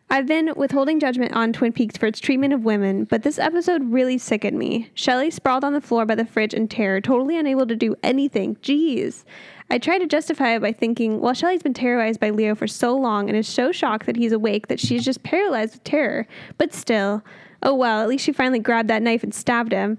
I've 0.10 0.26
been 0.26 0.54
withholding 0.56 1.02
judgment 1.02 1.34
on 1.34 1.52
Twin 1.52 1.74
Peaks 1.74 1.98
for 1.98 2.06
its 2.06 2.22
treatment 2.22 2.54
of 2.54 2.64
women, 2.64 3.04
but 3.04 3.24
this 3.24 3.38
episode 3.38 3.92
really 3.92 4.18
sickened 4.18 4.58
me. 4.58 4.90
Shelley 4.94 5.30
sprawled 5.32 5.66
on 5.66 5.74
the 5.74 5.82
floor 5.82 6.06
by 6.06 6.16
the 6.16 6.26
fridge 6.26 6.54
in 6.54 6.70
terror, 6.70 7.02
totally 7.02 7.38
unable 7.38 7.68
to 7.68 7.76
do 7.76 7.94
anything. 8.04 8.56
Jeez. 8.58 9.26
I 9.70 9.78
tried 9.78 10.00
to 10.00 10.08
justify 10.08 10.56
it 10.56 10.62
by 10.62 10.72
thinking, 10.72 11.20
well, 11.20 11.34
Shelley's 11.34 11.64
been 11.64 11.74
terrorized 11.74 12.20
by 12.20 12.30
Leo 12.30 12.56
for 12.56 12.68
so 12.68 12.96
long 12.96 13.28
and 13.28 13.38
is 13.38 13.48
so 13.48 13.72
shocked 13.72 14.06
that 14.06 14.16
he's 14.16 14.32
awake 14.32 14.68
that 14.68 14.80
she's 14.80 15.04
just 15.04 15.24
paralyzed 15.24 15.74
with 15.74 15.84
terror. 15.84 16.26
But 16.58 16.74
still, 16.74 17.22
oh 17.62 17.76
well, 17.76 18.02
at 18.02 18.08
least 18.08 18.24
she 18.24 18.32
finally 18.32 18.60
grabbed 18.60 18.90
that 18.90 19.02
knife 19.02 19.24
and 19.24 19.34
stabbed 19.34 19.74
him. 19.74 19.98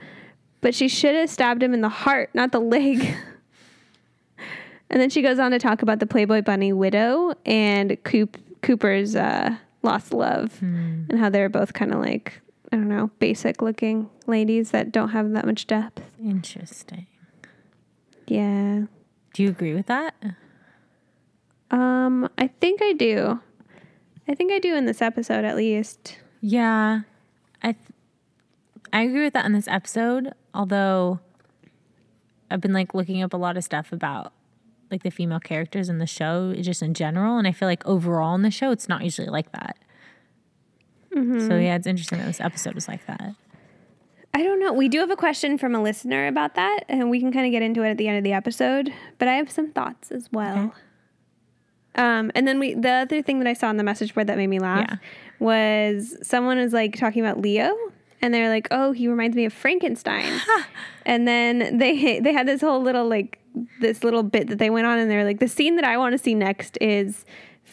But 0.60 0.74
she 0.74 0.88
should 0.88 1.14
have 1.14 1.30
stabbed 1.30 1.62
him 1.62 1.74
in 1.74 1.82
the 1.82 1.88
heart, 1.88 2.30
not 2.34 2.50
the 2.50 2.60
leg. 2.60 3.02
and 4.90 5.00
then 5.00 5.10
she 5.10 5.22
goes 5.22 5.38
on 5.38 5.50
to 5.50 5.58
talk 5.58 5.82
about 5.82 6.00
the 6.00 6.06
Playboy 6.06 6.42
Bunny 6.42 6.72
widow 6.72 7.34
and 7.44 7.96
Coop, 8.04 8.38
Cooper's 8.62 9.14
uh, 9.14 9.54
lost 9.82 10.12
love 10.12 10.58
and 10.60 11.18
how 11.18 11.28
they're 11.28 11.48
both 11.48 11.74
kind 11.74 11.92
of 11.92 12.00
like, 12.00 12.40
I 12.72 12.76
don't 12.76 12.88
know, 12.88 13.10
basic 13.18 13.62
looking 13.62 14.08
ladies 14.26 14.70
that 14.72 14.90
don't 14.90 15.10
have 15.10 15.30
that 15.32 15.46
much 15.46 15.66
depth. 15.66 16.02
Interesting. 16.20 17.06
Yeah. 18.26 18.84
Do 19.34 19.42
you 19.42 19.50
agree 19.50 19.74
with 19.74 19.86
that? 19.86 20.14
Um, 21.70 22.28
I 22.38 22.48
think 22.48 22.80
I 22.82 22.92
do. 22.92 23.40
I 24.28 24.34
think 24.34 24.52
I 24.52 24.58
do 24.58 24.74
in 24.74 24.86
this 24.86 25.00
episode 25.00 25.44
at 25.44 25.56
least. 25.56 26.18
Yeah. 26.40 27.00
I 27.62 27.72
th- 27.72 27.84
I 28.92 29.02
agree 29.02 29.24
with 29.24 29.34
that 29.34 29.44
in 29.44 29.52
this 29.52 29.68
episode, 29.68 30.32
although 30.54 31.20
I've 32.50 32.60
been 32.60 32.72
like 32.72 32.94
looking 32.94 33.22
up 33.22 33.32
a 33.32 33.36
lot 33.36 33.56
of 33.56 33.64
stuff 33.64 33.92
about 33.92 34.32
like 34.90 35.02
the 35.02 35.10
female 35.10 35.40
characters 35.40 35.88
in 35.90 35.98
the 35.98 36.06
show 36.06 36.54
just 36.54 36.82
in 36.82 36.94
general 36.94 37.36
and 37.36 37.46
I 37.46 37.52
feel 37.52 37.68
like 37.68 37.86
overall 37.86 38.34
in 38.34 38.40
the 38.42 38.50
show 38.50 38.70
it's 38.70 38.88
not 38.88 39.04
usually 39.04 39.28
like 39.28 39.52
that. 39.52 39.76
So 41.48 41.56
yeah, 41.58 41.76
it's 41.76 41.86
interesting 41.86 42.18
that 42.18 42.26
this 42.26 42.40
episode 42.40 42.74
was 42.74 42.88
like 42.88 43.04
that. 43.06 43.34
I 44.34 44.42
don't 44.42 44.60
know. 44.60 44.72
We 44.72 44.88
do 44.88 45.00
have 45.00 45.10
a 45.10 45.16
question 45.16 45.58
from 45.58 45.74
a 45.74 45.82
listener 45.82 46.26
about 46.26 46.54
that, 46.54 46.80
and 46.88 47.10
we 47.10 47.18
can 47.18 47.32
kind 47.32 47.46
of 47.46 47.50
get 47.52 47.62
into 47.62 47.82
it 47.82 47.90
at 47.90 47.96
the 47.96 48.08
end 48.08 48.18
of 48.18 48.24
the 48.24 48.32
episode. 48.32 48.92
But 49.18 49.26
I 49.28 49.34
have 49.34 49.50
some 49.50 49.72
thoughts 49.72 50.10
as 50.10 50.28
well. 50.32 50.74
Um, 51.94 52.30
and 52.34 52.46
then 52.46 52.58
we 52.60 52.74
the 52.74 52.90
other 52.90 53.22
thing 53.22 53.38
that 53.40 53.48
I 53.48 53.54
saw 53.54 53.68
on 53.68 53.76
the 53.76 53.82
message 53.82 54.14
board 54.14 54.26
that 54.28 54.36
made 54.36 54.46
me 54.46 54.60
laugh 54.60 54.86
Yeah. 54.88 54.96
was 55.40 56.16
someone 56.22 56.58
was 56.58 56.72
like 56.72 56.96
talking 56.96 57.24
about 57.24 57.40
Leo, 57.40 57.74
and 58.22 58.32
they're 58.32 58.48
like, 58.50 58.68
"Oh, 58.70 58.92
he 58.92 59.08
reminds 59.08 59.34
me 59.34 59.44
of 59.46 59.52
Frankenstein." 59.52 60.40
and 61.06 61.26
then 61.26 61.78
they 61.78 62.20
they 62.20 62.32
had 62.32 62.46
this 62.46 62.60
whole 62.60 62.80
little 62.80 63.08
like 63.08 63.38
this 63.80 64.04
little 64.04 64.22
bit 64.22 64.46
that 64.48 64.58
they 64.58 64.70
went 64.70 64.86
on, 64.86 64.98
and 64.98 65.10
they're 65.10 65.24
like, 65.24 65.40
"The 65.40 65.48
scene 65.48 65.74
that 65.76 65.84
I 65.84 65.96
want 65.96 66.12
to 66.12 66.18
see 66.18 66.34
next 66.34 66.78
is." 66.80 67.24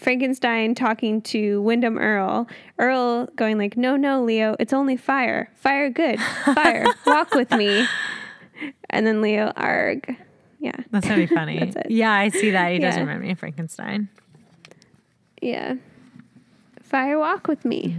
Frankenstein 0.06 0.76
talking 0.76 1.20
to 1.24 1.62
Windom 1.64 1.98
Earle. 1.98 2.48
Earle 2.78 3.28
going 3.36 3.58
like, 3.58 3.76
"No, 3.76 3.96
no, 3.96 4.24
Leo, 4.24 4.56
it's 4.60 4.72
only 4.72 4.96
fire. 4.96 5.50
Fire 5.56 5.90
good. 5.90 6.20
Fire. 6.54 6.86
Walk 7.08 7.34
with 7.34 7.50
me." 7.52 7.88
And 8.92 9.08
then 9.08 9.20
Leo, 9.22 9.52
arg. 9.56 10.16
Yeah. 10.60 10.76
That's 10.92 11.08
gonna 11.08 11.18
be 11.18 11.26
funny. 11.26 11.74
Yeah, 11.90 12.12
I 12.14 12.30
see 12.30 12.52
that. 12.52 12.72
He 12.72 12.78
does 12.78 12.94
Yeah. 12.96 13.02
remind 13.02 13.22
me 13.24 13.32
of 13.32 13.40
Frankenstein. 13.40 14.08
Yeah. 15.42 15.74
Fire 16.84 17.18
walk 17.18 17.48
with 17.48 17.66
me. 17.66 17.98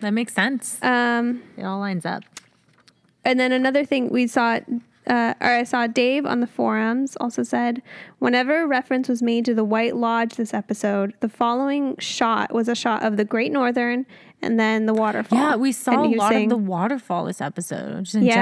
That 0.00 0.10
makes 0.10 0.34
sense. 0.34 0.78
Um 0.82 1.42
It 1.56 1.64
all 1.64 1.78
lines 1.80 2.04
up. 2.04 2.22
and 3.24 3.40
then 3.40 3.50
another 3.50 3.84
thing 3.84 4.10
we 4.10 4.26
saw 4.26 4.60
uh, 5.06 5.34
or 5.40 5.48
I 5.48 5.62
saw 5.64 5.86
Dave 5.86 6.26
on 6.26 6.40
the 6.40 6.46
forums 6.46 7.16
also 7.20 7.42
said, 7.42 7.82
whenever 8.18 8.66
reference 8.66 9.08
was 9.08 9.22
made 9.22 9.44
to 9.46 9.54
the 9.54 9.64
White 9.64 9.96
Lodge 9.96 10.34
this 10.34 10.52
episode, 10.54 11.14
the 11.20 11.28
following 11.28 11.96
shot 11.98 12.52
was 12.52 12.68
a 12.68 12.74
shot 12.74 13.02
of 13.02 13.16
the 13.16 13.24
Great 13.24 13.52
Northern 13.52 14.06
and 14.42 14.58
then 14.58 14.86
the 14.86 14.94
waterfall. 14.94 15.38
Yeah, 15.38 15.56
we 15.56 15.72
saw 15.72 16.04
a 16.04 16.08
lot 16.08 16.30
saying- 16.30 16.50
of 16.52 16.58
the 16.58 16.64
waterfall 16.64 17.24
this 17.24 17.40
episode, 17.40 18.04
just 18.04 18.16
in 18.16 18.24
Yeah. 18.24 18.34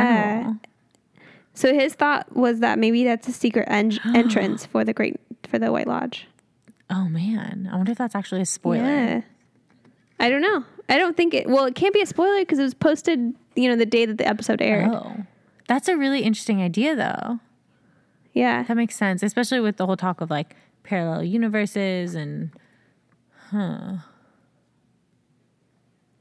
general. 0.42 0.57
So 1.55 1.72
his 1.72 1.94
thought 1.94 2.35
was 2.35 2.61
that 2.61 2.79
maybe 2.79 3.05
that's 3.05 3.29
a 3.29 3.33
secret 3.33 3.66
en- 3.70 3.98
entrance 4.14 4.66
for 4.66 4.85
the 4.85 4.92
Great 4.92 5.20
for 5.48 5.59
the 5.59 5.70
White 5.70 5.87
Lodge. 5.87 6.27
Oh 6.90 7.09
man, 7.09 7.68
I 7.72 7.77
wonder 7.77 7.92
if 7.92 7.98
that's 7.98 8.14
actually 8.14 8.40
a 8.40 8.46
spoiler. 8.46 8.85
Yeah. 8.85 9.20
I 10.20 10.29
don't 10.31 10.42
know. 10.42 10.64
I 10.88 10.98
don't 10.98 11.16
think 11.16 11.33
it. 11.35 11.48
Well, 11.48 11.64
it 11.64 11.74
can't 11.74 11.94
be 11.94 12.00
a 12.00 12.07
spoiler 12.07 12.40
because 12.40 12.59
it 12.59 12.62
was 12.62 12.74
posted. 12.74 13.35
You 13.57 13.68
know, 13.68 13.77
the 13.77 13.87
day 13.87 14.05
that 14.07 14.18
the 14.18 14.27
episode 14.27 14.61
aired. 14.61 14.90
Oh, 14.90 15.16
that's 15.68 15.88
a 15.88 15.96
really 15.96 16.20
interesting 16.22 16.62
idea, 16.62 16.94
though. 16.96 17.40
Yeah. 18.33 18.62
That 18.64 18.77
makes 18.77 18.96
sense, 18.96 19.22
especially 19.22 19.61
with 19.61 19.77
the 19.77 19.87
whole 19.87 19.96
talk 19.96 20.20
of 20.20 20.31
like 20.31 20.57
parallel 20.83 21.22
universes 21.22 22.14
and 22.14 22.50
huh. 23.50 23.98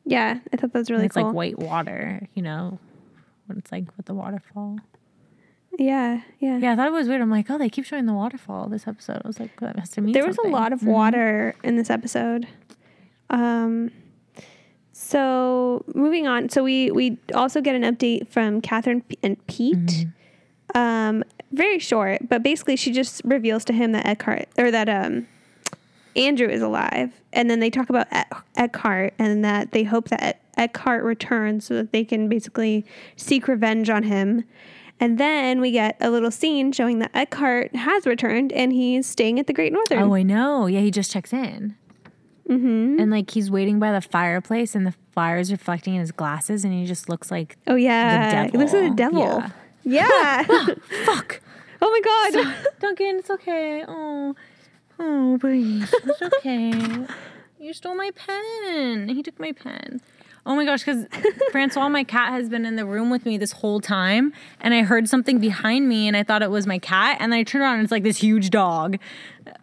Yeah. 0.06 0.40
I 0.52 0.58
thought 0.58 0.74
that 0.74 0.80
was 0.80 0.92
really 0.92 1.06
it's 1.06 1.16
cool. 1.16 1.26
like 1.26 1.34
white 1.34 1.60
water, 1.60 2.28
you 2.34 2.42
know, 2.42 2.80
what 3.48 3.58
it's 3.58 3.72
like 3.72 3.86
with 3.98 4.06
the 4.06 4.14
waterfall. 4.14 4.78
yeah. 5.78 6.22
Yeah. 6.40 6.58
Yeah, 6.60 6.74
I 6.74 6.76
thought 6.76 6.88
it 6.88 6.94
was 6.94 7.08
weird. 7.08 7.22
I'm 7.22 7.32
like, 7.32 7.50
oh, 7.50 7.58
they 7.58 7.70
keep 7.70 7.86
showing 7.86 8.06
the 8.06 8.14
waterfall 8.14 8.68
this 8.70 8.88
episode. 8.88 9.22
I 9.24 9.28
was 9.28 9.40
like, 9.40 9.60
that 9.60 9.80
has 9.80 9.90
to 9.92 10.02
mean 10.02 10.14
There 10.14 10.26
was 10.28 10.38
a 10.38 10.48
lot 10.48 10.72
of 10.72 10.84
water 10.84 11.56
in 11.64 11.76
this 11.78 11.90
episode. 11.90 12.48
Um. 13.30 13.92
So 15.04 15.84
moving 15.94 16.28
on. 16.28 16.50
So 16.50 16.64
we 16.64 16.90
we 16.92 17.18
also 17.34 17.62
get 17.62 17.76
an 17.76 17.84
update 17.84 18.28
from 18.28 18.62
Catherine 18.62 19.04
and 19.22 19.46
Pete. 19.48 20.08
Um. 20.74 21.24
Very 21.52 21.78
short, 21.78 22.28
but 22.30 22.42
basically 22.42 22.76
she 22.76 22.92
just 22.92 23.22
reveals 23.24 23.64
to 23.66 23.74
him 23.74 23.92
that 23.92 24.06
Eckhardt 24.06 24.48
or 24.58 24.72
that 24.72 24.90
um. 24.90 25.28
Andrew 26.16 26.48
is 26.48 26.62
alive, 26.62 27.12
and 27.32 27.50
then 27.50 27.60
they 27.60 27.72
talk 27.72 27.90
about 27.90 28.06
Eck- 28.12 28.44
Eckhardt 28.56 29.16
and 29.18 29.44
that 29.44 29.72
they 29.72 29.82
hope 29.84 30.10
that 30.10 30.22
Eck- 30.24 30.42
Eckhardt 30.58 31.04
returns 31.04 31.66
so 31.66 31.74
that 31.74 31.92
they 31.92 32.04
can 32.06 32.30
basically 32.30 32.86
seek 33.16 33.48
revenge 33.48 33.90
on 33.90 34.04
him. 34.04 34.44
And 35.00 35.18
then 35.18 35.60
we 35.60 35.72
get 35.72 35.98
a 36.00 36.12
little 36.12 36.30
scene 36.30 36.72
showing 36.72 37.00
that 37.00 37.12
Eckhardt 37.14 37.76
has 37.76 38.06
returned 38.06 38.52
and 38.54 38.72
he's 38.72 39.08
staying 39.08 39.40
at 39.40 39.48
the 39.48 39.54
Great 39.54 39.74
Northern. 39.74 40.04
Oh, 40.04 40.14
I 40.14 40.22
know. 40.22 40.68
Yeah, 40.68 40.82
he 40.82 40.92
just 40.92 41.12
checks 41.12 41.34
in. 41.34 41.76
Mm-hmm. 42.50 43.00
And 43.00 43.10
like 43.12 43.32
he's 43.32 43.50
waiting 43.50 43.80
by 43.80 43.92
the 43.92 44.02
fireplace, 44.02 44.76
and 44.76 44.86
the 44.86 44.94
fire 45.14 45.38
is 45.38 45.52
reflecting 45.52 45.96
in 45.96 46.02
his 46.02 46.12
glasses, 46.12 46.64
and 46.66 46.74
he 46.74 46.86
just 46.86 47.08
looks 47.10 47.32
like 47.32 47.58
Oh 47.68 47.76
yeah, 47.76 48.48
The 48.48 48.54
it 48.56 48.58
looks 48.58 48.74
like 48.74 48.90
the 48.90 48.96
devil. 48.96 49.24
devil. 49.40 49.52
Yeah. 49.84 50.44
fuck. 51.06 51.42
oh 51.82 51.90
my 51.90 52.02
god. 52.44 52.56
Duncan, 52.80 53.18
it's 53.20 53.30
okay. 53.30 53.84
Oh, 53.88 54.36
oh, 55.00 55.38
please, 55.40 55.94
it's 56.04 56.22
okay. 56.22 57.06
you 57.60 57.74
stole 57.74 57.96
my 57.96 58.12
pen. 58.12 59.08
He 59.10 59.24
took 59.24 59.40
my 59.40 59.52
pen. 59.54 60.02
Oh 60.46 60.56
my 60.56 60.66
gosh, 60.66 60.84
because 60.84 61.06
Francois, 61.52 61.88
my 61.88 62.04
cat, 62.04 62.34
has 62.34 62.50
been 62.50 62.66
in 62.66 62.76
the 62.76 62.86
room 62.86 63.10
with 63.10 63.26
me 63.26 63.38
this 63.38 63.54
whole 63.54 63.80
time, 63.80 64.34
and 64.60 64.74
I 64.74 64.82
heard 64.82 65.08
something 65.08 65.40
behind 65.40 65.88
me, 65.88 66.06
and 66.08 66.18
I 66.18 66.24
thought 66.24 66.42
it 66.42 66.52
was 66.52 66.68
my 66.68 66.80
cat, 66.80 67.18
and 67.22 67.32
then 67.32 67.40
I 67.40 67.44
turned 67.44 67.62
around, 67.62 67.76
and 67.76 67.84
it's 67.84 67.92
like 67.92 68.04
this 68.04 68.18
huge 68.18 68.50
dog. 68.50 68.98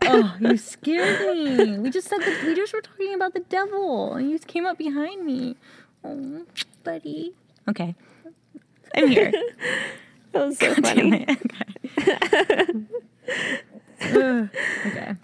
Oh, 0.05 0.35
you 0.41 0.57
scared 0.57 1.37
me. 1.37 1.79
We 1.79 1.91
just 1.91 2.09
said 2.09 2.21
that 2.21 2.45
we 2.45 2.55
just 2.55 2.73
were 2.73 2.81
talking 2.81 3.13
about 3.13 3.35
the 3.35 3.41
devil, 3.41 4.15
and 4.15 4.31
you 4.31 4.37
just 4.37 4.49
came 4.49 4.65
up 4.65 4.79
behind 4.79 5.27
me. 5.27 5.57
Oh, 6.03 6.47
buddy. 6.83 7.35
Okay, 7.69 7.95
I'm 8.95 9.09
here. 9.09 9.33
That 10.33 10.47
was 10.47 10.59
so 10.59 10.75
funny. 10.77 11.27
okay. 14.87 15.17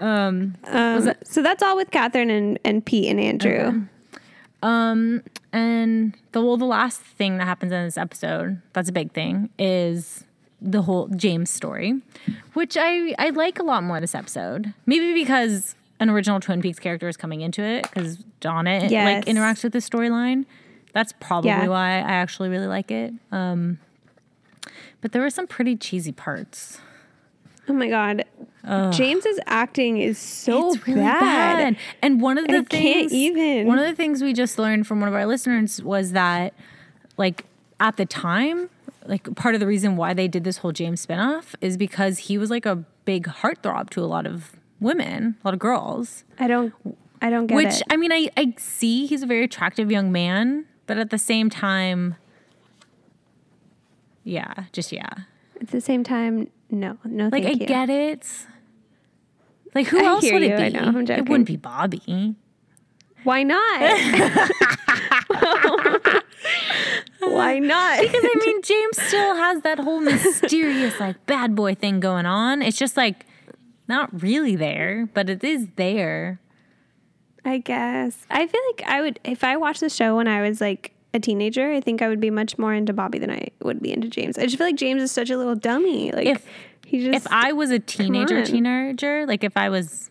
Um. 0.00 0.54
Um, 0.64 1.14
so 1.24 1.42
that's 1.42 1.62
all 1.62 1.76
with 1.76 1.90
Catherine 1.90 2.28
and, 2.28 2.58
and 2.62 2.84
Pete 2.84 3.08
and 3.08 3.18
Andrew. 3.18 3.86
Um, 4.62 5.22
and 5.52 6.14
the 6.32 6.40
well, 6.42 6.56
the 6.56 6.64
last 6.64 7.00
thing 7.00 7.38
that 7.38 7.44
happens 7.44 7.72
in 7.72 7.84
this 7.84 7.96
episode, 7.96 8.60
that's 8.72 8.88
a 8.88 8.92
big 8.92 9.12
thing, 9.12 9.50
is 9.58 10.24
the 10.60 10.82
whole 10.82 11.06
James 11.08 11.50
story, 11.50 12.00
which 12.54 12.76
I 12.78 13.14
I 13.18 13.30
like 13.30 13.58
a 13.58 13.62
lot 13.62 13.82
more 13.84 14.00
this 14.00 14.14
episode. 14.14 14.72
Maybe 14.86 15.14
because 15.14 15.74
an 16.00 16.10
original 16.10 16.40
Twin 16.40 16.60
Peaks 16.60 16.78
character 16.78 17.08
is 17.08 17.16
coming 17.16 17.40
into 17.40 17.62
it, 17.62 17.82
because 17.82 18.16
Donna 18.40 18.86
Yes. 18.88 19.26
like 19.26 19.34
interacts 19.34 19.62
with 19.64 19.72
the 19.72 19.78
storyline. 19.80 20.44
That's 20.92 21.12
probably 21.20 21.50
Yeah. 21.50 21.68
why 21.68 21.90
I 21.98 22.12
actually 22.12 22.48
really 22.48 22.66
like 22.66 22.90
it. 22.90 23.12
Um, 23.30 23.78
but 25.00 25.12
there 25.12 25.22
were 25.22 25.30
some 25.30 25.46
pretty 25.46 25.76
cheesy 25.76 26.12
parts. 26.12 26.80
Oh 27.68 27.72
my 27.72 27.88
god. 27.88 28.24
James's 28.92 29.40
acting 29.46 29.98
is 29.98 30.18
so 30.18 30.74
it's 30.74 30.86
really 30.86 31.00
bad. 31.00 31.20
bad. 31.20 31.76
And 32.02 32.20
one 32.20 32.36
of 32.36 32.46
the 32.46 32.58
I 32.58 32.62
things, 32.64 33.12
even. 33.14 33.66
one 33.66 33.78
of 33.78 33.86
the 33.86 33.94
things 33.94 34.22
we 34.22 34.34
just 34.34 34.58
learned 34.58 34.86
from 34.86 35.00
one 35.00 35.08
of 35.08 35.14
our 35.14 35.24
listeners 35.24 35.82
was 35.82 36.12
that, 36.12 36.52
like, 37.16 37.46
at 37.80 37.96
the 37.96 38.04
time, 38.04 38.68
like 39.06 39.34
part 39.36 39.54
of 39.54 39.60
the 39.60 39.66
reason 39.66 39.96
why 39.96 40.12
they 40.12 40.28
did 40.28 40.44
this 40.44 40.58
whole 40.58 40.72
James 40.72 41.04
spinoff 41.04 41.54
is 41.60 41.76
because 41.76 42.18
he 42.18 42.36
was 42.36 42.50
like 42.50 42.66
a 42.66 42.76
big 43.04 43.24
heartthrob 43.24 43.88
to 43.90 44.02
a 44.02 44.06
lot 44.06 44.26
of 44.26 44.52
women, 44.80 45.36
a 45.42 45.48
lot 45.48 45.54
of 45.54 45.60
girls. 45.60 46.24
I 46.38 46.46
don't 46.46 46.74
I 47.22 47.30
don't 47.30 47.46
get 47.46 47.56
Which 47.56 47.66
it. 47.66 47.72
Which 47.72 47.82
I 47.90 47.96
mean, 47.96 48.12
I 48.12 48.28
I 48.36 48.54
see 48.58 49.06
he's 49.06 49.22
a 49.22 49.26
very 49.26 49.44
attractive 49.44 49.90
young 49.90 50.12
man, 50.12 50.66
but 50.86 50.98
at 50.98 51.10
the 51.10 51.18
same 51.18 51.48
time, 51.48 52.16
yeah, 54.24 54.64
just 54.72 54.92
yeah. 54.92 55.08
At 55.60 55.68
the 55.68 55.80
same 55.80 56.04
time, 56.04 56.50
no, 56.70 56.98
no, 57.04 57.28
Like 57.30 57.44
I 57.44 57.50
you. 57.50 57.66
get 57.66 57.90
it. 57.90 58.26
Like 59.74 59.86
who 59.86 60.00
I 60.00 60.04
else 60.06 60.24
would 60.24 60.42
you, 60.42 60.48
it 60.50 60.56
be? 60.56 60.62
I 60.64 60.68
know, 60.70 60.98
I'm 60.98 61.10
it 61.10 61.28
wouldn't 61.28 61.46
be 61.46 61.56
Bobby. 61.56 62.34
Why 63.24 63.42
not? 63.42 63.80
Why 67.20 67.58
not? 67.58 68.00
Because 68.00 68.24
I 68.24 68.34
mean, 68.46 68.62
James 68.62 69.02
still 69.02 69.34
has 69.34 69.62
that 69.62 69.78
whole 69.78 70.00
mysterious 70.00 70.98
like 71.00 71.24
bad 71.26 71.54
boy 71.54 71.74
thing 71.74 72.00
going 72.00 72.26
on. 72.26 72.62
It's 72.62 72.78
just 72.78 72.96
like 72.96 73.26
not 73.88 74.22
really 74.22 74.56
there, 74.56 75.08
but 75.14 75.28
it 75.28 75.42
is 75.44 75.66
there. 75.76 76.40
I 77.44 77.58
guess. 77.58 78.24
I 78.30 78.46
feel 78.46 78.60
like 78.72 78.88
I 78.88 79.00
would 79.00 79.20
if 79.24 79.44
I 79.44 79.56
watched 79.56 79.80
the 79.80 79.90
show 79.90 80.16
when 80.16 80.28
I 80.28 80.42
was 80.48 80.60
like 80.60 80.92
a 81.18 81.20
teenager, 81.20 81.72
I 81.72 81.80
think 81.80 82.00
I 82.02 82.08
would 82.08 82.20
be 82.20 82.30
much 82.30 82.56
more 82.58 82.72
into 82.72 82.92
Bobby 82.92 83.18
than 83.18 83.30
I 83.30 83.48
would 83.62 83.80
be 83.82 83.92
into 83.92 84.08
James. 84.08 84.38
I 84.38 84.42
just 84.44 84.56
feel 84.56 84.66
like 84.66 84.76
James 84.76 85.02
is 85.02 85.12
such 85.12 85.30
a 85.30 85.36
little 85.36 85.54
dummy. 85.54 86.10
Like 86.12 86.26
If- 86.26 86.46
he 86.86 87.04
just 87.04 87.26
If 87.26 87.32
I 87.32 87.52
was 87.52 87.70
a 87.70 87.78
teenager, 87.78 88.44
teenager, 88.44 89.26
like 89.26 89.44
if 89.44 89.56
I 89.56 89.68
was 89.68 90.10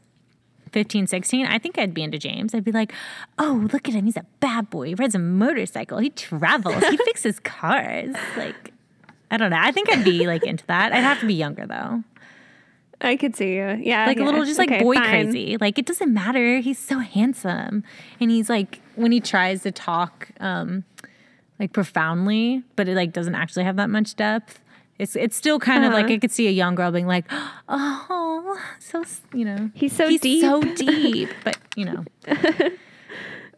15, 0.73 1.07
16, 1.07 1.45
I 1.47 1.57
think 1.57 1.79
I'd 1.79 1.93
be 1.93 2.03
into 2.03 2.19
James. 2.19 2.53
I'd 2.53 2.63
be 2.63 2.71
like, 2.71 2.93
oh, 3.39 3.67
look 3.73 3.87
at 3.87 3.95
him. 3.95 4.05
He's 4.05 4.17
a 4.17 4.25
bad 4.41 4.69
boy. 4.69 4.89
He 4.89 4.93
rides 4.95 5.15
a 5.15 5.19
motorcycle. 5.19 5.97
He 5.97 6.11
travels. 6.11 6.83
He 6.83 6.97
fixes 7.05 7.39
cars. 7.39 8.15
Like, 8.35 8.73
I 9.31 9.37
don't 9.37 9.49
know. 9.49 9.57
I 9.59 9.71
think 9.71 9.91
I'd 9.91 10.03
be 10.05 10.27
like 10.27 10.43
into 10.45 10.65
that. 10.67 10.93
I'd 10.93 10.99
have 11.03 11.19
to 11.21 11.25
be 11.25 11.33
younger 11.33 11.65
though. 11.65 12.03
I 13.01 13.15
could 13.15 13.35
see 13.35 13.53
you. 13.55 13.79
Yeah. 13.81 14.05
like 14.07 14.17
yeah. 14.17 14.23
a 14.23 14.25
little 14.25 14.43
just 14.45 14.57
like 14.59 14.69
Okay, 14.71 14.81
boy 14.83 14.95
fine. 14.95 15.09
crazy 15.31 15.57
like 15.59 15.77
it 15.77 15.85
doesn't 15.85 16.11
matter 16.13 16.57
he's 16.59 16.79
so 16.79 16.97
handsome 16.99 17.83
and 18.19 18.31
he's 18.31 18.49
like 18.49 18.81
when 18.97 19.11
he 19.11 19.19
tries 19.21 19.63
to 19.63 19.71
talk 19.71 20.29
um 20.39 20.83
like 21.59 21.71
profoundly 21.73 22.63
but 22.75 22.87
it 22.87 22.95
like 22.95 23.13
doesn't 23.13 23.35
actually 23.35 23.63
have 23.63 23.75
that 23.77 23.89
much 23.89 24.15
depth 24.15 24.61
it's 24.99 25.15
it's 25.15 25.35
still 25.37 25.59
kind 25.59 25.85
of 25.85 25.93
like 25.93 26.05
Uh-huh. 26.05 26.13
I 26.15 26.17
could 26.17 26.31
see 26.31 26.47
a 26.47 26.51
young 26.51 26.73
girl 26.75 26.91
being 26.91 27.05
like, 27.05 27.25
oh, 27.69 28.59
so 28.79 29.03
you 29.31 29.45
know, 29.45 29.69
He's 29.75 29.93
so 29.95 30.07
he's 30.09 30.21
deep. 30.21 30.41
so 30.41 30.59
deep, 30.75 31.29
but 31.43 31.55
you 31.75 31.85
know, 31.85 32.03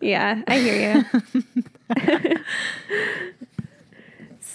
Yeah, 0.02 0.42
I 0.48 0.60
hear 0.60 0.78
you. 0.86 1.06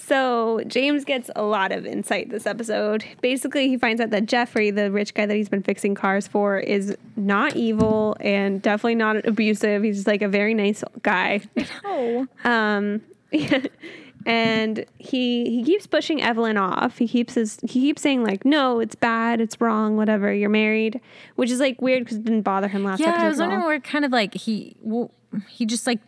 so 0.07 0.61
James 0.67 1.03
gets 1.03 1.31
a 1.35 1.43
lot 1.43 1.71
of 1.71 1.85
insight 1.85 2.29
this 2.29 2.45
episode. 2.45 3.03
Basically, 3.21 3.67
he 3.67 3.77
finds 3.77 3.99
out 3.99 4.11
that 4.11 4.27
Jeffrey, 4.27 4.69
the 4.69 4.91
rich 4.91 5.13
guy 5.13 5.25
that 5.25 5.35
he's 5.35 5.49
been 5.49 5.63
fixing 5.63 5.95
cars 5.95 6.27
for, 6.27 6.59
is 6.59 6.95
not 7.15 7.55
evil 7.55 8.15
and 8.19 8.61
definitely 8.61 8.95
not 8.95 9.25
abusive. 9.25 9.81
He's 9.81 9.95
just 9.95 10.07
like 10.07 10.21
a 10.21 10.29
very 10.29 10.53
nice 10.53 10.83
guy. 11.01 11.41
oh, 11.83 12.27
Um, 12.45 13.01
and 14.25 14.85
he 14.97 15.49
he 15.49 15.63
keeps 15.63 15.87
pushing 15.87 16.21
Evelyn 16.21 16.57
off. 16.57 16.97
He 16.97 17.07
keeps 17.07 17.33
his 17.33 17.59
he 17.61 17.81
keeps 17.81 18.01
saying 18.01 18.23
like, 18.23 18.45
"No, 18.45 18.79
it's 18.79 18.95
bad, 18.95 19.41
it's 19.41 19.59
wrong, 19.59 19.97
whatever. 19.97 20.31
You're 20.33 20.49
married," 20.49 21.01
which 21.35 21.49
is 21.49 21.59
like 21.59 21.81
weird 21.81 22.03
because 22.03 22.17
it 22.17 22.25
didn't 22.25 22.43
bother 22.43 22.67
him 22.67 22.83
last 22.83 22.99
yeah, 22.99 23.09
episode. 23.09 23.25
I 23.25 23.29
was 23.29 23.39
wondering 23.39 23.63
where 23.63 23.79
kind 23.79 24.05
of 24.05 24.11
like 24.11 24.33
he 24.35 24.75
well, 24.81 25.11
he 25.49 25.65
just 25.65 25.87
like 25.87 25.99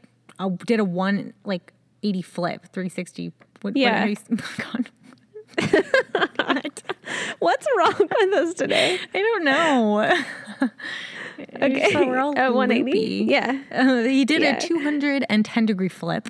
did 0.65 0.79
a 0.79 0.85
one 0.85 1.33
like 1.43 1.73
eighty 2.03 2.21
flip, 2.21 2.67
three 2.71 2.89
sixty. 2.89 3.31
What, 3.67 3.73
what- 3.73 3.81
Yeah. 3.81 3.99
how 3.99 4.05
you 4.05 4.15
God. 4.73 4.89
What's 7.39 7.67
wrong 7.77 7.93
with 7.97 8.33
us 8.33 8.53
today? 8.53 8.99
I 9.13 9.17
don't 9.19 9.43
know. 9.43 10.23
Okay, 11.61 11.91
So 11.91 12.07
we're 12.07 12.17
all 12.19 12.37
at 12.37 12.53
180. 12.53 13.25
Yeah, 13.27 13.59
Uh, 13.71 14.03
he 14.03 14.25
did 14.25 14.41
Yeah. 14.41 14.57
a 14.57 14.61
210 14.61 15.65
degree 15.65 15.89
flip. 15.89 16.29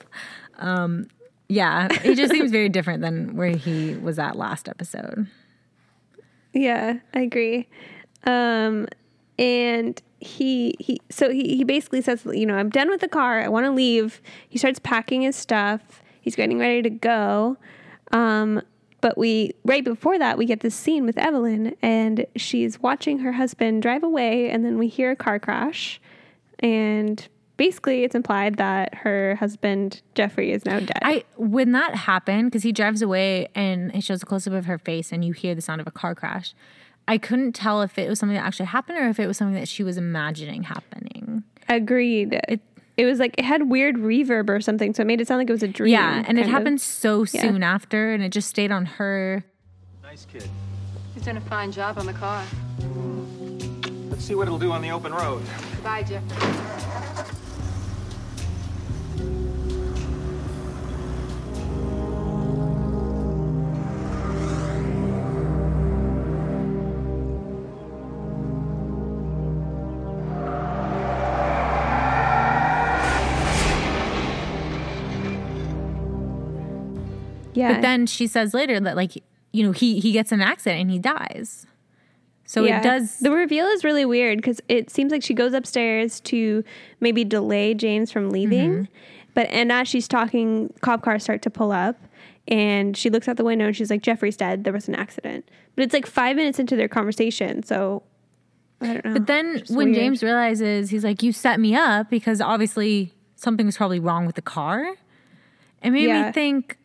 Um, 0.57 1.07
Yeah, 1.49 1.87
he 2.01 2.13
just 2.15 2.31
seems 2.33 2.51
very 2.51 2.67
different 2.69 3.01
than 3.01 3.35
where 3.37 3.55
he 3.55 3.95
was 3.95 4.19
at 4.19 4.35
last 4.35 4.67
episode. 4.67 5.27
Yeah, 6.53 6.99
I 7.13 7.19
agree. 7.21 7.67
Um, 8.25 8.87
and 9.39 10.01
he 10.19 10.75
he 10.79 10.99
so 11.09 11.29
he 11.31 11.55
he 11.55 11.63
basically 11.63 12.01
says, 12.01 12.25
you 12.25 12.45
know, 12.45 12.55
I'm 12.57 12.69
done 12.69 12.89
with 12.89 12.99
the 13.01 13.07
car. 13.07 13.39
I 13.41 13.47
want 13.47 13.65
to 13.65 13.71
leave. 13.71 14.19
He 14.49 14.57
starts 14.57 14.79
packing 14.79 15.21
his 15.21 15.35
stuff. 15.35 16.01
He's 16.27 16.35
getting 16.35 16.59
ready 16.59 16.81
to 16.81 16.89
go. 16.89 17.55
Um, 18.11 18.61
but 18.99 19.17
we 19.17 19.53
right 19.63 19.85
before 19.85 20.19
that 20.19 20.37
we 20.37 20.43
get 20.45 20.59
this 20.59 20.75
scene 20.75 21.05
with 21.05 21.17
Evelyn 21.17 21.73
and 21.81 22.25
she's 22.35 22.81
watching 22.81 23.19
her 23.19 23.31
husband 23.31 23.81
drive 23.81 24.03
away 24.03 24.49
and 24.49 24.65
then 24.65 24.77
we 24.77 24.89
hear 24.89 25.11
a 25.11 25.15
car 25.15 25.39
crash 25.39 26.01
and 26.59 27.29
basically 27.55 28.03
it's 28.03 28.13
implied 28.13 28.57
that 28.57 28.93
her 28.93 29.35
husband 29.35 30.01
Jeffrey 30.15 30.51
is 30.51 30.65
now 30.65 30.81
dead. 30.81 30.99
I 31.01 31.23
when 31.37 31.71
that 31.71 31.95
happened 31.95 32.51
because 32.51 32.63
he 32.63 32.73
drives 32.73 33.01
away 33.01 33.47
and 33.55 33.95
it 33.95 34.03
shows 34.03 34.21
a 34.21 34.25
close 34.25 34.45
up 34.47 34.51
of 34.51 34.65
her 34.65 34.77
face 34.77 35.13
and 35.13 35.23
you 35.23 35.31
hear 35.31 35.55
the 35.55 35.61
sound 35.61 35.79
of 35.79 35.87
a 35.87 35.91
car 35.91 36.13
crash. 36.13 36.53
I 37.07 37.17
couldn't 37.17 37.53
tell 37.53 37.81
if 37.83 37.97
it 37.97 38.09
was 38.09 38.19
something 38.19 38.35
that 38.35 38.43
actually 38.43 38.65
happened 38.65 38.97
or 38.97 39.07
if 39.07 39.17
it 39.17 39.27
was 39.27 39.37
something 39.37 39.55
that 39.55 39.69
she 39.69 39.81
was 39.81 39.95
imagining 39.95 40.63
happening. 40.63 41.43
Agreed. 41.69 42.37
It, 42.49 42.59
it 42.97 43.05
was 43.05 43.19
like 43.19 43.35
it 43.37 43.45
had 43.45 43.69
weird 43.69 43.95
reverb 43.95 44.49
or 44.49 44.59
something, 44.59 44.93
so 44.93 45.03
it 45.03 45.05
made 45.05 45.21
it 45.21 45.27
sound 45.27 45.37
like 45.39 45.49
it 45.49 45.53
was 45.53 45.63
a 45.63 45.67
dream. 45.67 45.93
Yeah, 45.93 46.23
and 46.27 46.37
it 46.37 46.41
kind 46.41 46.45
of. 46.45 46.47
happened 46.47 46.81
so 46.81 47.25
soon 47.25 47.61
after, 47.63 48.11
and 48.11 48.23
it 48.23 48.29
just 48.29 48.49
stayed 48.49 48.71
on 48.71 48.85
her. 48.85 49.45
Nice 50.03 50.25
kid. 50.25 50.49
He's 51.13 51.23
done 51.23 51.37
a 51.37 51.41
fine 51.41 51.71
job 51.71 51.99
on 51.99 52.07
the 52.07 52.13
car. 52.13 52.43
Let's 54.09 54.25
see 54.25 54.33
what 54.35 54.47
it'll 54.47 54.59
do 54.59 54.71
on 54.71 54.81
the 54.81 54.91
open 54.91 55.13
road. 55.13 55.43
Bye, 55.83 56.03
Jeffrey. 56.03 57.43
Yeah. 77.57 77.73
But 77.73 77.81
then 77.81 78.05
she 78.05 78.27
says 78.27 78.53
later 78.53 78.79
that 78.79 78.95
like 78.95 79.11
you 79.51 79.63
know 79.63 79.71
he 79.71 79.99
he 79.99 80.11
gets 80.11 80.31
in 80.31 80.41
an 80.41 80.47
accident 80.47 80.81
and 80.81 80.91
he 80.91 80.99
dies. 80.99 81.65
So 82.45 82.63
Yeah. 82.63 82.79
it 82.79 82.83
does. 82.83 83.19
The 83.19 83.31
reveal 83.31 83.65
is 83.67 83.83
really 83.83 84.05
weird 84.05 84.37
because 84.37 84.61
it 84.69 84.89
seems 84.89 85.11
like 85.11 85.21
she 85.23 85.33
goes 85.33 85.53
upstairs 85.53 86.19
to 86.21 86.63
maybe 87.01 87.25
delay 87.25 87.73
James 87.73 88.11
from 88.11 88.29
leaving. 88.29 88.71
Mm-hmm. 88.71 88.83
But 89.33 89.47
and 89.49 89.71
as 89.71 89.87
she's 89.87 90.07
talking, 90.07 90.73
cop 90.81 91.01
cars 91.01 91.23
start 91.23 91.41
to 91.43 91.49
pull 91.49 91.71
up, 91.71 91.97
and 92.47 92.95
she 92.95 93.09
looks 93.09 93.27
out 93.27 93.37
the 93.37 93.43
window 93.43 93.65
and 93.65 93.75
she's 93.75 93.89
like, 93.89 94.01
"Jeffrey's 94.01 94.37
dead. 94.37 94.63
There 94.63 94.73
was 94.73 94.87
an 94.87 94.95
accident." 94.95 95.47
But 95.75 95.83
it's 95.83 95.93
like 95.93 96.05
five 96.07 96.35
minutes 96.37 96.57
into 96.57 96.75
their 96.75 96.87
conversation, 96.87 97.63
so 97.63 98.01
I 98.81 98.93
don't 98.93 99.05
know. 99.05 99.13
But 99.13 99.27
then 99.27 99.63
when 99.69 99.87
weird. 99.89 99.95
James 99.95 100.23
realizes 100.23 100.89
he's 100.89 101.03
like, 101.03 101.21
"You 101.21 101.31
set 101.33 101.59
me 101.59 101.75
up," 101.75 102.09
because 102.09 102.39
obviously 102.41 103.13
something 103.35 103.65
was 103.65 103.77
probably 103.77 103.99
wrong 103.99 104.25
with 104.25 104.35
the 104.35 104.41
car. 104.41 104.95
It 105.83 105.91
made 105.91 106.07
Yeah. 106.07 106.27
me 106.27 106.31
think. 106.31 106.77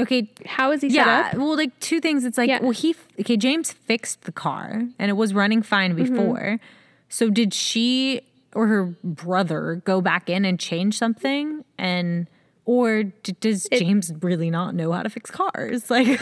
Okay, 0.00 0.30
how 0.46 0.72
is 0.72 0.80
he 0.80 0.88
yeah. 0.88 1.04
set 1.30 1.34
up? 1.34 1.38
Well, 1.40 1.56
like 1.56 1.78
two 1.80 2.00
things. 2.00 2.24
It's 2.24 2.38
like, 2.38 2.48
Yeah. 2.48 2.60
well, 2.62 2.70
he 2.70 2.94
okay. 3.20 3.36
James 3.36 3.72
fixed 3.72 4.22
the 4.22 4.32
car 4.32 4.82
and 4.98 5.10
it 5.10 5.14
was 5.14 5.34
running 5.34 5.62
fine 5.62 5.94
Mm-hmm. 5.94 6.14
before. 6.14 6.60
So 7.08 7.28
did 7.30 7.52
she 7.52 8.22
or 8.54 8.66
her 8.68 8.84
brother 9.04 9.82
go 9.84 10.00
back 10.00 10.30
in 10.30 10.44
and 10.44 10.58
change 10.58 10.96
something? 10.98 11.64
And 11.78 12.26
or 12.64 13.02
d- 13.04 13.34
does 13.40 13.68
James 13.72 14.12
really 14.22 14.48
not 14.50 14.74
know 14.74 14.92
how 14.92 15.02
to 15.02 15.10
fix 15.10 15.30
cars? 15.30 15.84
Like, 15.90 16.06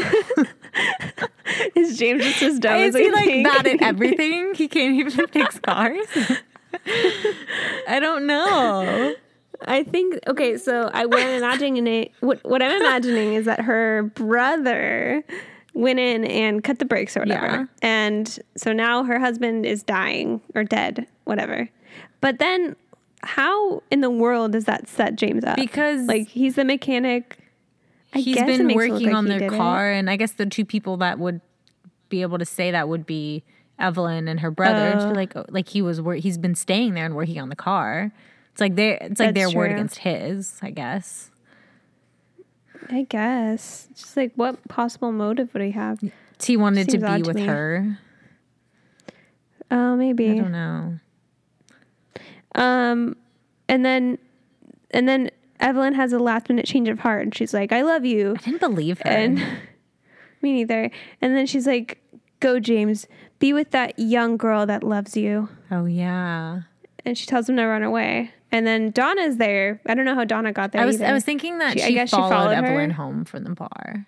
Is 1.77 1.99
James 1.99 2.23
just 2.25 2.43
as 2.43 2.59
dumb 2.59 2.77
is 2.81 2.95
as 2.95 3.01
he 3.01 3.11
like 3.11 3.45
bad 3.45 3.67
at 3.67 3.83
everything? 3.83 4.55
He 4.55 4.69
can't 4.69 4.95
even 4.95 5.27
fix 5.33 5.59
cars. 5.61 6.07
I 7.89 7.99
don't 8.01 8.27
know. 8.27 9.15
I 9.67 9.83
think 9.83 10.19
okay, 10.27 10.57
so 10.57 10.91
I 10.93 11.07
what 11.07 11.23
I'm 11.23 11.37
imagining 11.37 11.87
it 11.87 12.13
what 12.21 12.43
what 12.45 12.63
I'm 12.63 12.81
imagining 12.81 13.35
is 13.35 13.45
that 13.47 13.61
her 13.61 14.05
brother 14.15 15.25
went 15.75 15.99
in 15.99 16.25
and 16.25 16.65
cut 16.65 16.79
the 16.79 16.85
brakes 16.85 17.17
or 17.17 17.21
whatever. 17.21 17.47
Yeah. 17.47 17.67
And 17.83 18.39
so 18.57 18.73
now 18.73 19.05
her 19.05 19.19
husband 19.19 19.67
is 19.67 19.83
dying 19.83 20.41
or 20.55 20.65
dead, 20.65 21.07
whatever. 21.25 21.69
But 22.21 22.39
then 22.39 22.77
how 23.23 23.83
in 23.91 24.01
the 24.01 24.11
world 24.11 24.53
does 24.53 24.65
that 24.65 24.89
set 24.89 25.17
James 25.17 25.45
up? 25.45 25.57
Because 25.57 26.07
like 26.07 26.29
he's 26.29 26.55
the 26.55 26.65
mechanic. 26.65 27.39
I 28.13 28.19
he's 28.19 28.37
been 28.37 28.67
makes 28.67 28.83
it 28.83 28.89
look 28.89 28.91
working 28.91 29.07
like 29.07 29.15
on 29.15 29.25
he 29.27 29.31
their 29.31 29.39
did 29.41 29.53
it. 29.53 29.57
car, 29.57 29.91
and 29.91 30.11
I 30.11 30.17
guess 30.17 30.33
the 30.33 30.47
two 30.47 30.65
people 30.65 30.97
that 30.99 31.19
would 31.19 31.41
be 32.09 32.23
able 32.23 32.39
to 32.39 32.45
say 32.45 32.71
that 32.73 32.89
would 32.89 33.07
be 33.07 33.45
Evelyn 33.79 34.29
and 34.29 34.41
her 34.41 34.51
brother. 34.51 34.97
Oh. 35.01 35.13
like, 35.13 35.35
oh, 35.37 35.47
like 35.49 35.69
he 35.69 35.81
was, 35.81 36.01
wor- 36.01 36.15
he's 36.15 36.37
been 36.39 36.55
staying 36.55 36.95
there 36.95 37.07
and 37.07 37.15
working 37.15 37.41
on 37.41 37.49
the 37.49 37.57
car. 37.57 38.13
It's 38.53 38.61
like 38.61 38.75
their, 38.75 38.95
it's 38.95 39.21
like 39.21 39.35
That's 39.35 39.35
their 39.35 39.51
word 39.51 39.73
against 39.73 39.99
his, 39.99 40.59
I 40.63 40.71
guess. 40.71 41.31
I 42.89 43.03
guess. 43.03 43.89
It's 43.91 44.03
just 44.03 44.17
like 44.17 44.33
what 44.35 44.67
possible 44.69 45.13
motive 45.13 45.53
would 45.55 45.63
he 45.63 45.71
have? 45.73 46.01
He 46.43 46.57
wanted 46.57 46.89
to 46.91 46.99
be 46.99 47.05
odd 47.05 47.25
to 47.25 47.33
with 47.33 47.39
her. 47.39 47.99
Oh, 49.71 49.93
I 49.93 49.97
maybe. 49.97 50.31
I 50.31 50.39
don't 50.39 50.53
know. 50.53 50.99
Um, 52.55 53.17
and 53.69 53.85
then, 53.85 54.19
and 54.91 55.09
then 55.09 55.31
Evelyn 55.61 55.95
has 55.95 56.13
a 56.13 56.19
last 56.19 56.49
minute 56.49 56.67
change 56.67 56.89
of 56.89 57.01
heart, 57.01 57.23
and 57.23 57.35
she's 57.35 57.55
like, 57.55 57.73
"I 57.73 57.83
love 57.83 58.05
you." 58.05 58.35
I 58.39 58.43
didn't 58.43 58.61
believe 58.61 59.01
her. 59.05 59.11
And 59.11 59.37
me 60.43 60.53
neither. 60.53 60.91
And 61.21 61.37
then 61.37 61.47
she's 61.47 61.67
like, 61.67 62.03
"Go, 62.41 62.59
James, 62.59 63.07
be 63.39 63.53
with 63.53 63.71
that 63.71 63.99
young 63.99 64.37
girl 64.37 64.67
that 64.67 64.83
loves 64.83 65.17
you." 65.17 65.49
oh 65.71 65.85
yeah. 65.85 66.63
And 67.05 67.17
she 67.17 67.27
tells 67.27 67.49
him 67.49 67.57
to 67.57 67.65
run 67.65 67.83
away. 67.83 68.33
And 68.53 68.67
then 68.67 68.91
Donna's 68.91 69.37
there. 69.37 69.81
I 69.87 69.95
don't 69.95 70.05
know 70.05 70.15
how 70.15 70.25
Donna 70.25 70.53
got 70.53 70.73
there. 70.73 70.83
I 70.83 70.85
was, 70.87 71.01
I 71.01 71.13
was 71.13 71.25
thinking 71.25 71.59
that 71.59 71.75
She- 71.75 71.79
she, 71.81 71.85
I 71.87 71.91
guess 71.93 72.11
she 72.11 72.17
followed, 72.17 72.31
followed 72.31 72.57
her? 72.57 72.65
Evelyn 72.67 72.91
home 72.91 73.25
from 73.25 73.45
the 73.45 73.51
bar. 73.55 74.07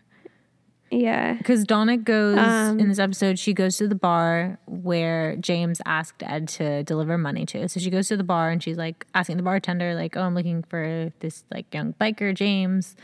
yeah, 0.90 1.34
Because 1.34 1.64
Donna 1.64 1.96
goes 1.96 2.36
Um, 2.38 2.78
in 2.78 2.88
this 2.88 2.98
episode, 2.98 3.38
she 3.38 3.54
goes 3.54 3.76
to 3.78 3.88
the 3.88 3.94
bar 3.94 4.58
where 4.66 5.36
James 5.36 5.80
asked 5.86 6.22
Ed 6.22 6.48
to 6.48 6.82
deliver 6.82 7.16
money 7.16 7.46
to. 7.46 7.68
So 7.68 7.80
she 7.80 7.88
goes 7.88 8.08
to 8.08 8.16
the 8.16 8.24
bar 8.24 8.50
and 8.50 8.62
she's 8.62 8.76
like 8.76 9.06
asking 9.14 9.38
the 9.38 9.42
bartender, 9.42 9.94
like, 9.94 10.16
"Oh, 10.16 10.22
I'm 10.22 10.34
looking 10.34 10.62
for 10.64 11.12
this 11.20 11.44
like 11.50 11.72
young 11.72 11.94
biker, 12.00 12.34
James." 12.34 12.94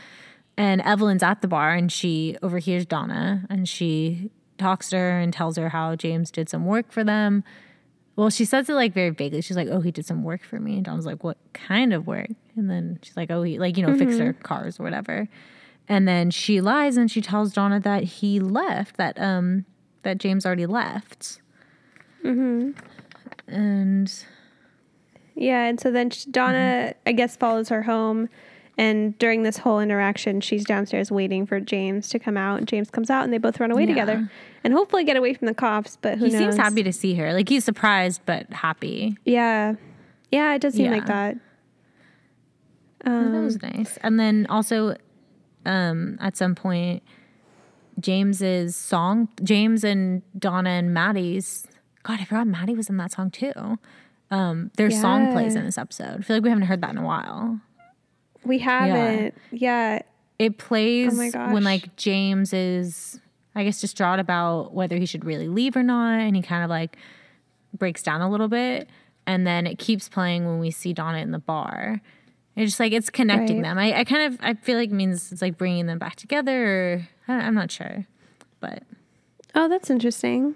And 0.57 0.81
Evelyn's 0.81 1.23
at 1.23 1.41
the 1.41 1.47
bar 1.47 1.73
and 1.73 1.89
she 1.91 2.35
overhears 2.43 2.85
Donna 2.85 3.45
and 3.49 3.67
she 3.67 4.29
talks 4.57 4.89
to 4.89 4.97
her 4.97 5.19
and 5.19 5.31
tells 5.33 5.55
her 5.57 5.69
how 5.69 5.95
James 5.95 6.29
did 6.31 6.49
some 6.49 6.65
work 6.65 6.91
for 6.91 7.03
them. 7.03 7.43
Well, 8.19 8.29
she 8.29 8.43
says 8.43 8.67
it 8.69 8.73
like 8.73 8.93
very 8.93 9.11
vaguely. 9.11 9.39
She's 9.39 9.55
like, 9.55 9.69
"Oh, 9.69 9.79
he 9.79 9.91
did 9.91 10.05
some 10.05 10.25
work 10.25 10.43
for 10.43 10.59
me." 10.59 10.75
And 10.75 10.83
Donna's 10.83 11.05
like, 11.05 11.23
"What 11.23 11.37
kind 11.53 11.93
of 11.93 12.05
work?" 12.05 12.27
And 12.57 12.69
then 12.69 12.99
she's 13.01 13.15
like, 13.15 13.31
"Oh, 13.31 13.43
he 13.43 13.57
like 13.57 13.77
you 13.77 13.87
know 13.87 13.97
fixed 13.97 14.19
her 14.19 14.33
cars 14.33 14.77
or 14.77 14.83
whatever." 14.83 15.29
And 15.87 16.05
then 16.05 16.29
she 16.29 16.59
lies 16.59 16.97
and 16.97 17.09
she 17.09 17.21
tells 17.21 17.53
Donna 17.53 17.79
that 17.79 18.03
he 18.03 18.41
left, 18.41 18.97
that 18.97 19.17
um 19.17 19.63
that 20.03 20.17
James 20.17 20.45
already 20.45 20.65
left. 20.65 21.39
Mm-hmm. 22.25 22.71
And 23.47 24.13
yeah. 25.35 25.63
And 25.67 25.79
so 25.79 25.89
then 25.89 26.11
Donna, 26.29 26.95
I 27.05 27.13
guess, 27.13 27.37
follows 27.37 27.69
her 27.69 27.83
home. 27.83 28.27
And 28.79 29.17
during 29.19 29.43
this 29.43 29.57
whole 29.57 29.81
interaction, 29.81 30.39
she's 30.39 30.63
downstairs 30.63 31.11
waiting 31.11 31.45
for 31.45 31.59
James 31.59 32.07
to 32.09 32.17
come 32.19 32.37
out. 32.37 32.59
And 32.59 32.67
James 32.67 32.89
comes 32.89 33.09
out, 33.09 33.25
and 33.25 33.33
they 33.33 33.37
both 33.37 33.59
run 33.59 33.71
away 33.71 33.81
Yeah. 33.81 33.87
together, 33.89 34.31
and 34.63 34.73
hopefully 34.73 35.03
get 35.03 35.17
away 35.17 35.33
from 35.33 35.47
the 35.47 35.53
cops. 35.53 35.97
But 36.01 36.17
who 36.17 36.25
he 36.25 36.31
knows? 36.31 36.39
seems 36.39 36.55
happy 36.55 36.81
to 36.83 36.93
see 36.93 37.13
her. 37.15 37.33
Like 37.33 37.49
he's 37.49 37.65
surprised 37.65 38.21
but 38.25 38.49
happy. 38.53 39.17
Yeah, 39.25 39.73
yeah. 40.31 40.53
It 40.55 40.61
does 40.61 40.75
seem 40.75 40.91
like 40.91 41.01
Yeah. 41.09 41.33
that. 41.33 41.37
that 43.03 43.11
Um, 43.11 43.43
was 43.43 43.61
nice. 43.61 43.97
And 44.01 44.17
then 44.19 44.45
also, 44.49 44.95
um, 45.65 46.17
at 46.21 46.37
some 46.37 46.55
point, 46.55 47.03
James's 47.99 48.75
song, 48.77 49.27
James 49.43 49.83
and 49.83 50.21
Donna 50.37 50.69
and 50.69 50.93
Maddie's. 50.93 51.67
God, 52.03 52.19
I 52.21 52.23
forgot 52.25 52.47
Maddie 52.47 52.75
was 52.75 52.89
in 52.89 52.95
that 52.97 53.11
song 53.11 53.29
too. 53.29 53.77
Um, 54.31 54.71
their 54.77 54.89
song 54.91 55.33
plays 55.33 55.55
in 55.55 55.65
this 55.65 55.77
episode. 55.77 56.19
I 56.19 56.21
feel 56.21 56.37
like 56.37 56.43
we 56.43 56.49
haven't 56.49 56.65
heard 56.67 56.81
that 56.81 56.91
in 56.91 56.97
a 56.97 57.03
while. 57.05 57.59
We 58.43 58.59
haven't. 58.59 59.35
Yeah. 59.51 60.01
It 60.37 60.57
plays 60.57 61.35
Oh 61.35 61.51
when 61.53 61.63
like 61.63 61.95
James 61.97 62.53
is, 62.53 63.19
I 63.55 63.63
guess, 63.65 63.81
distraught 63.81 64.19
about 64.19 64.73
whether 64.73 64.95
he 64.97 65.05
should 65.05 65.25
really 65.25 65.47
leave 65.47 65.75
or 65.75 65.83
not, 65.83 66.19
and 66.19 66.35
he 66.35 66.41
kind 66.41 66.63
of 66.63 66.69
like 66.69 66.95
breaks 67.77 68.01
down 68.01 68.21
a 68.21 68.29
little 68.29 68.47
bit, 68.47 68.87
and 69.27 69.45
then 69.45 69.67
it 69.67 69.77
keeps 69.77 70.07
playing 70.07 70.45
when 70.45 70.59
we 70.59 70.71
see 70.71 70.93
Donna 70.93 71.17
in 71.19 71.31
the 71.31 71.39
bar. 71.39 72.01
It's 72.55 72.71
just 72.71 72.79
like 72.79 72.93
it's 72.93 73.09
connecting 73.09 73.57
Right. 73.57 73.63
them. 73.63 73.77
I, 73.77 73.99
I 73.99 74.03
kind 74.03 74.33
of 74.33 74.39
I 74.41 74.53
feel 74.53 74.77
like 74.77 74.89
it 74.89 74.93
means 74.95 75.31
it's 75.31 75.41
like 75.41 75.57
bringing 75.57 75.85
them 75.85 75.99
back 75.99 76.15
together. 76.15 76.65
Or, 76.93 77.07
I, 77.27 77.33
I'm 77.41 77.55
not 77.55 77.69
sure, 77.71 78.05
but 78.59 78.83
Oh, 79.55 79.67
that's 79.67 79.89
interesting. 79.89 80.55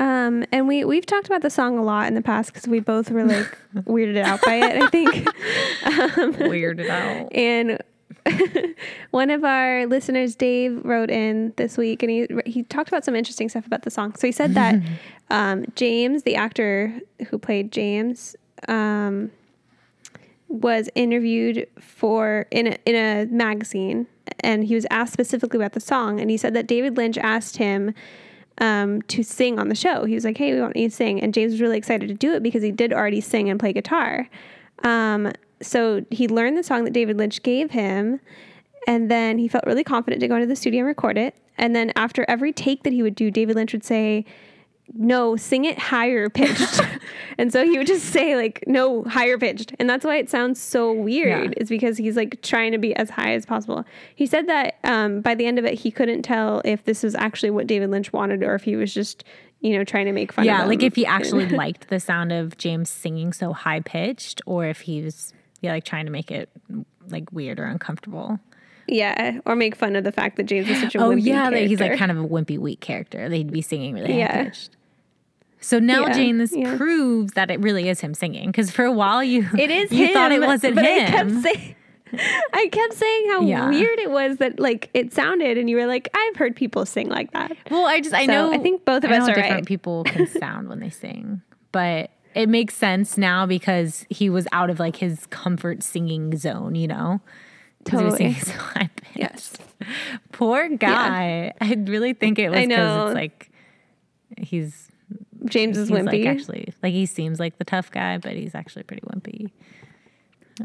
Um, 0.00 0.44
and 0.52 0.68
we 0.68 0.84
we've 0.84 1.06
talked 1.06 1.26
about 1.26 1.42
the 1.42 1.50
song 1.50 1.76
a 1.76 1.82
lot 1.82 2.06
in 2.06 2.14
the 2.14 2.22
past 2.22 2.52
because 2.52 2.68
we 2.68 2.80
both 2.80 3.10
were 3.10 3.24
like 3.24 3.58
weirded 3.74 4.22
out 4.22 4.40
by 4.44 4.54
it. 4.54 4.82
I 4.82 4.86
think. 4.88 5.10
weirded 6.38 6.88
out. 6.88 7.32
And 7.32 7.82
one 9.10 9.30
of 9.30 9.44
our 9.44 9.86
listeners, 9.86 10.34
Dave, 10.34 10.84
wrote 10.84 11.10
in 11.10 11.52
this 11.56 11.76
week, 11.76 12.02
and 12.02 12.10
he 12.10 12.26
he 12.46 12.62
talked 12.64 12.88
about 12.88 13.04
some 13.04 13.14
interesting 13.14 13.48
stuff 13.48 13.66
about 13.66 13.82
the 13.82 13.90
song. 13.90 14.14
So 14.16 14.26
he 14.26 14.32
said 14.32 14.54
that 14.54 14.80
um, 15.30 15.64
James, 15.74 16.22
the 16.22 16.36
actor 16.36 17.00
who 17.28 17.38
played 17.38 17.72
James, 17.72 18.36
um, 18.66 19.30
was 20.48 20.88
interviewed 20.94 21.66
for 21.78 22.46
in 22.50 22.68
a, 22.68 22.78
in 22.86 22.94
a 22.94 23.26
magazine, 23.26 24.06
and 24.40 24.64
he 24.64 24.74
was 24.74 24.86
asked 24.90 25.12
specifically 25.12 25.58
about 25.58 25.72
the 25.72 25.80
song, 25.80 26.20
and 26.20 26.30
he 26.30 26.36
said 26.36 26.54
that 26.54 26.66
David 26.66 26.96
Lynch 26.96 27.18
asked 27.18 27.56
him. 27.56 27.94
Um, 28.60 29.02
to 29.02 29.22
sing 29.22 29.58
on 29.58 29.68
the 29.68 29.74
show, 29.74 30.04
he 30.04 30.14
was 30.14 30.24
like, 30.24 30.36
"Hey, 30.36 30.52
we 30.52 30.60
want 30.60 30.76
you 30.76 30.88
to 30.88 30.94
sing," 30.94 31.20
and 31.22 31.32
James 31.32 31.52
was 31.52 31.60
really 31.60 31.78
excited 31.78 32.08
to 32.08 32.14
do 32.14 32.32
it 32.34 32.42
because 32.42 32.62
he 32.62 32.72
did 32.72 32.92
already 32.92 33.20
sing 33.20 33.48
and 33.48 33.60
play 33.60 33.72
guitar. 33.72 34.28
Um, 34.82 35.32
so 35.60 36.04
he 36.10 36.28
learned 36.28 36.58
the 36.58 36.62
song 36.62 36.84
that 36.84 36.92
David 36.92 37.18
Lynch 37.18 37.42
gave 37.42 37.70
him, 37.70 38.20
and 38.86 39.10
then 39.10 39.38
he 39.38 39.48
felt 39.48 39.64
really 39.66 39.84
confident 39.84 40.20
to 40.20 40.28
go 40.28 40.34
into 40.34 40.46
the 40.46 40.56
studio 40.56 40.80
and 40.80 40.88
record 40.88 41.16
it. 41.16 41.36
And 41.56 41.74
then 41.74 41.92
after 41.96 42.24
every 42.28 42.52
take 42.52 42.84
that 42.84 42.92
he 42.92 43.02
would 43.02 43.14
do, 43.14 43.30
David 43.30 43.56
Lynch 43.56 43.72
would 43.72 43.84
say, 43.84 44.24
no, 44.94 45.36
sing 45.36 45.64
it 45.64 45.78
higher 45.78 46.28
pitched. 46.30 46.80
and 47.38 47.52
so 47.52 47.64
he 47.64 47.76
would 47.78 47.86
just 47.86 48.06
say 48.06 48.36
like, 48.36 48.64
no, 48.66 49.04
higher 49.04 49.38
pitched. 49.38 49.72
And 49.78 49.88
that's 49.88 50.04
why 50.04 50.16
it 50.16 50.28
sounds 50.30 50.60
so 50.60 50.92
weird 50.92 51.52
Yeah. 51.54 51.62
is 51.62 51.68
because 51.68 51.98
he's 51.98 52.16
like 52.16 52.40
trying 52.42 52.72
to 52.72 52.78
be 52.78 52.94
as 52.96 53.10
high 53.10 53.32
as 53.34 53.44
possible. 53.46 53.84
He 54.14 54.26
said 54.26 54.48
that 54.48 54.76
um, 54.84 55.20
by 55.20 55.34
the 55.34 55.46
end 55.46 55.58
of 55.58 55.64
it, 55.64 55.74
he 55.74 55.90
couldn't 55.90 56.22
tell 56.22 56.62
if 56.64 56.84
this 56.84 57.02
was 57.02 57.14
actually 57.14 57.50
what 57.50 57.66
David 57.66 57.90
Lynch 57.90 58.12
wanted 58.12 58.42
or 58.42 58.54
if 58.54 58.62
he 58.64 58.76
was 58.76 58.92
just, 58.94 59.24
you 59.60 59.76
know, 59.76 59.84
trying 59.84 60.06
to 60.06 60.12
make 60.12 60.32
fun 60.32 60.42
of 60.42 60.46
Yeah, 60.46 60.64
like 60.64 60.82
if 60.82 60.94
he 60.96 61.04
actually 61.06 61.48
liked 61.50 61.88
the 61.90 62.00
sound 62.00 62.32
of 62.32 62.56
James 62.58 62.88
singing 62.90 63.32
so 63.32 63.52
high 63.52 63.80
pitched, 63.80 64.40
or 64.46 64.66
if 64.66 64.80
he 64.80 65.02
was 65.02 65.32
yeah 65.60 65.72
like 65.72 65.84
trying 65.84 66.06
to 66.06 66.12
make 66.12 66.30
it 66.30 66.48
like 67.08 67.30
weird 67.32 67.58
or 67.58 67.64
uncomfortable. 67.64 68.38
yeah, 68.86 69.38
or 69.44 69.54
make 69.56 69.74
fun 69.76 69.96
of 69.96 70.04
the 70.04 70.12
fact 70.12 70.36
that 70.36 70.44
James 70.44 70.68
is 70.70 70.80
such 70.80 70.94
a 70.94 70.98
Oh 70.98 71.10
yeah, 71.10 71.50
that 71.50 71.66
he's 71.66 71.80
like 71.80 71.98
kind 71.98 72.10
of 72.10 72.18
a 72.18 72.24
wimpy, 72.26 72.58
weak 72.58 72.80
character. 72.80 73.28
They'd 73.28 73.50
be 73.52 73.60
singing 73.60 73.94
really 73.94 74.16
Yeah. 74.18 74.34
high 74.36 74.44
pitched. 74.44 74.76
So 75.60 75.78
now, 75.78 76.06
Yeah, 76.06 76.12
Jane, 76.12 76.38
this 76.38 76.54
yeah. 76.56 76.76
proves 76.76 77.32
that 77.32 77.50
it 77.50 77.60
really 77.60 77.88
is 77.88 78.00
him 78.00 78.14
singing. 78.14 78.46
Because 78.46 78.70
for 78.70 78.84
a 78.84 78.92
while, 78.92 79.22
you 79.24 79.46
It 79.58 79.70
is 79.70 79.90
you 79.90 80.06
him, 80.06 80.14
thought 80.14 80.32
it 80.32 80.40
wasn't 80.40 80.76
but 80.76 80.84
him. 80.84 81.06
I 81.06 81.10
kept 81.10 81.30
saying, 81.42 81.74
I 82.52 82.68
kept 82.70 82.94
saying 82.94 83.28
how 83.30 83.40
Yeah. 83.42 83.68
weird 83.68 83.98
it 83.98 84.10
was 84.10 84.36
that 84.38 84.58
like 84.60 84.88
it 84.94 85.12
sounded, 85.12 85.58
and 85.58 85.68
you 85.68 85.76
were 85.76 85.86
like, 85.86 86.08
I've 86.14 86.36
heard 86.36 86.54
people 86.56 86.86
sing 86.86 87.08
like 87.08 87.32
that. 87.32 87.56
Well, 87.70 87.86
I 87.86 88.00
just 88.00 88.14
I 88.14 88.26
So, 88.26 88.32
know 88.32 88.52
I 88.52 88.58
think 88.58 88.84
both 88.84 89.04
of 89.04 89.10
I 89.10 89.18
us 89.18 89.24
are 89.28 89.34
different 89.34 89.52
right. 89.54 89.66
people 89.66 90.04
can 90.04 90.26
sound 90.38 90.68
when 90.68 90.78
they 90.80 90.90
sing, 90.90 91.42
but 91.72 92.10
it 92.34 92.48
makes 92.48 92.74
sense 92.74 93.18
now 93.18 93.44
because 93.44 94.06
he 94.10 94.30
was 94.30 94.46
out 94.52 94.70
of 94.70 94.78
like 94.78 94.96
his 94.96 95.26
comfort 95.26 95.82
singing 95.82 96.36
zone, 96.36 96.74
you 96.76 96.86
know. 96.86 97.20
'Cause 97.84 97.98
he 98.00 98.04
was 98.04 98.14
Totally. 98.18 98.34
singing 98.34 98.58
so. 98.80 98.88
Yes. 99.14 99.52
Poor 100.32 100.68
guy. 100.68 101.52
I 101.60 101.74
really 101.86 102.12
think 102.12 102.38
it 102.38 102.50
was 102.50 102.66
because 102.66 103.06
it's 103.10 103.14
like 103.14 103.50
he's 104.36 104.87
James 105.46 105.76
is 105.78 105.90
wimpy. 105.90 106.24
like 106.24 106.26
actually 106.26 106.72
like 106.82 106.92
he 106.92 107.06
seems 107.06 107.38
like 107.40 107.58
the 107.58 107.64
tough 107.64 107.90
guy, 107.90 108.18
but 108.18 108.32
he's 108.32 108.54
actually 108.54 108.82
pretty 108.82 109.02
wimpy. 109.02 109.50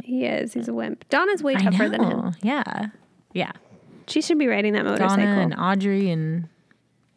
he 0.03 0.25
is. 0.25 0.53
He's 0.53 0.67
a 0.67 0.73
wimp. 0.73 1.07
Donna's 1.09 1.43
way 1.43 1.55
tougher 1.55 1.89
than 1.89 2.03
him. 2.03 2.31
Yeah. 2.41 2.87
Yeah. 3.33 3.51
She 4.07 4.21
should 4.21 4.37
be 4.39 4.47
riding 4.47 4.73
that 4.73 4.85
motorcycle. 4.85 5.17
Donna 5.17 5.41
and 5.41 5.55
Audrey 5.57 6.09
and 6.09 6.47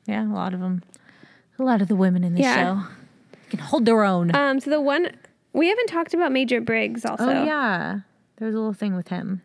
yeah, 0.07 0.24
a 0.24 0.32
lot 0.32 0.54
of 0.54 0.61
them. 0.61 0.82
A 1.59 1.62
lot 1.62 1.80
of 1.82 1.88
the 1.88 1.96
women 1.96 2.22
in 2.22 2.34
the 2.34 2.42
Yeah. 2.42 2.54
show 2.82 2.88
can 3.50 3.59
hold 3.61 3.86
their 3.86 4.04
own. 4.04 4.34
um. 4.36 4.61
So 4.61 4.70
the 4.70 4.80
one 4.80 5.11
we 5.52 5.68
haven't 5.68 5.86
talked 5.88 6.12
about 6.14 6.32
Major 6.32 6.61
Briggs 6.61 7.04
also. 7.04 7.28
oh 7.28 7.44
yeah, 7.44 8.00
there's 8.36 8.54
a 8.54 8.59
little 8.59 8.72
thing 8.74 8.94
with 8.94 9.09
him. 9.09 9.42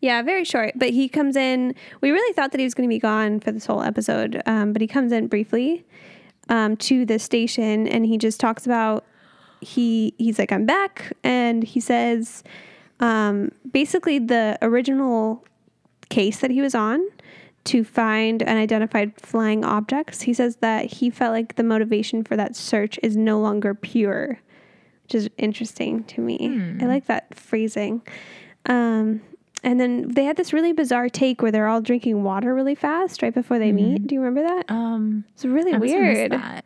Yeah, 0.00 0.22
very 0.22 0.44
short. 0.44 0.72
But 0.76 0.90
he 0.90 1.08
comes 1.08 1.34
in. 1.34 1.74
We 2.00 2.10
really 2.10 2.32
thought 2.34 2.52
that 2.52 2.58
he 2.58 2.64
was 2.64 2.74
going 2.74 2.88
to 2.88 2.94
be 2.94 2.98
gone 3.00 3.40
for 3.40 3.50
this 3.52 3.66
whole 3.66 3.82
episode, 3.82 4.40
um, 4.46 4.72
but 4.72 4.82
he 4.82 4.86
comes 4.88 5.12
in 5.12 5.26
briefly 5.28 5.84
um, 6.48 6.76
to 6.78 7.04
the 7.04 7.18
station, 7.18 7.86
and 7.88 8.06
he 8.06 8.18
just 8.18 8.40
talks 8.40 8.66
about 8.66 9.04
he 9.60 10.14
he's 10.18 10.38
like 10.38 10.52
I'm 10.52 10.66
back, 10.66 11.12
and 11.22 11.64
he 11.64 11.80
says 11.80 12.42
um, 13.00 13.50
basically 13.70 14.18
the 14.18 14.58
original 14.62 15.44
case 16.10 16.40
that 16.40 16.50
he 16.50 16.60
was 16.60 16.74
on 16.74 17.04
to 17.64 17.82
find 17.82 18.42
and 18.42 18.58
identify 18.58 19.06
flying 19.22 19.64
objects. 19.64 20.22
He 20.22 20.34
says 20.34 20.56
that 20.56 20.84
he 20.84 21.08
felt 21.10 21.32
like 21.32 21.56
the 21.56 21.62
motivation 21.62 22.22
for 22.22 22.36
that 22.36 22.54
search 22.54 22.98
is 23.02 23.16
no 23.16 23.40
longer 23.40 23.74
pure, 23.74 24.38
which 25.04 25.14
is 25.14 25.30
interesting 25.38 26.04
to 26.04 26.20
me. 26.20 26.46
I 26.82 26.86
like 26.86 27.06
that 27.06 27.34
phrasing. 27.34 28.02
Um, 28.66 29.22
and 29.64 29.80
then 29.80 30.08
they 30.08 30.24
had 30.24 30.36
this 30.36 30.52
really 30.52 30.72
bizarre 30.72 31.08
take 31.08 31.42
where 31.42 31.50
they're 31.50 31.66
all 31.68 31.80
drinking 31.80 32.22
water 32.22 32.54
really 32.54 32.74
fast 32.76 33.22
right 33.22 33.34
before 33.34 33.58
they 33.58 33.72
meet. 33.72 34.06
Do 34.06 34.14
you 34.14 34.20
remember 34.20 34.46
that? 34.48 34.70
Um, 34.70 35.24
It's 35.34 35.44
really 35.44 35.72
I 35.74 35.78
must 35.78 35.92
have 35.92 36.02
missed 36.02 36.16
weird. 36.18 36.32
that. 36.32 36.64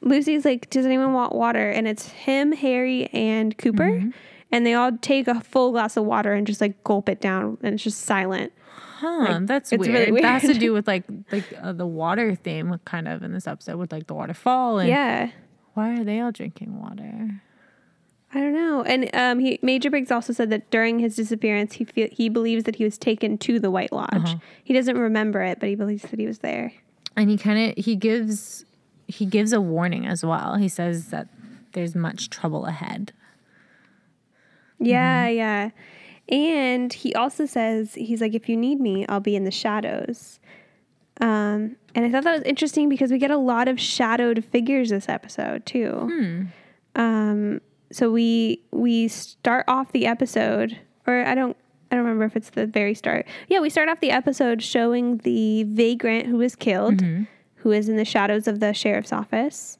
Lucy's 0.00 0.44
like, 0.44 0.70
"Does 0.70 0.86
anyone 0.86 1.12
want 1.12 1.34
water?" 1.34 1.70
And 1.70 1.88
it's 1.88 2.08
him, 2.08 2.52
Harry, 2.52 3.06
and 3.12 3.56
Cooper, 3.58 3.90
Mm-hmm. 3.90 4.10
and 4.52 4.64
they 4.66 4.74
all 4.74 4.92
take 4.98 5.26
a 5.28 5.40
full 5.40 5.72
glass 5.72 5.96
of 5.96 6.04
water 6.04 6.32
and 6.34 6.46
just 6.46 6.60
like 6.60 6.82
gulp 6.84 7.08
it 7.08 7.20
down, 7.20 7.58
and 7.62 7.74
it's 7.74 7.82
just 7.82 8.02
silent. 8.02 8.52
Huh, 8.98 9.40
that's 9.42 9.72
it's 9.72 9.80
weird. 9.86 10.08
really 10.08 10.20
That 10.22 10.40
has 10.42 10.52
to 10.52 10.58
do 10.58 10.72
with 10.72 10.86
like 10.86 11.04
like 11.32 11.44
uh, 11.60 11.72
the 11.72 11.86
water 11.86 12.34
theme, 12.36 12.78
kind 12.84 13.08
of 13.08 13.22
in 13.22 13.32
this 13.32 13.46
episode 13.46 13.76
with 13.76 13.90
like 13.92 14.06
the 14.06 14.14
waterfall. 14.14 14.78
And 14.78 14.88
yeah, 14.88 15.30
why 15.74 15.98
are 16.00 16.04
they 16.04 16.20
all 16.20 16.32
drinking 16.32 16.80
water? 16.80 17.42
I 18.34 18.40
don't 18.40 18.52
know. 18.52 18.82
And 18.82 19.08
um, 19.14 19.38
he 19.38 19.58
Major 19.62 19.90
Briggs 19.90 20.10
also 20.10 20.32
said 20.32 20.50
that 20.50 20.70
during 20.70 20.98
his 20.98 21.16
disappearance, 21.16 21.74
he 21.74 21.84
feel, 21.84 22.08
he 22.12 22.28
believes 22.28 22.64
that 22.64 22.76
he 22.76 22.84
was 22.84 22.98
taken 22.98 23.38
to 23.38 23.58
the 23.58 23.70
White 23.70 23.92
Lodge. 23.92 24.08
Uh-huh. 24.12 24.36
He 24.62 24.74
doesn't 24.74 24.98
remember 24.98 25.42
it, 25.42 25.60
but 25.60 25.68
he 25.68 25.74
believes 25.74 26.02
that 26.02 26.20
he 26.20 26.26
was 26.26 26.40
there. 26.40 26.72
And 27.16 27.30
he 27.30 27.38
kind 27.38 27.70
of 27.70 27.84
he 27.84 27.96
gives 27.96 28.66
he 29.06 29.24
gives 29.24 29.52
a 29.52 29.60
warning 29.60 30.06
as 30.06 30.24
well. 30.24 30.56
He 30.56 30.68
says 30.68 31.08
that 31.08 31.28
there's 31.72 31.94
much 31.94 32.28
trouble 32.28 32.66
ahead. 32.66 33.12
Yeah, 34.78 35.28
yeah. 35.28 35.70
And 36.28 36.92
he 36.92 37.14
also 37.14 37.46
says, 37.46 37.94
he's 37.94 38.20
like, 38.20 38.34
if 38.34 38.48
you 38.48 38.56
need 38.56 38.80
me, 38.80 39.06
I'll 39.08 39.20
be 39.20 39.34
in 39.34 39.44
the 39.44 39.50
shadows. 39.50 40.38
Um, 41.20 41.76
and 41.94 42.04
I 42.04 42.10
thought 42.10 42.24
that 42.24 42.32
was 42.32 42.42
interesting 42.42 42.88
because 42.88 43.10
we 43.10 43.18
get 43.18 43.30
a 43.30 43.38
lot 43.38 43.66
of 43.66 43.80
shadowed 43.80 44.44
figures 44.44 44.90
this 44.90 45.08
episode 45.08 45.66
too. 45.66 45.92
Hmm. 45.92 46.44
Um, 46.94 47.60
so 47.90 48.10
we 48.10 48.62
we 48.70 49.08
start 49.08 49.64
off 49.68 49.92
the 49.92 50.06
episode, 50.06 50.78
or 51.06 51.24
I 51.24 51.34
don't 51.34 51.56
I 51.90 51.96
don't 51.96 52.04
remember 52.04 52.24
if 52.26 52.36
it's 52.36 52.50
the 52.50 52.66
very 52.66 52.94
start. 52.94 53.26
Yeah, 53.48 53.60
we 53.60 53.70
start 53.70 53.88
off 53.88 54.00
the 54.00 54.10
episode 54.10 54.62
showing 54.62 55.18
the 55.18 55.64
vagrant 55.64 56.26
who 56.26 56.36
was 56.36 56.54
killed, 56.54 57.02
who 57.56 57.72
is 57.72 57.88
in 57.88 57.96
the 57.96 58.04
shadows 58.04 58.46
of 58.46 58.60
the 58.60 58.72
sheriff's 58.74 59.12
office. 59.12 59.78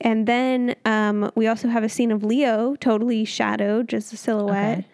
And 0.00 0.26
then 0.28 0.76
um, 0.84 1.32
we 1.34 1.46
also 1.48 1.66
have 1.68 1.82
a 1.82 1.88
scene 1.88 2.12
of 2.12 2.22
Leo 2.22 2.76
totally 2.76 3.24
shadowed, 3.24 3.88
just 3.88 4.12
a 4.12 4.16
silhouette, 4.16 4.78
Okay. 4.78 4.86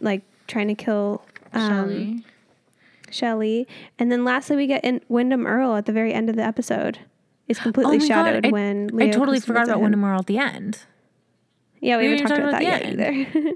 like 0.00 0.22
trying 0.46 0.68
to 0.68 0.74
kill 0.74 1.24
um. 1.54 2.24
Shelly. 3.10 3.68
And 3.98 4.10
then 4.10 4.24
lastly, 4.24 4.56
we 4.56 4.66
get 4.66 4.84
in 4.84 5.00
Windom 5.08 5.46
Earle 5.46 5.76
at 5.76 5.84
the 5.86 5.92
very 5.92 6.12
end 6.14 6.30
of 6.30 6.36
the 6.36 6.42
episode. 6.42 6.98
Is 7.48 7.58
completely 7.58 7.96
Oh 7.96 8.00
God, 8.00 8.06
shadowed 8.06 8.46
I- 8.46 8.50
when 8.50 8.90
I 9.02 9.10
totally 9.10 9.38
forgot 9.40 9.64
about. 9.64 9.80
Windom 9.80 10.04
Earle 10.04 10.20
at 10.20 10.26
the 10.26 10.38
end. 10.38 10.78
Yeah, 11.82 11.98
we 11.98 12.04
We 12.08 12.10
haven't 12.12 12.26
talked 12.28 12.40
talk 12.40 12.48
about 12.48 12.62
that 12.62 12.84
yet 12.84 12.96
the 12.96 13.38
either. 13.40 13.52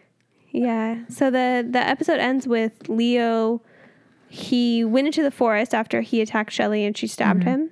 yeah. 0.52 1.04
So 1.08 1.30
the 1.30 1.66
the 1.68 1.78
episode 1.80 2.20
ends 2.20 2.46
with 2.46 2.88
Leo. 2.88 3.60
He 4.28 4.82
went 4.84 5.06
into 5.06 5.22
the 5.22 5.30
forest 5.30 5.74
after 5.74 6.00
he 6.00 6.20
attacked 6.20 6.52
Shelly 6.52 6.84
and 6.84 6.96
she 6.96 7.06
stabbed 7.06 7.40
Mm-hmm. 7.40 7.48
him. 7.48 7.70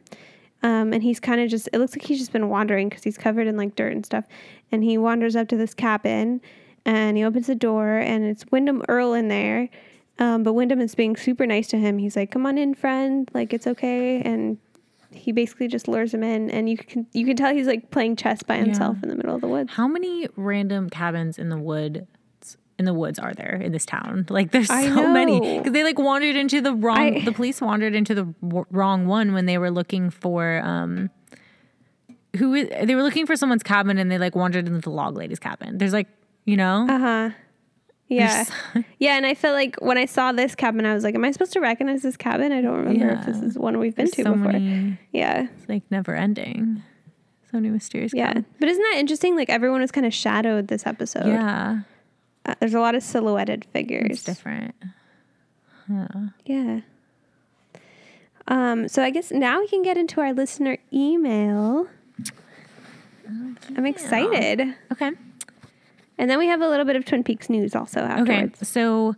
Um, 0.65 0.93
and 0.93 1.03
he's 1.03 1.19
kind 1.19 1.41
of 1.41 1.51
just, 1.51 1.69
it 1.73 1.79
looks 1.81 1.97
like 1.97 2.07
he's 2.07 2.21
just 2.21 2.33
been 2.33 2.49
wandering 2.49 2.89
because 2.89 3.03
he's 3.03 3.19
covered 3.19 3.49
in 3.49 3.57
like 3.57 3.75
dirt 3.75 3.93
and 3.93 4.07
stuff. 4.07 4.27
And 4.71 4.85
he 4.85 4.97
wanders 4.97 5.35
up 5.35 5.49
to 5.49 5.57
this 5.57 5.75
cabin 5.75 6.41
and 6.85 7.17
he 7.17 7.25
opens 7.25 7.49
the 7.49 7.57
door 7.57 7.97
and 7.99 8.23
it's 8.25 8.45
Windom 8.53 8.85
Earle 8.89 9.13
in 9.15 9.27
there. 9.27 9.69
Um, 10.21 10.45
but 10.45 10.53
Windom 10.53 10.81
is 10.81 10.95
being 10.95 11.17
super 11.17 11.47
nice 11.49 11.67
to 11.69 11.79
him. 11.79 11.99
He's 11.99 12.15
like, 12.15 12.31
come 12.31 12.47
on 12.47 12.59
in, 12.59 12.75
friend. 12.75 13.29
Like, 13.35 13.53
it's 13.53 13.67
okay. 13.67 14.21
And 14.21 14.59
he 15.13 15.33
basically 15.33 15.69
just 15.69 15.89
lures 15.89 16.13
him 16.15 16.23
in. 16.23 16.51
And 16.51 16.69
you 16.69 16.77
can, 16.77 17.07
you 17.13 17.25
can 17.27 17.37
tell 17.37 17.53
he's 17.53 17.67
like 17.67 17.91
playing 17.91 18.17
chess 18.17 18.43
by 18.43 18.57
himself 18.57 19.03
in 19.03 19.09
the 19.09 19.17
middle 19.17 19.35
of 19.35 19.41
the 19.41 19.49
woods. 19.49 19.73
How 19.73 19.87
many 19.89 20.29
random 20.37 20.89
cabins 20.91 21.39
in 21.39 21.49
the 21.49 21.59
wood 21.59 22.07
in 22.79 22.87
the 22.87 22.95
woods 22.95 23.19
are 23.19 23.33
there 23.35 23.55
in 23.63 23.71
this 23.73 23.85
town? 23.87 24.27
Like 24.31 24.51
there's 24.51 24.69
so 24.69 24.75
I 24.75 25.13
many 25.13 25.59
because 25.59 25.73
they 25.73 25.85
like 25.85 25.99
wandered 25.99 26.37
into 26.37 26.61
the 26.61 26.75
wrong. 26.75 26.99
I- 26.99 27.25
the 27.25 27.33
police 27.33 27.61
wandered 27.61 27.95
into 27.95 28.15
the 28.15 28.25
w- 28.43 28.67
wrong 28.71 29.07
one 29.07 29.33
when 29.35 29.47
they 29.47 29.59
were 29.59 29.71
looking 29.71 30.11
for 30.11 30.61
um. 30.65 31.11
Who 32.39 32.67
they 32.67 32.95
were 32.95 33.03
looking 33.03 33.27
for 33.27 33.37
someone's 33.37 33.63
cabin 33.63 33.99
and 33.99 34.11
they 34.11 34.17
like 34.17 34.35
wandered 34.35 34.67
into 34.67 34.81
the 34.81 34.89
log 34.91 35.19
lady's 35.19 35.39
cabin. 35.39 35.77
There's 35.77 35.93
like 35.93 36.09
you 36.47 36.57
know 36.57 36.87
Uh 36.89 36.99
huh. 36.99 37.31
Yeah. 38.17 38.45
Yeah. 38.99 39.17
And 39.17 39.27
I 39.27 39.35
feel 39.35 39.53
like 39.53 39.77
when 39.81 39.99
I 39.99 40.07
saw 40.07 40.33
this 40.33 40.55
cabin, 40.55 40.87
I 40.87 40.95
was 40.95 41.03
like, 41.05 41.15
am 41.15 41.25
I 41.25 41.31
supposed 41.33 41.53
to 41.55 41.61
recognize 41.61 42.03
this 42.03 42.17
cabin? 42.17 42.53
I 42.53 42.61
don't 42.61 42.77
remember 42.85 43.11
if 43.15 43.27
this 43.27 43.41
is 43.43 43.59
one 43.59 43.79
we've 43.79 43.95
been 43.95 44.05
there's 44.07 44.17
to 44.17 44.23
so 44.23 44.35
before. 44.35 44.53
many. 44.53 44.99
Yeah. 45.13 45.49
It's 45.57 45.69
like 45.69 45.83
never 45.91 46.15
ending. 46.15 46.83
So 47.51 47.57
many 47.59 47.71
mysterious. 47.71 48.13
Yeah. 48.15 48.29
cabins. 48.29 48.47
But 48.61 48.69
isn't 48.69 48.83
that 48.83 48.97
interesting? 48.99 49.37
Like 49.37 49.51
everyone 49.51 49.81
was 49.81 49.91
kind 49.93 50.07
of 50.07 50.15
shadowed 50.15 50.69
this 50.69 50.87
episode. 50.87 51.27
Yeah. 51.27 51.81
Uh, 52.47 52.55
there's 52.61 52.75
a 52.75 52.81
lot 52.81 52.95
of 52.95 53.03
silhouetted 53.03 53.65
figures. 53.73 54.11
It's 54.11 54.23
different. 54.25 54.75
Yeah. 56.47 56.81
Um, 58.49 58.89
so 58.89 59.03
I 59.03 59.11
guess 59.11 59.31
now 59.31 59.61
we 59.61 59.69
can 59.69 59.83
get 59.83 59.97
into 59.97 60.21
our 60.21 60.33
listener 60.33 60.79
email. 60.93 61.87
I'm 63.77 63.87
excited. 63.87 64.75
Okay. 64.93 65.13
And 66.23 66.31
then 66.31 66.39
we 66.39 66.47
have 66.47 66.61
a 66.61 66.69
little 66.69 66.85
bit 66.85 66.95
of 66.95 67.05
Twin 67.05 67.25
Peaks 67.25 67.51
news 67.51 67.75
also 67.75 67.99
afterwards. 67.99 68.55
Okay. 68.59 68.65
So 68.65 69.17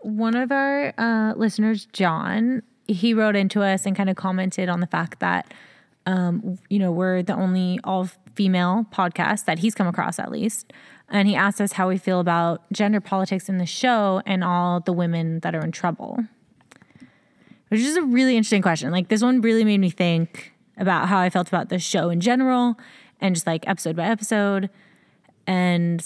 one 0.00 0.34
of 0.34 0.50
our 0.50 0.92
uh, 0.98 1.34
listeners, 1.36 1.86
John, 1.92 2.64
he 2.88 3.14
wrote 3.14 3.36
into 3.36 3.62
us 3.62 3.86
and 3.86 3.94
kind 3.94 4.10
of 4.10 4.16
commented 4.16 4.68
on 4.68 4.80
the 4.80 4.88
fact 4.88 5.20
that, 5.20 5.54
um, 6.04 6.58
you 6.68 6.80
know, 6.80 6.90
we're 6.90 7.22
the 7.22 7.36
only 7.36 7.78
all 7.84 8.08
female 8.34 8.86
podcast 8.92 9.44
that 9.44 9.60
he's 9.60 9.72
come 9.72 9.86
across 9.86 10.18
at 10.18 10.32
least. 10.32 10.72
And 11.10 11.28
he 11.28 11.36
asked 11.36 11.60
us 11.60 11.74
how 11.74 11.88
we 11.88 11.96
feel 11.96 12.18
about 12.18 12.62
gender 12.72 13.00
politics 13.00 13.48
in 13.48 13.58
the 13.58 13.64
show 13.64 14.20
and 14.26 14.42
all 14.42 14.80
the 14.80 14.92
women 14.92 15.38
that 15.40 15.54
are 15.54 15.60
in 15.60 15.70
trouble. 15.70 16.24
Which 17.68 17.82
is 17.82 17.96
a 17.96 18.02
really 18.02 18.36
interesting 18.36 18.62
question. 18.62 18.90
Like, 18.90 19.10
this 19.10 19.22
one 19.22 19.42
really 19.42 19.62
made 19.62 19.78
me 19.78 19.90
think 19.90 20.54
about 20.76 21.06
how 21.06 21.20
I 21.20 21.30
felt 21.30 21.46
about 21.46 21.68
the 21.68 21.78
show 21.78 22.10
in 22.10 22.20
general 22.20 22.76
and 23.20 23.36
just 23.36 23.46
like 23.46 23.68
episode 23.68 23.94
by 23.94 24.06
episode. 24.06 24.70
And 25.48 26.04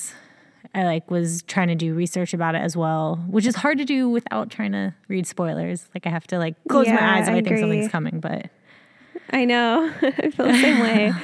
I 0.74 0.84
like 0.84 1.10
was 1.10 1.42
trying 1.42 1.68
to 1.68 1.74
do 1.74 1.92
research 1.94 2.32
about 2.32 2.54
it 2.54 2.62
as 2.62 2.76
well, 2.76 3.16
which 3.28 3.44
is 3.44 3.56
hard 3.56 3.76
to 3.78 3.84
do 3.84 4.08
without 4.08 4.50
trying 4.50 4.72
to 4.72 4.94
read 5.08 5.26
spoilers. 5.26 5.88
Like 5.94 6.06
I 6.06 6.10
have 6.10 6.26
to 6.28 6.38
like 6.38 6.54
close 6.68 6.86
Yeah, 6.86 6.94
my 6.94 7.18
eyes 7.18 7.28
if 7.28 7.34
I 7.34 7.38
I, 7.38 7.42
think 7.42 7.58
something's 7.58 7.90
coming, 7.90 8.20
but 8.20 8.46
I 9.30 9.44
know. 9.44 9.92
I 10.02 10.30
feel 10.30 10.46
the 10.46 10.54
same 10.54 10.80
way. 10.80 11.12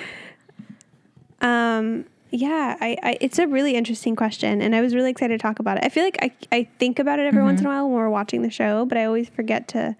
Um, 1.40 2.04
yeah, 2.30 2.76
I, 2.80 2.96
I, 3.00 3.18
it's 3.20 3.38
a 3.38 3.46
really 3.46 3.76
interesting 3.76 4.16
question, 4.16 4.60
and 4.60 4.74
I 4.74 4.80
was 4.80 4.92
really 4.92 5.10
excited 5.10 5.38
to 5.38 5.42
talk 5.42 5.60
about 5.60 5.78
it. 5.78 5.84
I 5.84 5.88
feel 5.88 6.02
like 6.02 6.18
I, 6.20 6.32
I 6.50 6.68
think 6.80 6.98
about 6.98 7.20
it 7.20 7.26
every 7.26 7.44
once 7.44 7.60
in 7.60 7.66
a 7.66 7.68
while 7.68 7.84
when 7.88 7.94
we're 7.94 8.10
watching 8.10 8.42
the 8.42 8.50
show, 8.50 8.84
but 8.86 8.98
I 8.98 9.04
always 9.04 9.28
forget 9.28 9.68
to 9.68 9.94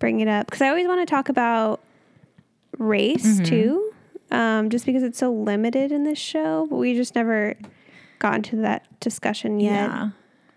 bring 0.00 0.18
it 0.18 0.26
up 0.26 0.46
because 0.46 0.60
I 0.60 0.68
always 0.70 0.88
want 0.88 1.06
to 1.06 1.06
talk 1.06 1.28
about 1.28 1.80
race 2.78 3.38
too, 3.40 3.91
um, 4.32 4.70
just 4.70 4.86
because 4.86 5.02
it's 5.02 5.18
so 5.18 5.32
limited 5.32 5.92
in 5.92 6.04
this 6.04 6.18
show. 6.18 6.66
But 6.68 6.76
we 6.76 6.94
just 6.94 7.14
never 7.14 7.54
got 8.18 8.36
into 8.36 8.56
that 8.56 8.86
discussion 9.00 9.60
yet. 9.60 9.90
yeah, 9.90 10.10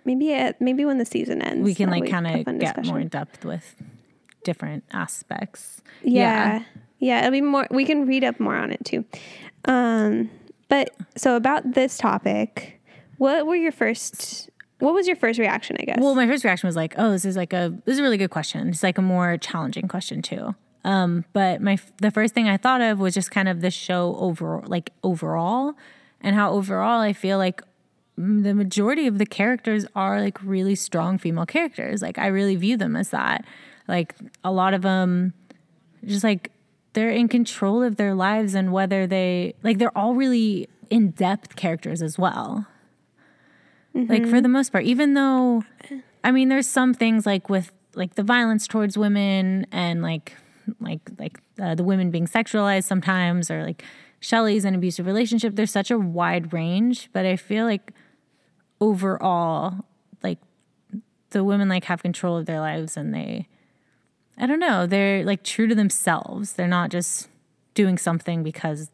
Maybe 0.05 0.31
it, 0.31 0.57
maybe 0.59 0.85
when 0.85 0.97
the 0.97 1.05
season 1.05 1.41
ends, 1.41 1.65
we 1.65 1.75
can 1.75 1.89
like 1.89 2.09
kind 2.09 2.27
of 2.27 2.59
get 2.59 2.85
more 2.85 2.99
in 2.99 3.09
depth 3.09 3.43
with 3.43 3.75
different 4.43 4.83
aspects. 4.91 5.81
Yeah. 6.03 6.63
yeah. 6.99 7.19
it'll 7.19 7.31
be 7.31 7.41
more 7.41 7.67
we 7.71 7.85
can 7.85 8.05
read 8.05 8.23
up 8.23 8.39
more 8.39 8.55
on 8.55 8.71
it 8.71 8.83
too. 8.85 9.03
Um 9.65 10.29
but 10.69 10.95
so 11.15 11.35
about 11.35 11.73
this 11.73 11.97
topic, 11.97 12.79
what 13.17 13.45
were 13.45 13.55
your 13.55 13.71
first 13.71 14.49
what 14.79 14.93
was 14.93 15.07
your 15.07 15.15
first 15.15 15.39
reaction, 15.39 15.77
I 15.79 15.85
guess? 15.85 15.97
Well, 15.99 16.15
my 16.15 16.27
first 16.27 16.43
reaction 16.43 16.67
was 16.67 16.75
like, 16.75 16.93
"Oh, 16.97 17.11
this 17.11 17.25
is 17.25 17.35
like 17.35 17.53
a 17.53 17.73
this 17.85 17.93
is 17.93 17.99
a 17.99 18.03
really 18.03 18.17
good 18.17 18.29
question. 18.29 18.69
It's 18.69 18.83
like 18.83 18.97
a 18.97 19.01
more 19.01 19.37
challenging 19.37 19.87
question 19.87 20.21
too." 20.21 20.53
Um, 20.85 21.25
but 21.33 21.61
my 21.61 21.79
the 21.97 22.11
first 22.11 22.35
thing 22.35 22.47
I 22.47 22.57
thought 22.57 22.79
of 22.79 22.99
was 22.99 23.15
just 23.15 23.31
kind 23.31 23.49
of 23.49 23.61
the 23.61 23.71
show 23.71 24.15
over 24.19 24.61
like 24.67 24.91
overall, 25.03 25.73
and 26.21 26.35
how 26.35 26.51
overall 26.51 27.01
I 27.01 27.11
feel 27.11 27.39
like 27.39 27.63
mm, 28.19 28.43
the 28.43 28.53
majority 28.53 29.07
of 29.07 29.17
the 29.17 29.25
characters 29.25 29.87
are 29.95 30.21
like 30.21 30.41
really 30.43 30.75
strong 30.75 31.17
female 31.17 31.47
characters. 31.47 32.03
Like 32.03 32.19
I 32.19 32.27
really 32.27 32.55
view 32.55 32.77
them 32.77 32.95
as 32.95 33.09
that. 33.09 33.43
Like 33.87 34.13
a 34.43 34.51
lot 34.51 34.75
of 34.75 34.83
them, 34.83 35.33
just 36.05 36.23
like 36.23 36.51
they're 36.93 37.09
in 37.09 37.27
control 37.29 37.81
of 37.81 37.95
their 37.95 38.13
lives 38.13 38.53
and 38.53 38.71
whether 38.71 39.07
they 39.07 39.55
like 39.63 39.79
they're 39.79 39.97
all 39.97 40.13
really 40.13 40.69
in 40.91 41.09
depth 41.11 41.55
characters 41.55 42.01
as 42.01 42.17
well 42.17 42.67
like 43.93 44.27
for 44.27 44.41
the 44.41 44.47
most 44.47 44.71
part 44.71 44.83
even 44.83 45.13
though 45.13 45.63
i 46.23 46.31
mean 46.31 46.49
there's 46.49 46.67
some 46.67 46.93
things 46.93 47.25
like 47.25 47.49
with 47.49 47.71
like 47.95 48.15
the 48.15 48.23
violence 48.23 48.67
towards 48.67 48.97
women 48.97 49.65
and 49.71 50.01
like 50.01 50.33
like 50.79 51.01
like 51.19 51.39
uh, 51.61 51.75
the 51.75 51.83
women 51.83 52.11
being 52.11 52.27
sexualized 52.27 52.85
sometimes 52.85 53.49
or 53.51 53.63
like 53.63 53.83
Shelly's 54.19 54.65
an 54.65 54.75
abusive 54.75 55.05
relationship 55.05 55.55
there's 55.55 55.71
such 55.71 55.91
a 55.91 55.97
wide 55.99 56.51
range 56.53 57.09
but 57.13 57.25
i 57.25 57.35
feel 57.35 57.65
like 57.65 57.91
overall 58.81 59.85
like 60.23 60.39
the 61.29 61.43
women 61.43 61.69
like 61.69 61.85
have 61.85 62.01
control 62.01 62.37
of 62.37 62.45
their 62.45 62.59
lives 62.59 62.97
and 62.97 63.13
they 63.13 63.47
i 64.37 64.45
don't 64.45 64.59
know 64.59 64.87
they're 64.87 65.23
like 65.23 65.43
true 65.43 65.67
to 65.67 65.75
themselves 65.75 66.53
they're 66.53 66.67
not 66.67 66.89
just 66.89 67.27
doing 67.75 67.97
something 67.97 68.41
because 68.41 68.89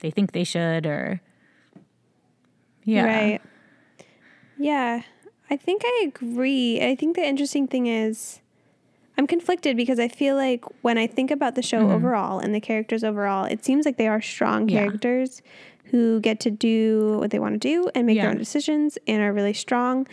they 0.00 0.10
think 0.10 0.32
they 0.32 0.44
should 0.44 0.86
or 0.86 1.20
yeah 2.84 3.04
Right. 3.04 3.40
Yeah. 4.58 5.02
I 5.50 5.56
think 5.56 5.82
I 5.84 6.04
agree. 6.08 6.80
I 6.82 6.94
think 6.94 7.16
the 7.16 7.24
interesting 7.26 7.66
thing 7.66 7.86
is 7.86 8.40
I'm 9.18 9.26
conflicted 9.26 9.76
because 9.76 9.98
I 9.98 10.06
feel 10.08 10.36
like 10.36 10.64
when 10.82 10.96
I 10.96 11.06
think 11.08 11.30
about 11.32 11.56
the 11.56 11.62
show 11.62 11.90
overall 11.90 12.38
and 12.38 12.54
the 12.54 12.60
characters 12.60 13.02
overall, 13.02 13.44
it 13.44 13.64
seems 13.64 13.84
like 13.84 13.96
they 13.96 14.06
are 14.08 14.22
strong 14.22 14.62
Mm-hmm. 14.66 14.68
Yeah. 14.70 14.84
characters 14.84 15.42
who 15.86 16.20
get 16.20 16.38
to 16.40 16.50
do 16.50 17.16
what 17.18 17.30
they 17.30 17.38
want 17.38 17.54
to 17.54 17.58
do 17.58 17.88
and 17.94 18.06
make 18.06 18.18
their 18.20 18.30
own 18.30 18.38
decisions 18.38 18.96
and 19.08 19.20
are 19.22 19.32
really 19.32 19.54
strong. 19.54 20.06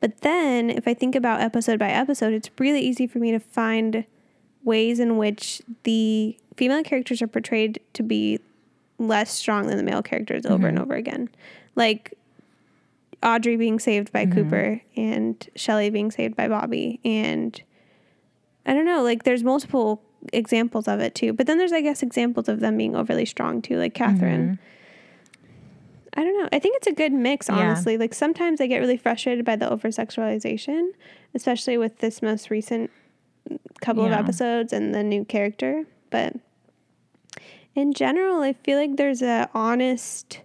But 0.00 0.20
then 0.20 0.70
if 0.70 0.86
I 0.86 0.94
think 0.94 1.14
about 1.14 1.40
episode 1.40 1.78
by 1.78 1.88
episode, 1.88 2.32
it's 2.34 2.50
really 2.58 2.80
easy 2.80 3.06
for 3.06 3.18
me 3.18 3.30
to 3.32 3.38
find 3.40 4.04
ways 4.62 5.00
in 5.00 5.16
which 5.16 5.60
the 5.84 6.36
female 6.56 6.82
characters 6.84 7.20
are 7.22 7.26
portrayed 7.26 7.80
to 7.94 8.02
be 8.02 8.38
less 8.98 9.30
strong 9.32 9.66
than 9.66 9.76
the 9.76 9.82
male 9.82 10.02
characters 10.02 10.44
over 10.46 10.68
and 10.68 10.78
over 10.78 10.94
again. 10.94 11.28
Like 11.74 12.12
Audrey 13.22 13.56
being 13.56 13.78
saved 13.80 14.12
by 14.12 14.26
Cooper 14.26 14.80
and 14.96 15.48
Shelly 15.56 15.88
being 15.90 16.10
saved 16.10 16.36
by 16.36 16.46
Bobby. 16.46 17.00
And 17.04 17.60
I 18.66 18.74
don't 18.74 18.84
know, 18.84 19.02
like 19.02 19.24
there's 19.24 19.42
multiple 19.42 20.02
examples 20.32 20.86
of 20.86 21.00
it 21.00 21.14
too. 21.14 21.32
But 21.32 21.46
then 21.46 21.58
there's, 21.58 21.72
I 21.72 21.80
guess, 21.80 22.02
examples 22.02 22.48
of 22.48 22.60
them 22.60 22.76
being 22.76 22.94
overly 22.94 23.24
strong 23.24 23.60
too, 23.62 23.76
like 23.78 23.94
Catherine. 23.94 24.58
Mm-hmm. 24.58 24.64
I 26.14 26.24
don't 26.24 26.38
know. 26.38 26.48
I 26.52 26.58
think 26.58 26.76
it's 26.76 26.86
a 26.86 26.92
good 26.92 27.12
mix, 27.12 27.48
Yeah. 27.48 27.56
honestly. 27.56 27.96
Like 27.96 28.14
sometimes 28.14 28.60
I 28.60 28.66
get 28.66 28.78
really 28.78 28.98
frustrated 28.98 29.44
by 29.44 29.56
the 29.56 29.70
over 29.70 29.88
sexualization, 29.88 30.90
especially 31.34 31.78
with 31.78 31.98
this 31.98 32.20
most 32.22 32.50
recent 32.50 32.90
couple 33.80 34.04
Yeah. 34.04 34.10
of 34.18 34.24
episodes 34.24 34.72
and 34.72 34.94
the 34.94 35.02
new 35.02 35.24
character. 35.24 35.84
But 36.10 36.34
in 37.74 37.94
general, 37.94 38.42
I 38.42 38.52
feel 38.52 38.78
like 38.78 38.96
there's 38.96 39.22
a 39.22 39.48
honest, 39.54 40.42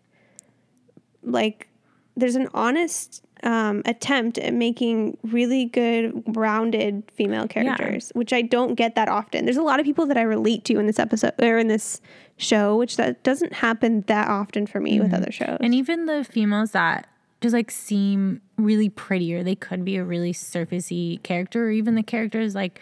like, 1.22 1.68
there's 2.16 2.36
an 2.38 2.48
honest 2.54 3.24
um, 3.44 3.82
attempt 3.86 4.38
at 4.38 4.54
making 4.54 5.18
really 5.24 5.66
good, 5.66 6.24
rounded 6.36 7.04
female 7.14 7.48
characters, 7.48 8.12
which 8.16 8.34
I 8.34 8.42
don't 8.42 8.76
get 8.76 8.96
that 8.96 9.08
often. 9.08 9.46
There's 9.46 9.58
a 9.58 9.62
lot 9.62 9.80
of 9.80 9.86
people 9.86 10.06
that 10.08 10.18
I 10.18 10.24
relate 10.24 10.66
to 10.66 10.80
in 10.80 10.88
this 10.88 11.00
episode 11.00 11.34
or 11.40 11.58
in 11.58 11.68
this 11.68 12.02
show, 12.38 12.78
which 12.78 12.98
that 12.98 13.24
doesn't 13.24 13.54
happen 13.54 14.04
that 14.08 14.28
often 14.28 14.68
for 14.68 14.80
me 14.80 15.00
with 15.00 15.14
other 15.14 15.32
shows. 15.32 15.58
And 15.60 15.74
even 15.74 16.06
the 16.06 16.24
females 16.24 16.72
that 16.72 17.08
just 17.42 17.54
like 17.54 17.72
seem 17.72 18.42
really 18.58 18.90
pretty 18.90 19.34
or 19.36 19.44
they 19.44 19.56
could 19.56 19.86
be 19.86 19.98
a 19.98 20.04
really 20.04 20.34
surfacey 20.34 21.22
character 21.24 21.68
or 21.68 21.72
even 21.72 21.96
the 21.96 22.04
characters 22.04 22.56
like 22.56 22.82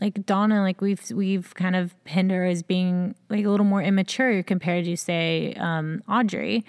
like 0.00 0.26
Donna 0.26 0.60
like 0.60 0.80
we've 0.80 1.00
we've 1.12 1.54
kind 1.54 1.76
of 1.76 1.94
pinned 2.04 2.32
her 2.32 2.44
as 2.44 2.62
being 2.62 3.14
like 3.30 3.44
a 3.44 3.48
little 3.48 3.66
more 3.66 3.80
immature 3.80 4.42
compared 4.42 4.84
to 4.86 4.96
say 4.96 5.54
um 5.58 6.02
Audrey 6.08 6.64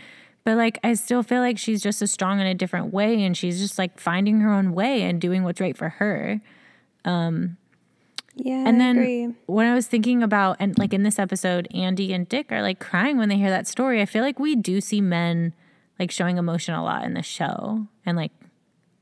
but 0.46 0.58
like 0.58 0.80
I 0.84 0.94
still 0.96 1.24
feel 1.24 1.42
like 1.42 1.58
she's 1.58 1.82
just 1.82 2.02
as 2.02 2.12
strong 2.12 2.40
in 2.40 2.46
a 2.48 2.54
different 2.54 2.94
way 2.94 3.24
and 3.24 3.36
she's 3.36 3.60
just 3.60 3.78
like 3.78 4.00
finding 4.00 4.40
her 4.42 4.52
own 4.52 4.74
way 4.74 5.02
and 5.04 5.20
doing 5.22 5.44
what's 5.44 5.62
right 5.62 5.76
for 5.78 5.90
her 5.90 6.40
Um, 7.06 7.58
yeah, 8.36 8.64
and 8.68 8.76
I 8.78 8.80
then 8.86 8.98
agree. 8.98 9.34
when 9.46 9.68
I 9.68 9.76
was 9.76 9.86
thinking 9.88 10.24
about 10.24 10.58
and 10.60 10.78
like 10.80 10.92
in 10.94 11.04
this 11.04 11.20
episode, 11.20 11.68
Andy 11.74 12.14
and 12.14 12.28
Dick 12.28 12.52
are 12.52 12.62
like 12.64 12.80
crying 12.80 13.18
when 13.18 13.30
they 13.30 13.38
hear 13.38 13.50
that 13.52 13.68
story. 13.68 14.02
I 14.02 14.06
feel 14.06 14.24
like 14.24 14.40
we 14.40 14.56
do 14.56 14.82
see 14.82 15.02
men 15.02 15.54
like 16.00 16.10
showing 16.10 16.38
emotion 16.38 16.74
a 16.74 16.84
lot 16.84 17.04
in 17.06 17.14
the 17.14 17.22
show, 17.22 17.86
and 18.06 18.18
like 18.18 18.32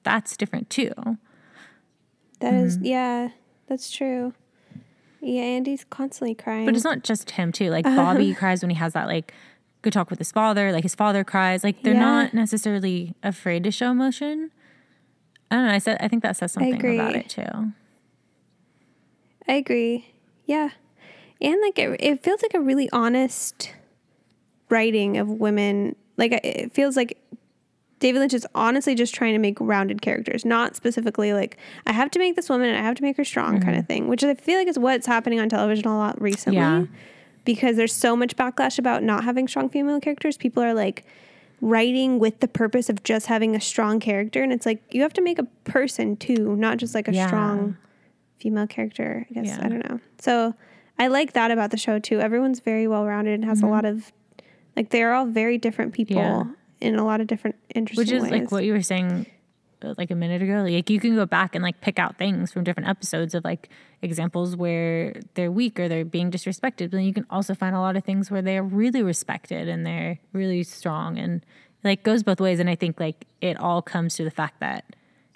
that's 0.04 0.36
different 0.36 0.70
too. 0.70 0.92
That 2.40 2.54
is, 2.56 2.76
Mm-hmm. 2.78 2.86
yeah, 2.86 3.30
that's 3.68 3.92
true. 3.92 4.34
Yeah, 5.22 5.44
Andy's 5.44 5.86
constantly 5.90 6.34
crying. 6.36 6.66
But 6.66 6.76
it's 6.76 6.84
not 6.84 7.04
just 7.04 7.32
him 7.32 7.52
too. 7.52 7.70
Like 7.70 7.86
Bobby 8.02 8.34
cries 8.34 8.62
when 8.64 8.70
he 8.72 8.76
has 8.76 8.94
that 8.94 9.08
like 9.08 9.34
good 9.82 9.94
talk 9.94 10.10
with 10.10 10.20
his 10.20 10.32
father. 10.32 10.72
Like 10.72 10.84
his 10.84 10.96
father 10.96 11.24
cries. 11.24 11.64
Like 11.64 11.84
they're 11.84 11.94
Yeah. 11.94 12.00
not 12.00 12.34
necessarily 12.34 13.16
afraid 13.24 13.64
to 13.64 13.72
show 13.72 13.92
emotion. 13.92 14.52
I 15.50 15.56
don't 15.56 15.66
know. 15.68 15.74
I 15.74 15.80
said 15.80 15.98
I 16.00 16.08
think 16.08 16.24
that 16.24 16.38
says 16.38 16.52
something 16.52 16.76
about 16.76 17.16
it 17.16 17.30
too. 17.30 17.74
I 19.48 19.54
agree. 19.54 20.14
Yeah. 20.46 20.70
And 21.42 21.60
like 21.62 21.80
it, 21.80 22.00
it 22.00 22.24
feels 22.24 22.42
like 22.42 22.54
a 22.54 22.62
really 22.62 22.90
honest 22.92 23.74
writing 24.70 25.18
of 25.18 25.28
women. 25.28 25.96
Like 26.18 26.32
it 26.32 26.74
feels 26.74 26.96
like 26.96 27.18
David 28.00 28.20
Lynch 28.20 28.34
is 28.34 28.48
honestly 28.56 28.96
just 28.96 29.14
trying 29.14 29.34
to 29.34 29.40
make 29.40 29.58
rounded 29.60 30.02
characters, 30.02 30.44
not 30.44 30.76
specifically 30.76 31.34
like 31.34 31.58
I 31.86 31.94
have 31.94 32.10
to 32.12 32.20
make 32.20 32.36
this 32.36 32.50
woman 32.50 32.70
and 32.70 32.78
I 32.78 32.82
have 32.82 32.96
to 32.96 33.04
make 33.04 33.18
her 33.18 33.24
strong 33.24 33.56
mm-hmm. 33.56 33.64
kind 33.64 33.78
of 33.78 33.88
thing, 33.88 34.08
which 34.08 34.24
I 34.24 34.34
feel 34.36 34.58
like 34.58 34.68
is 34.68 34.80
what's 34.80 35.06
happening 35.06 35.40
on 35.40 35.50
television 35.50 35.88
a 35.88 35.98
lot 35.98 36.20
recently. 36.22 36.60
Yeah. 36.60 36.86
Because 37.46 37.76
there's 37.76 37.94
so 37.94 38.16
much 38.16 38.36
backlash 38.36 38.78
about 38.78 39.04
not 39.04 39.24
having 39.24 39.48
strong 39.48 39.70
female 39.70 40.00
characters. 40.00 40.38
People 40.38 40.62
are 40.64 40.74
like 40.74 41.04
writing 41.60 42.18
with 42.20 42.40
the 42.40 42.48
purpose 42.48 42.90
of 42.90 43.04
just 43.04 43.28
having 43.28 43.56
a 43.56 43.62
strong 43.62 44.00
character 44.00 44.42
and 44.42 44.52
it's 44.52 44.66
like 44.66 44.82
you 44.92 45.04
have 45.04 45.14
to 45.14 45.22
make 45.22 45.38
a 45.38 45.44
person 45.64 46.18
too 46.18 46.56
not 46.56 46.78
just 46.80 46.96
like 46.96 47.08
a 47.08 47.14
Yeah. 47.14 47.28
strong 47.28 47.78
female 48.40 48.66
character 48.66 49.28
i 49.30 49.34
guess 49.36 49.46
Yeah. 49.46 49.60
i 49.64 49.70
don't 49.70 49.88
know 49.88 50.00
so 50.20 50.56
i 50.98 51.06
like 51.06 51.34
that 51.34 51.52
about 51.52 51.70
the 51.70 51.78
show 51.78 52.00
too 52.00 52.20
everyone's 52.20 52.62
very 52.62 52.88
well 52.88 53.06
rounded 53.06 53.36
and 53.36 53.46
has 53.46 53.62
a 53.62 53.68
lot 53.68 53.86
of 53.86 54.12
like 54.76 54.90
they're 54.90 55.14
all 55.14 55.28
very 55.28 55.60
different 55.60 55.94
people 55.94 56.16
Mm-hmm. 56.18 56.50
Yeah. 56.82 56.88
in 56.88 56.96
a 56.96 57.06
lot 57.06 57.22
of 57.22 57.28
different 57.28 57.58
interesting 57.76 58.02
which 58.02 58.12
is 58.12 58.24
ways 58.24 58.32
like 58.32 58.52
what 58.52 58.64
you 58.64 58.74
were 58.74 58.82
saying 58.82 59.28
like 59.98 60.12
a 60.12 60.16
minute 60.16 60.42
ago 60.42 60.64
like 60.64 60.90
you 60.90 61.00
can 61.00 61.16
go 61.16 61.26
back 61.26 61.56
and 61.56 61.64
like 61.64 61.80
pick 61.82 61.98
out 62.00 62.18
things 62.18 62.52
from 62.52 62.64
different 62.64 62.88
episodes 62.90 63.34
of 63.36 63.44
like 63.44 63.70
examples 64.02 64.56
where 64.56 65.14
they're 65.36 65.52
weak 65.52 65.80
or 65.80 65.88
they're 65.88 66.06
being 66.06 66.30
disrespected 66.32 66.90
but 66.90 66.92
then 66.92 67.04
you 67.04 67.14
can 67.14 67.26
also 67.30 67.54
find 67.56 67.76
a 67.76 67.80
lot 67.80 67.96
of 67.96 68.04
things 68.04 68.30
where 68.32 68.42
they're 68.42 68.64
really 68.64 69.02
respected 69.04 69.68
and 69.68 69.86
they're 69.86 70.20
really 70.34 70.64
strong 70.64 71.18
and 71.18 71.46
like 71.84 72.04
goes 72.04 72.24
both 72.24 72.40
ways 72.40 72.60
and 72.60 72.70
i 72.70 72.76
think 72.76 73.00
like 73.00 73.26
it 73.42 73.58
all 73.60 73.82
comes 73.82 74.16
to 74.16 74.24
the 74.24 74.32
fact 74.32 74.60
that 74.60 74.86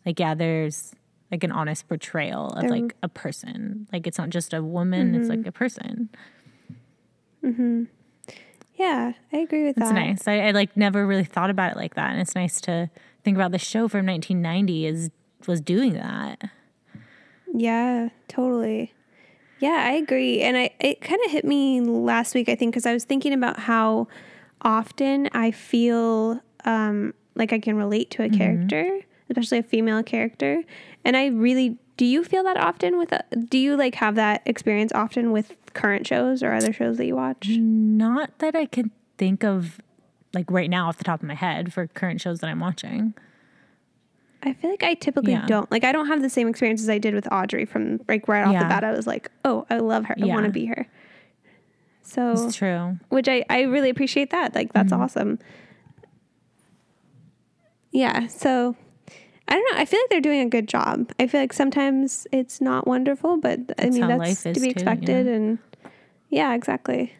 like 0.06 0.20
yeah 0.20 0.34
there's 0.34 0.94
like 1.32 1.44
an 1.44 1.52
honest 1.52 1.88
portrayal 1.88 2.50
of 2.50 2.70
like 2.70 2.96
a 3.04 3.10
person 3.10 3.88
like 3.92 4.06
it's 4.08 4.18
not 4.18 4.30
just 4.30 4.54
a 4.54 4.64
woman 4.64 5.16
it's 5.16 5.28
Mm-hmm. 5.28 5.38
like 5.40 5.48
a 5.48 5.52
person 5.52 6.10
mm-hmm 7.44 7.84
yeah 8.76 9.14
i 9.32 9.38
agree 9.38 9.64
with 9.66 9.78
It's 9.78 9.88
that 9.90 9.94
nice. 9.96 10.28
I, 10.28 10.40
I 10.48 10.52
like 10.52 10.76
never 10.76 11.06
really 11.08 11.24
thought 11.24 11.50
about 11.50 11.72
it 11.72 11.78
like 11.78 11.96
that, 11.96 12.12
and 12.12 12.20
it's 12.20 12.36
nice 12.36 12.60
to 12.62 12.90
think 13.26 13.36
about 13.36 13.52
the 13.52 13.60
show 13.60 13.88
from 13.90 14.06
1990 14.06 14.86
is 14.86 15.10
was 15.48 15.60
doing 15.60 15.94
that. 15.94 16.50
Yeah, 17.54 18.10
totally. 18.28 18.94
Yeah, 19.60 19.84
I 19.90 19.94
agree. 19.94 20.42
And 20.42 20.56
I 20.56 20.70
it 20.80 21.02
kind 21.02 21.20
of 21.26 21.32
hit 21.32 21.44
me 21.44 21.82
last 21.82 22.36
week, 22.36 22.48
I 22.48 22.56
think, 22.56 22.74
because 22.74 22.86
I 22.86 22.94
was 22.94 23.04
thinking 23.04 23.34
about 23.34 23.60
how 23.60 24.08
often 24.62 25.30
I 25.34 25.52
feel 25.52 26.40
um, 26.66 27.14
like 27.36 27.52
I 27.52 27.60
can 27.60 27.76
relate 27.76 28.12
to 28.12 28.24
a 28.24 28.30
character, 28.30 29.00
especially 29.30 29.60
a 29.60 29.64
female 29.64 30.04
character. 30.04 30.64
And 31.04 31.18
I 31.18 31.28
really 31.28 31.78
do. 31.98 32.06
You 32.06 32.24
feel 32.24 32.44
that 32.44 32.58
often 32.58 32.98
with? 32.98 33.12
A, 33.12 33.24
do 33.50 33.58
you 33.58 33.76
like 33.76 33.96
have 33.96 34.16
that 34.16 34.44
experience 34.46 34.92
often 34.94 35.32
with 35.32 35.56
current 35.74 36.06
shows 36.06 36.44
or 36.44 36.54
other 36.54 36.74
shows 36.74 36.98
that 36.98 37.06
you 37.06 37.16
watch? 37.16 37.48
Not 37.50 38.38
that 38.40 38.56
I 38.56 38.66
can 38.66 38.92
think 39.18 39.44
of 39.44 39.80
like 40.36 40.52
right 40.52 40.70
now 40.70 40.88
off 40.90 40.98
the 40.98 41.04
top 41.04 41.22
of 41.22 41.28
my 41.28 41.34
head 41.36 41.74
for 41.74 41.88
current 41.88 42.22
shows 42.22 42.40
that 42.42 42.48
I'm 42.50 42.60
watching. 42.60 43.14
I 44.44 44.54
feel 44.54 44.70
like 44.70 44.84
I 44.84 44.94
typically 44.94 45.32
Yeah. 45.32 45.46
don't. 45.48 45.72
Like 45.72 45.84
I 45.84 45.92
don't 45.92 46.08
have 46.08 46.22
the 46.22 46.30
same 46.30 46.48
experience 46.48 46.82
as 46.82 46.90
I 46.90 47.00
did 47.00 47.16
with 47.16 47.28
Audrey 47.32 47.66
from 47.66 48.00
like 48.08 48.28
right 48.28 48.44
off 48.46 48.54
the 48.54 48.70
bat. 48.70 48.84
I 48.84 48.92
was 48.92 49.08
like, 49.08 49.32
oh, 49.44 49.66
I 49.70 49.78
love 49.78 50.06
her. 50.06 50.16
I 50.22 50.26
want 50.28 50.46
to 50.46 50.52
be 50.52 50.66
her. 50.68 50.88
So 52.04 52.34
It's 52.34 52.56
true. 52.56 53.00
which 53.10 53.28
I, 53.28 53.44
I 53.50 53.62
really 53.62 53.90
appreciate 53.90 54.30
that. 54.30 54.54
Like 54.54 54.72
that's 54.74 54.92
Mm-hmm. 54.94 55.02
awesome. 55.02 55.40
Yeah, 57.92 58.28
so 58.28 58.76
I 59.48 59.54
don't 59.54 59.72
know. 59.74 59.80
I 59.80 59.86
feel 59.86 60.00
like 60.02 60.10
they're 60.10 60.22
doing 60.22 60.42
a 60.42 60.50
good 60.50 60.68
job. 60.68 61.12
I 61.20 61.28
feel 61.28 61.40
like 61.40 61.54
sometimes 61.54 62.28
it's 62.32 62.60
not 62.62 62.86
wonderful, 62.88 63.38
but 63.38 63.60
I 63.80 63.90
mean 63.90 64.08
that's 64.08 64.44
to 64.44 64.54
be 64.54 64.60
too, 64.60 64.68
expected 64.70 65.26
yeah. 65.28 65.34
and 65.34 65.60
yeah, 66.30 66.54
exactly. 66.54 67.14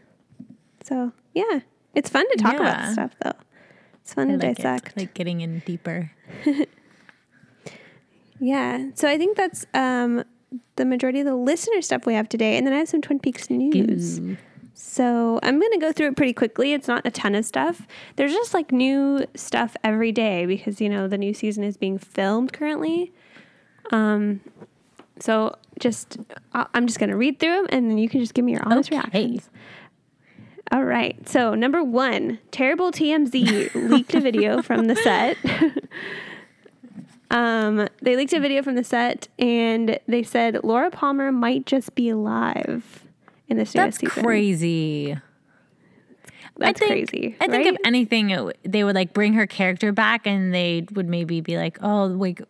So 0.84 1.12
yeah. 1.34 1.62
It's 1.96 2.10
fun 2.10 2.30
to 2.32 2.38
talk 2.38 2.56
about 2.56 2.66
Yeah. 2.78 2.86
this 2.86 2.94
stuff 2.94 3.12
though. 3.24 3.32
It's 4.02 4.14
fun 4.14 4.30
I 4.30 4.38
to 4.38 4.38
like 4.48 4.60
it, 4.60 4.64
dissect. 4.64 4.98
like 4.98 5.14
getting 5.14 5.42
in 5.42 5.60
deeper. 5.66 6.12
yeah. 8.40 8.90
So 8.96 9.08
I 9.10 9.18
think 9.18 9.38
that's 9.38 9.66
um 9.74 10.24
the 10.76 10.86
majority 10.86 11.20
of 11.22 11.26
the 11.26 11.36
listener 11.36 11.82
stuff 11.82 12.06
we 12.06 12.14
have 12.14 12.30
today. 12.30 12.58
And 12.58 12.66
then 12.68 12.74
I 12.74 12.78
have 12.78 12.90
some 12.90 13.02
Twin 13.02 13.20
Peaks 13.20 13.50
news. 13.50 14.20
Ooh. 14.20 14.38
So 14.74 15.40
I'm 15.42 15.58
going 15.60 15.72
to 15.72 15.78
go 15.80 15.92
through 15.94 16.08
it 16.08 16.18
pretty 16.18 16.34
quickly. 16.34 16.74
It's 16.74 16.88
not 16.88 17.06
a 17.06 17.12
ton 17.12 17.34
of 17.34 17.46
stuff. 17.46 17.88
There's 18.18 18.34
just 18.34 18.54
like 18.54 18.72
new 18.74 19.26
stuff 19.34 19.76
every 19.86 20.12
day 20.12 20.46
because, 20.46 20.82
you 20.82 20.90
know, 20.90 21.08
the 21.08 21.18
new 21.18 21.34
season 21.34 21.64
is 21.64 21.78
being 21.78 21.98
filmed 21.98 22.52
currently. 22.52 23.14
Um, 23.92 24.42
so 25.20 25.56
just, 25.80 26.18
I'm 26.54 26.88
just 26.88 27.00
going 27.00 27.10
to 27.10 27.16
read 27.18 27.40
through 27.40 27.56
them 27.56 27.68
and 27.70 27.90
then 27.90 27.98
you 27.98 28.10
can 28.10 28.20
just 28.20 28.34
give 28.34 28.44
me 28.44 28.52
your 28.52 28.64
honest 28.66 28.92
Okay. 28.92 28.98
reactions. 28.98 29.50
All 30.72 30.84
right. 30.84 31.28
So 31.28 31.54
number 31.54 31.84
one, 31.84 32.40
terrible 32.52 32.92
TMZ 32.92 33.74
leaked 33.90 34.14
a 34.16 34.20
video 34.20 34.62
from 34.62 34.86
the 34.86 34.96
set. 34.96 35.38
um, 37.32 37.88
they 38.02 38.16
leaked 38.16 38.34
a 38.34 38.40
video 38.40 38.64
from 38.64 38.76
the 38.76 38.84
set 38.84 39.28
and 39.38 40.00
they 40.08 40.24
said 40.24 40.64
Laura 40.64 40.90
Palmer 40.92 41.32
might 41.32 41.66
just 41.66 41.96
be 41.96 42.10
alive 42.10 43.06
in 43.48 43.58
this 43.58 43.74
That's 43.74 44.00
season. 44.00 44.24
crazy. 44.24 45.18
That's 46.58 46.82
I 46.82 46.88
think, 46.88 47.10
crazy. 47.10 47.36
I 47.42 47.48
think 47.48 47.68
if 47.68 47.76
anything, 47.84 48.30
w- 48.30 48.54
they 48.64 48.84
would 48.86 48.96
like 48.96 49.14
bring 49.14 49.34
her 49.34 49.46
character 49.46 49.92
back, 49.92 50.26
and 50.26 50.54
they 50.54 50.86
would 50.94 51.10
maybe 51.10 51.42
be 51.42 51.58
like, 51.58 51.78
"Oh, 51.84 52.06
like, 52.06 52.42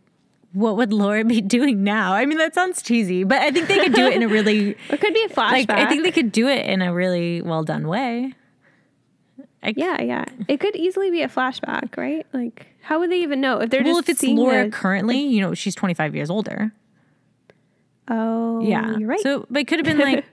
what 0.55 0.75
would 0.77 0.91
Laura 0.93 1.23
be 1.23 1.41
doing 1.57 1.83
now?" 1.83 2.13
I 2.13 2.25
mean, 2.25 2.37
that 2.39 2.53
sounds 2.55 2.81
cheesy, 2.81 3.23
but 3.23 3.39
I 3.41 3.51
think 3.51 3.67
they 3.67 3.77
could 3.79 3.93
do 3.93 4.05
it 4.05 4.13
in 4.13 4.23
a 4.23 4.27
really 4.27 4.69
it 4.89 4.99
could 5.01 5.13
be 5.13 5.23
a 5.23 5.29
flashback. 5.29 5.51
like. 5.51 5.69
I 5.69 5.85
think 5.87 6.03
they 6.03 6.11
could 6.11 6.31
do 6.31 6.47
it 6.47 6.65
in 6.65 6.81
a 6.81 6.93
really 6.93 7.41
well 7.41 7.63
done 7.63 7.87
way. 7.87 8.33
I, 9.61 9.73
yeah, 9.75 10.01
yeah. 10.01 10.25
It 10.47 10.59
could 10.59 10.75
easily 10.75 11.09
be 11.11 11.21
a 11.23 11.27
flashback, 11.27 11.97
right? 11.97 12.25
Like, 12.33 12.67
how 12.81 12.99
would 12.99 13.09
they 13.11 13.21
even 13.23 13.41
know 13.41 13.59
if 13.61 13.71
they're 13.71 13.83
Well, 13.83 13.95
just 14.01 14.09
if 14.09 14.23
it's 14.23 14.23
Laura 14.23 14.65
the- 14.65 14.69
currently, 14.69 15.19
you 15.19 15.41
know, 15.41 15.53
she's 15.55 15.73
25 15.73 16.13
years 16.15 16.29
older. 16.29 16.71
Oh, 18.07 18.61
Yeah. 18.61 18.95
you're 18.97 19.09
right. 19.09 19.19
So 19.21 19.47
but 19.49 19.61
it 19.61 19.67
could 19.67 19.79
have 19.79 19.85
been 19.85 19.97
like 19.97 20.23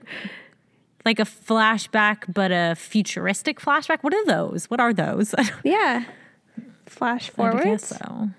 like 1.05 1.19
a 1.19 1.23
flashback, 1.23 2.31
but 2.31 2.51
a 2.51 2.75
futuristic 2.77 3.59
flashback. 3.59 4.03
What 4.03 4.13
are 4.13 4.25
those? 4.27 4.65
What 4.69 4.79
are 4.79 4.93
those? 4.93 5.33
Yeah. 5.63 6.03
Flash 6.85 7.29
I 7.29 7.33
forward. 7.33 7.63
guess 7.63 7.85
so. 7.87 8.29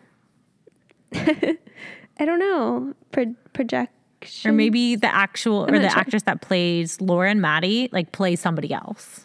I 2.19 2.25
don't 2.25 2.39
know. 2.39 2.95
Pro- 3.13 3.35
projection. 3.53 4.51
Or 4.51 4.53
maybe 4.53 4.97
the 4.97 5.15
actual 5.15 5.65
or 5.69 5.79
the 5.79 5.89
sure. 5.91 5.99
actress 5.99 6.23
that 6.23 6.41
plays 6.41 7.01
Laura 7.01 7.31
and 7.31 7.43
Maddie 7.43 7.89
like 7.93 8.11
plays 8.13 8.41
somebody 8.41 8.73
else. 8.73 9.23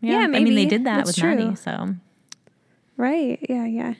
Yeah, 0.00 0.18
I 0.18 0.26
mean 0.26 0.54
they 0.54 0.66
did 0.66 0.84
that 0.84 0.96
That's 0.98 1.08
with 1.08 1.16
true. 1.16 1.34
Maddie, 1.36 1.54
so 1.56 1.94
Right. 2.96 3.38
Yeah. 3.48 3.64
Yeah. 3.66 3.94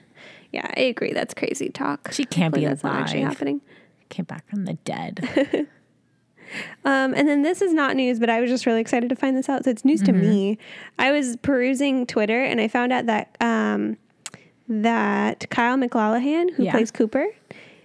Yeah. 0.51 0.69
I 0.77 0.81
agree. 0.81 1.13
That's 1.13 1.33
crazy 1.33 1.69
talk. 1.69 2.11
She 2.11 2.25
can't 2.25 2.53
be 2.53 2.61
Hopefully 2.63 2.65
that's 2.67 2.83
not 2.83 2.95
actually 3.01 3.21
happening. 3.21 3.61
came 4.09 4.25
back 4.25 4.47
from 4.49 4.65
the 4.65 4.73
dead. 4.73 5.67
Um, 6.85 7.15
and 7.15 7.27
then 7.27 7.41
this 7.41 7.59
is 7.61 7.73
not 7.73 7.95
news, 7.95 8.19
but 8.19 8.29
I 8.29 8.39
was 8.39 8.51
just 8.51 8.67
really 8.67 8.79
excited 8.79 9.09
to 9.09 9.15
find 9.15 9.35
this 9.35 9.49
out. 9.49 9.63
So 9.65 9.71
it's 9.71 9.83
news 9.83 10.03
Mm-hmm. 10.03 10.21
to 10.21 10.27
me. 10.27 10.57
I 10.99 11.11
was 11.11 11.37
perusing 11.37 12.05
Twitter 12.05 12.39
and 12.39 12.61
I 12.61 12.67
found 12.67 12.93
out 12.93 13.07
that 13.07 13.35
um, 13.41 13.97
that 14.67 15.49
Kyle 15.49 15.77
MacLachlan, 15.77 16.49
who 16.49 16.63
Yeah. 16.63 16.71
plays 16.71 16.91
Cooper, 16.91 17.27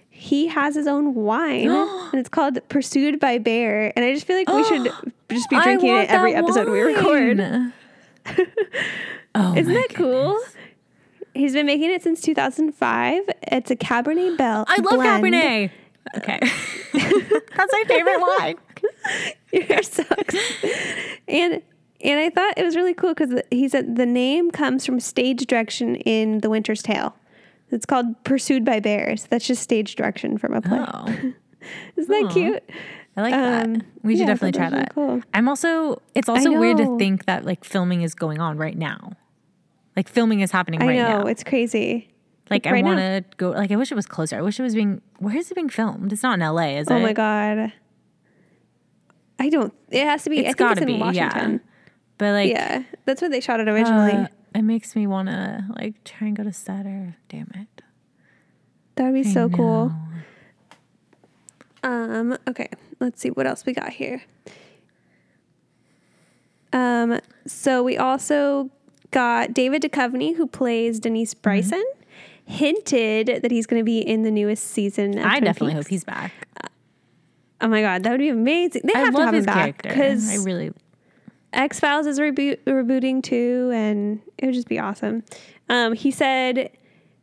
he 0.09 0.47
has 0.47 0.75
his 0.75 0.87
own 0.87 1.13
wine, 1.15 1.69
and 1.69 2.15
it's 2.19 2.29
called 2.29 2.59
Pursued 2.69 3.19
by 3.19 3.37
Bear. 3.37 3.91
And 3.95 4.05
I 4.05 4.13
just 4.13 4.25
feel 4.27 4.37
like 4.37 4.49
we 4.49 4.63
should 4.65 4.91
just 5.29 5.49
be 5.49 5.59
drinking 5.61 5.95
it 5.95 6.09
every 6.09 6.33
episode 6.33 6.69
we 6.69 6.81
record. 6.81 7.39
oh, 9.35 9.55
Isn't 9.57 9.73
that 9.73 9.89
cool? 9.95 10.39
He's 11.33 11.53
been 11.53 11.65
making 11.65 11.91
it 11.91 12.03
since 12.03 12.21
2005. 12.21 13.23
It's 13.43 13.71
a 13.71 13.75
Cabernet 13.75 14.37
Bell. 14.37 14.65
I 14.67 14.75
love 14.77 14.95
blend. 14.95 15.23
Cabernet. 15.23 15.71
Okay. 16.17 16.39
That's 16.93 17.73
my 17.73 17.83
favorite 17.87 18.19
wine. 18.19 18.55
You're 19.51 19.83
so 19.83 20.03
and 21.27 21.61
and 22.03 22.19
I 22.19 22.29
thought 22.29 22.53
it 22.57 22.63
was 22.63 22.75
really 22.75 22.93
cool 22.93 23.13
because 23.13 23.41
he 23.51 23.67
said 23.69 23.95
the 23.95 24.05
name 24.05 24.51
comes 24.51 24.85
from 24.85 24.99
stage 24.99 25.45
direction 25.45 25.95
in 25.97 26.39
The 26.39 26.49
Winter's 26.49 26.81
Tale. 26.81 27.15
It's 27.69 27.85
called 27.85 28.21
Pursued 28.23 28.65
by 28.65 28.79
Bears. 28.79 29.25
That's 29.25 29.47
just 29.47 29.61
stage 29.63 29.95
direction 29.95 30.37
from 30.37 30.53
a 30.53 30.61
play. 30.61 30.79
Oh. 30.79 31.05
Isn't 31.95 32.09
that 32.11 32.23
Aw. 32.25 32.33
cute? 32.33 32.63
I 33.15 33.21
like 33.21 33.33
Um, 33.33 33.73
that. 33.73 33.85
We 34.03 34.13
should 34.15 34.21
yeah, 34.21 34.25
definitely 34.27 34.57
try 34.59 34.69
that 34.69 34.93
really 34.97 35.07
cool. 35.19 35.21
I'm 35.33 35.47
also 35.47 36.01
it's 36.15 36.27
also 36.29 36.51
weird 36.59 36.77
to 36.77 36.97
think 36.97 37.25
that 37.25 37.45
like 37.45 37.63
filming 37.63 38.01
is 38.01 38.13
going 38.15 38.39
on 38.39 38.57
right 38.57 38.77
now. 38.77 39.13
Like 39.95 40.07
filming 40.09 40.39
is 40.39 40.51
happening 40.51 40.81
I 40.81 40.87
right 40.87 40.95
know 40.97 41.19
now. 41.21 41.25
it's 41.27 41.43
crazy. 41.43 42.09
like 42.49 42.65
I 42.65 42.71
right 42.71 42.83
now. 42.83 42.95
want 42.95 42.99
to 43.31 43.37
go 43.37 43.51
like 43.51 43.71
I 43.71 43.75
wish 43.75 43.91
it 43.91 43.95
was 43.95 44.05
closer. 44.05 44.37
I 44.37 44.41
wish 44.41 44.59
it 44.59 44.63
was 44.63 44.73
being 44.75 45.01
where 45.19 45.35
is 45.37 45.51
it 45.51 45.55
being 45.55 45.69
filmed? 45.69 46.11
It's 46.13 46.23
not 46.23 46.39
in 46.39 46.45
LA, 46.45 46.77
is 46.79 46.87
it? 46.87 46.93
Oh 46.93 46.99
my 46.99 47.13
god. 47.13 47.73
I 49.39 49.49
don't. 49.49 49.73
It 49.89 50.05
has 50.05 50.23
to 50.23 50.29
be. 50.29 50.39
It's 50.39 50.45
I 50.45 50.49
think 50.49 50.57
gotta 50.57 50.71
it's 50.73 50.81
in 50.81 50.87
be, 50.87 50.99
Washington. 50.99 51.51
yeah. 51.53 51.70
But 52.21 52.33
like 52.33 52.51
Yeah, 52.51 52.83
that's 53.05 53.19
what 53.19 53.31
they 53.31 53.39
shot 53.41 53.59
it 53.61 53.67
originally. 53.67 54.11
uh, 54.11 54.27
it 54.53 54.61
makes 54.61 54.95
me 54.95 55.07
want 55.07 55.27
to 55.29 55.65
like 55.75 56.03
try 56.03 56.27
and 56.27 56.35
go 56.35 56.43
to 56.43 56.53
set 56.53 56.85
or 56.85 57.15
damn 57.29 57.49
it. 57.55 57.81
that 58.95 59.05
would 59.05 59.15
be 59.15 59.23
so 59.23 59.49
cool. 59.49 59.91
Um, 61.83 62.37
okay, 62.47 62.69
let's 62.99 63.19
see 63.19 63.29
what 63.29 63.47
else 63.47 63.65
we 63.65 63.73
got 63.73 63.89
here. 63.89 64.21
Um, 66.73 67.19
so 67.47 67.81
we 67.81 67.97
also 67.97 68.69
got 69.09 69.53
David 69.53 69.81
Duchovny, 69.81 70.35
who 70.35 70.45
plays 70.45 70.99
Denise 70.99 71.33
Mm-hmm. 71.33 71.41
Bryson, 71.41 71.83
hinted 72.45 73.39
that 73.41 73.49
he's 73.51 73.65
going 73.65 73.79
to 73.79 73.83
be 73.83 73.97
in 73.99 74.21
the 74.21 74.29
newest 74.31 74.65
season. 74.67 75.17
Of 75.17 75.25
I 75.25 75.31
Twin 75.39 75.43
definitely 75.43 75.73
Peaks. 75.73 75.85
hope 75.85 75.89
he's 75.89 76.03
back. 76.03 76.31
Oh 77.61 77.67
my 77.67 77.81
god, 77.81 78.03
that 78.03 78.11
would 78.11 78.19
be 78.19 78.29
amazing. 78.29 78.83
They 78.85 78.93
I 78.93 78.99
have 79.05 79.15
to 79.15 79.21
have 79.25 79.33
his 79.33 79.45
him 79.45 79.53
back 79.53 79.81
because 79.81 80.29
I 80.31 80.43
really 80.43 80.71
X 81.53 81.79
Files 81.79 82.05
is 82.05 82.19
reboot, 82.19 82.59
rebooting 82.65 83.21
too, 83.21 83.71
and 83.73 84.21
it 84.37 84.45
would 84.45 84.55
just 84.55 84.67
be 84.67 84.79
awesome. 84.79 85.23
Um, 85.69 85.93
he 85.93 86.11
said, 86.11 86.71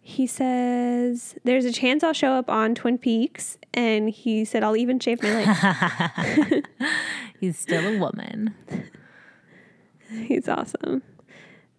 he 0.01 0.27
says, 0.27 1.35
there's 1.45 1.65
a 1.65 1.73
chance 1.73 2.03
I'll 2.03 2.13
show 2.13 2.33
up 2.33 2.49
on 2.49 2.75
Twin 2.75 2.99
Peaks, 2.99 3.59
and 3.75 4.11
he 4.11 4.45
said, 4.45 4.63
I'll 4.63 4.77
even 4.77 4.99
shave 4.99 5.23
my 5.23 5.45
legs. 5.45 6.67
He's 7.41 7.59
still 7.59 7.87
a 7.87 7.99
woman. 7.99 8.55
He's 10.11 10.49
awesome. 10.49 11.03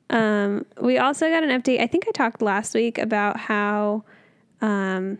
Um, 0.09 0.65
we 0.81 0.97
also 0.97 1.29
got 1.29 1.43
an 1.43 1.49
update. 1.49 1.81
I 1.81 1.87
think 1.87 2.05
I 2.07 2.11
talked 2.11 2.41
last 2.41 2.73
week 2.73 2.97
about 2.97 3.37
how 3.37 4.03
um, 4.61 5.19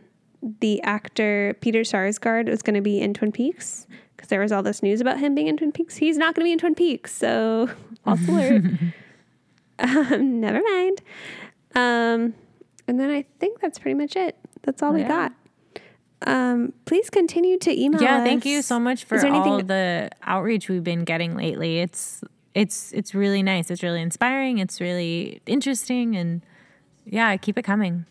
the 0.62 0.82
actor 0.84 1.56
Peter 1.62 1.82
Sarsgaard 1.82 2.48
was 2.48 2.62
going 2.62 2.76
to 2.76 2.82
be 2.82 3.00
in 3.02 3.14
Twin 3.14 3.32
Peaks 3.32 3.88
because 4.20 4.30
there 4.30 4.42
was 4.42 4.52
all 4.52 4.62
this 4.62 4.84
news 4.84 5.00
about 5.00 5.18
him 5.20 5.34
being 5.34 5.48
in 5.48 5.56
Twin 5.56 5.72
Peaks. 5.72 5.96
He's 5.96 6.18
not 6.18 6.36
going 6.36 6.42
to 6.42 6.48
be 6.50 6.52
in 6.52 6.60
Twin 6.60 6.76
Peaks, 6.76 7.14
so 7.16 7.70
false 8.04 8.28
alert. 8.28 8.64
um, 9.80 10.42
never 10.42 10.62
mind. 10.62 11.02
Um, 11.74 12.34
and 12.86 13.00
then 13.00 13.10
I 13.10 13.24
think 13.40 13.62
that's 13.62 13.80
pretty 13.80 13.96
much 13.96 14.16
it. 14.18 14.36
That's 14.64 14.84
all 14.84 14.92
we 14.92 15.04
got. 15.04 15.32
Um, 16.24 16.74
please 16.84 17.10
continue 17.10 17.58
to 17.60 17.72
email 17.82 18.02
Yeah, 18.02 18.18
us. 18.18 18.24
thank 18.26 18.46
you 18.46 18.62
so 18.62 18.78
much 18.78 19.06
for 19.06 19.26
all 19.26 19.64
the 19.64 20.10
outreach 20.24 20.68
we've 20.68 20.84
been 20.84 21.06
getting 21.06 21.38
lately. 21.38 21.80
It's 21.80 22.22
it's 22.54 22.92
it's 22.92 23.16
really 23.16 23.42
nice. 23.42 23.72
It's 23.72 23.82
really 23.84 24.02
inspiring. 24.02 24.58
It's 24.58 24.82
really 24.82 25.42
interesting, 25.46 26.18
and 26.18 26.42
yeah, 27.06 27.38
keep 27.38 27.58
it 27.58 27.64
coming. 27.64 28.06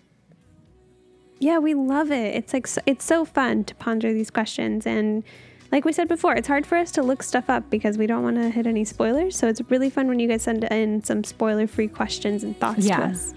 Yeah, 1.39 1.59
we 1.59 1.75
love 1.75 2.11
it. 2.11 2.35
It's 2.35 2.55
like 2.55 2.67
so- 2.67 2.81
it's 2.87 3.05
so 3.05 3.27
fun 3.27 3.65
to 3.65 3.75
ponder 3.75 4.13
these 4.15 4.31
questions 4.31 4.87
and 4.87 5.23
like 5.71 5.85
we 5.85 5.93
said 5.93 6.09
before, 6.09 6.35
it's 6.35 6.49
hard 6.49 6.67
for 6.67 6.77
us 6.77 6.91
to 6.93 7.03
look 7.03 7.23
stuff 7.23 7.49
up 7.51 7.69
because 7.71 7.99
we 7.99 8.07
don't 8.07 8.23
want 8.23 8.37
to 8.37 8.49
hit 8.51 8.67
any 8.67 8.85
spoilers. 8.85 9.37
So 9.37 9.49
it's 9.49 9.61
really 9.71 9.91
fun 9.91 10.09
when 10.09 10.19
you 10.19 10.29
guys 10.29 10.43
send 10.43 10.65
in 10.65 11.03
some 11.05 11.25
spoiler-free 11.25 11.89
questions 11.89 12.43
and 12.45 12.59
thoughts 12.59 12.87
to 12.87 13.05
us. 13.05 13.35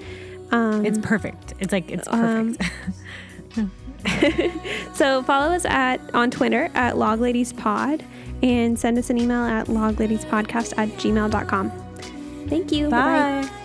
Um, 0.52 0.86
It's 0.86 0.98
perfect. 1.00 1.54
It's 1.60 1.72
like 1.72 1.90
it's 1.92 2.08
perfect. 2.08 2.64
so 4.96 5.24
follow 5.24 5.54
us 5.54 5.66
at 5.66 6.00
on 6.14 6.32
Twitter 6.32 6.70
at 6.74 6.96
LogLadiesPod 6.96 8.04
and 8.44 8.78
send 8.80 8.98
us 8.98 9.10
an 9.10 9.18
email 9.18 9.44
at 9.44 9.68
logladiespodcast 9.68 10.74
at 10.78 10.90
gmail.com. 10.90 11.70
Thank 12.48 12.72
you. 12.72 12.90
Bye-bye. 12.90 13.48
Bye. 13.48 13.58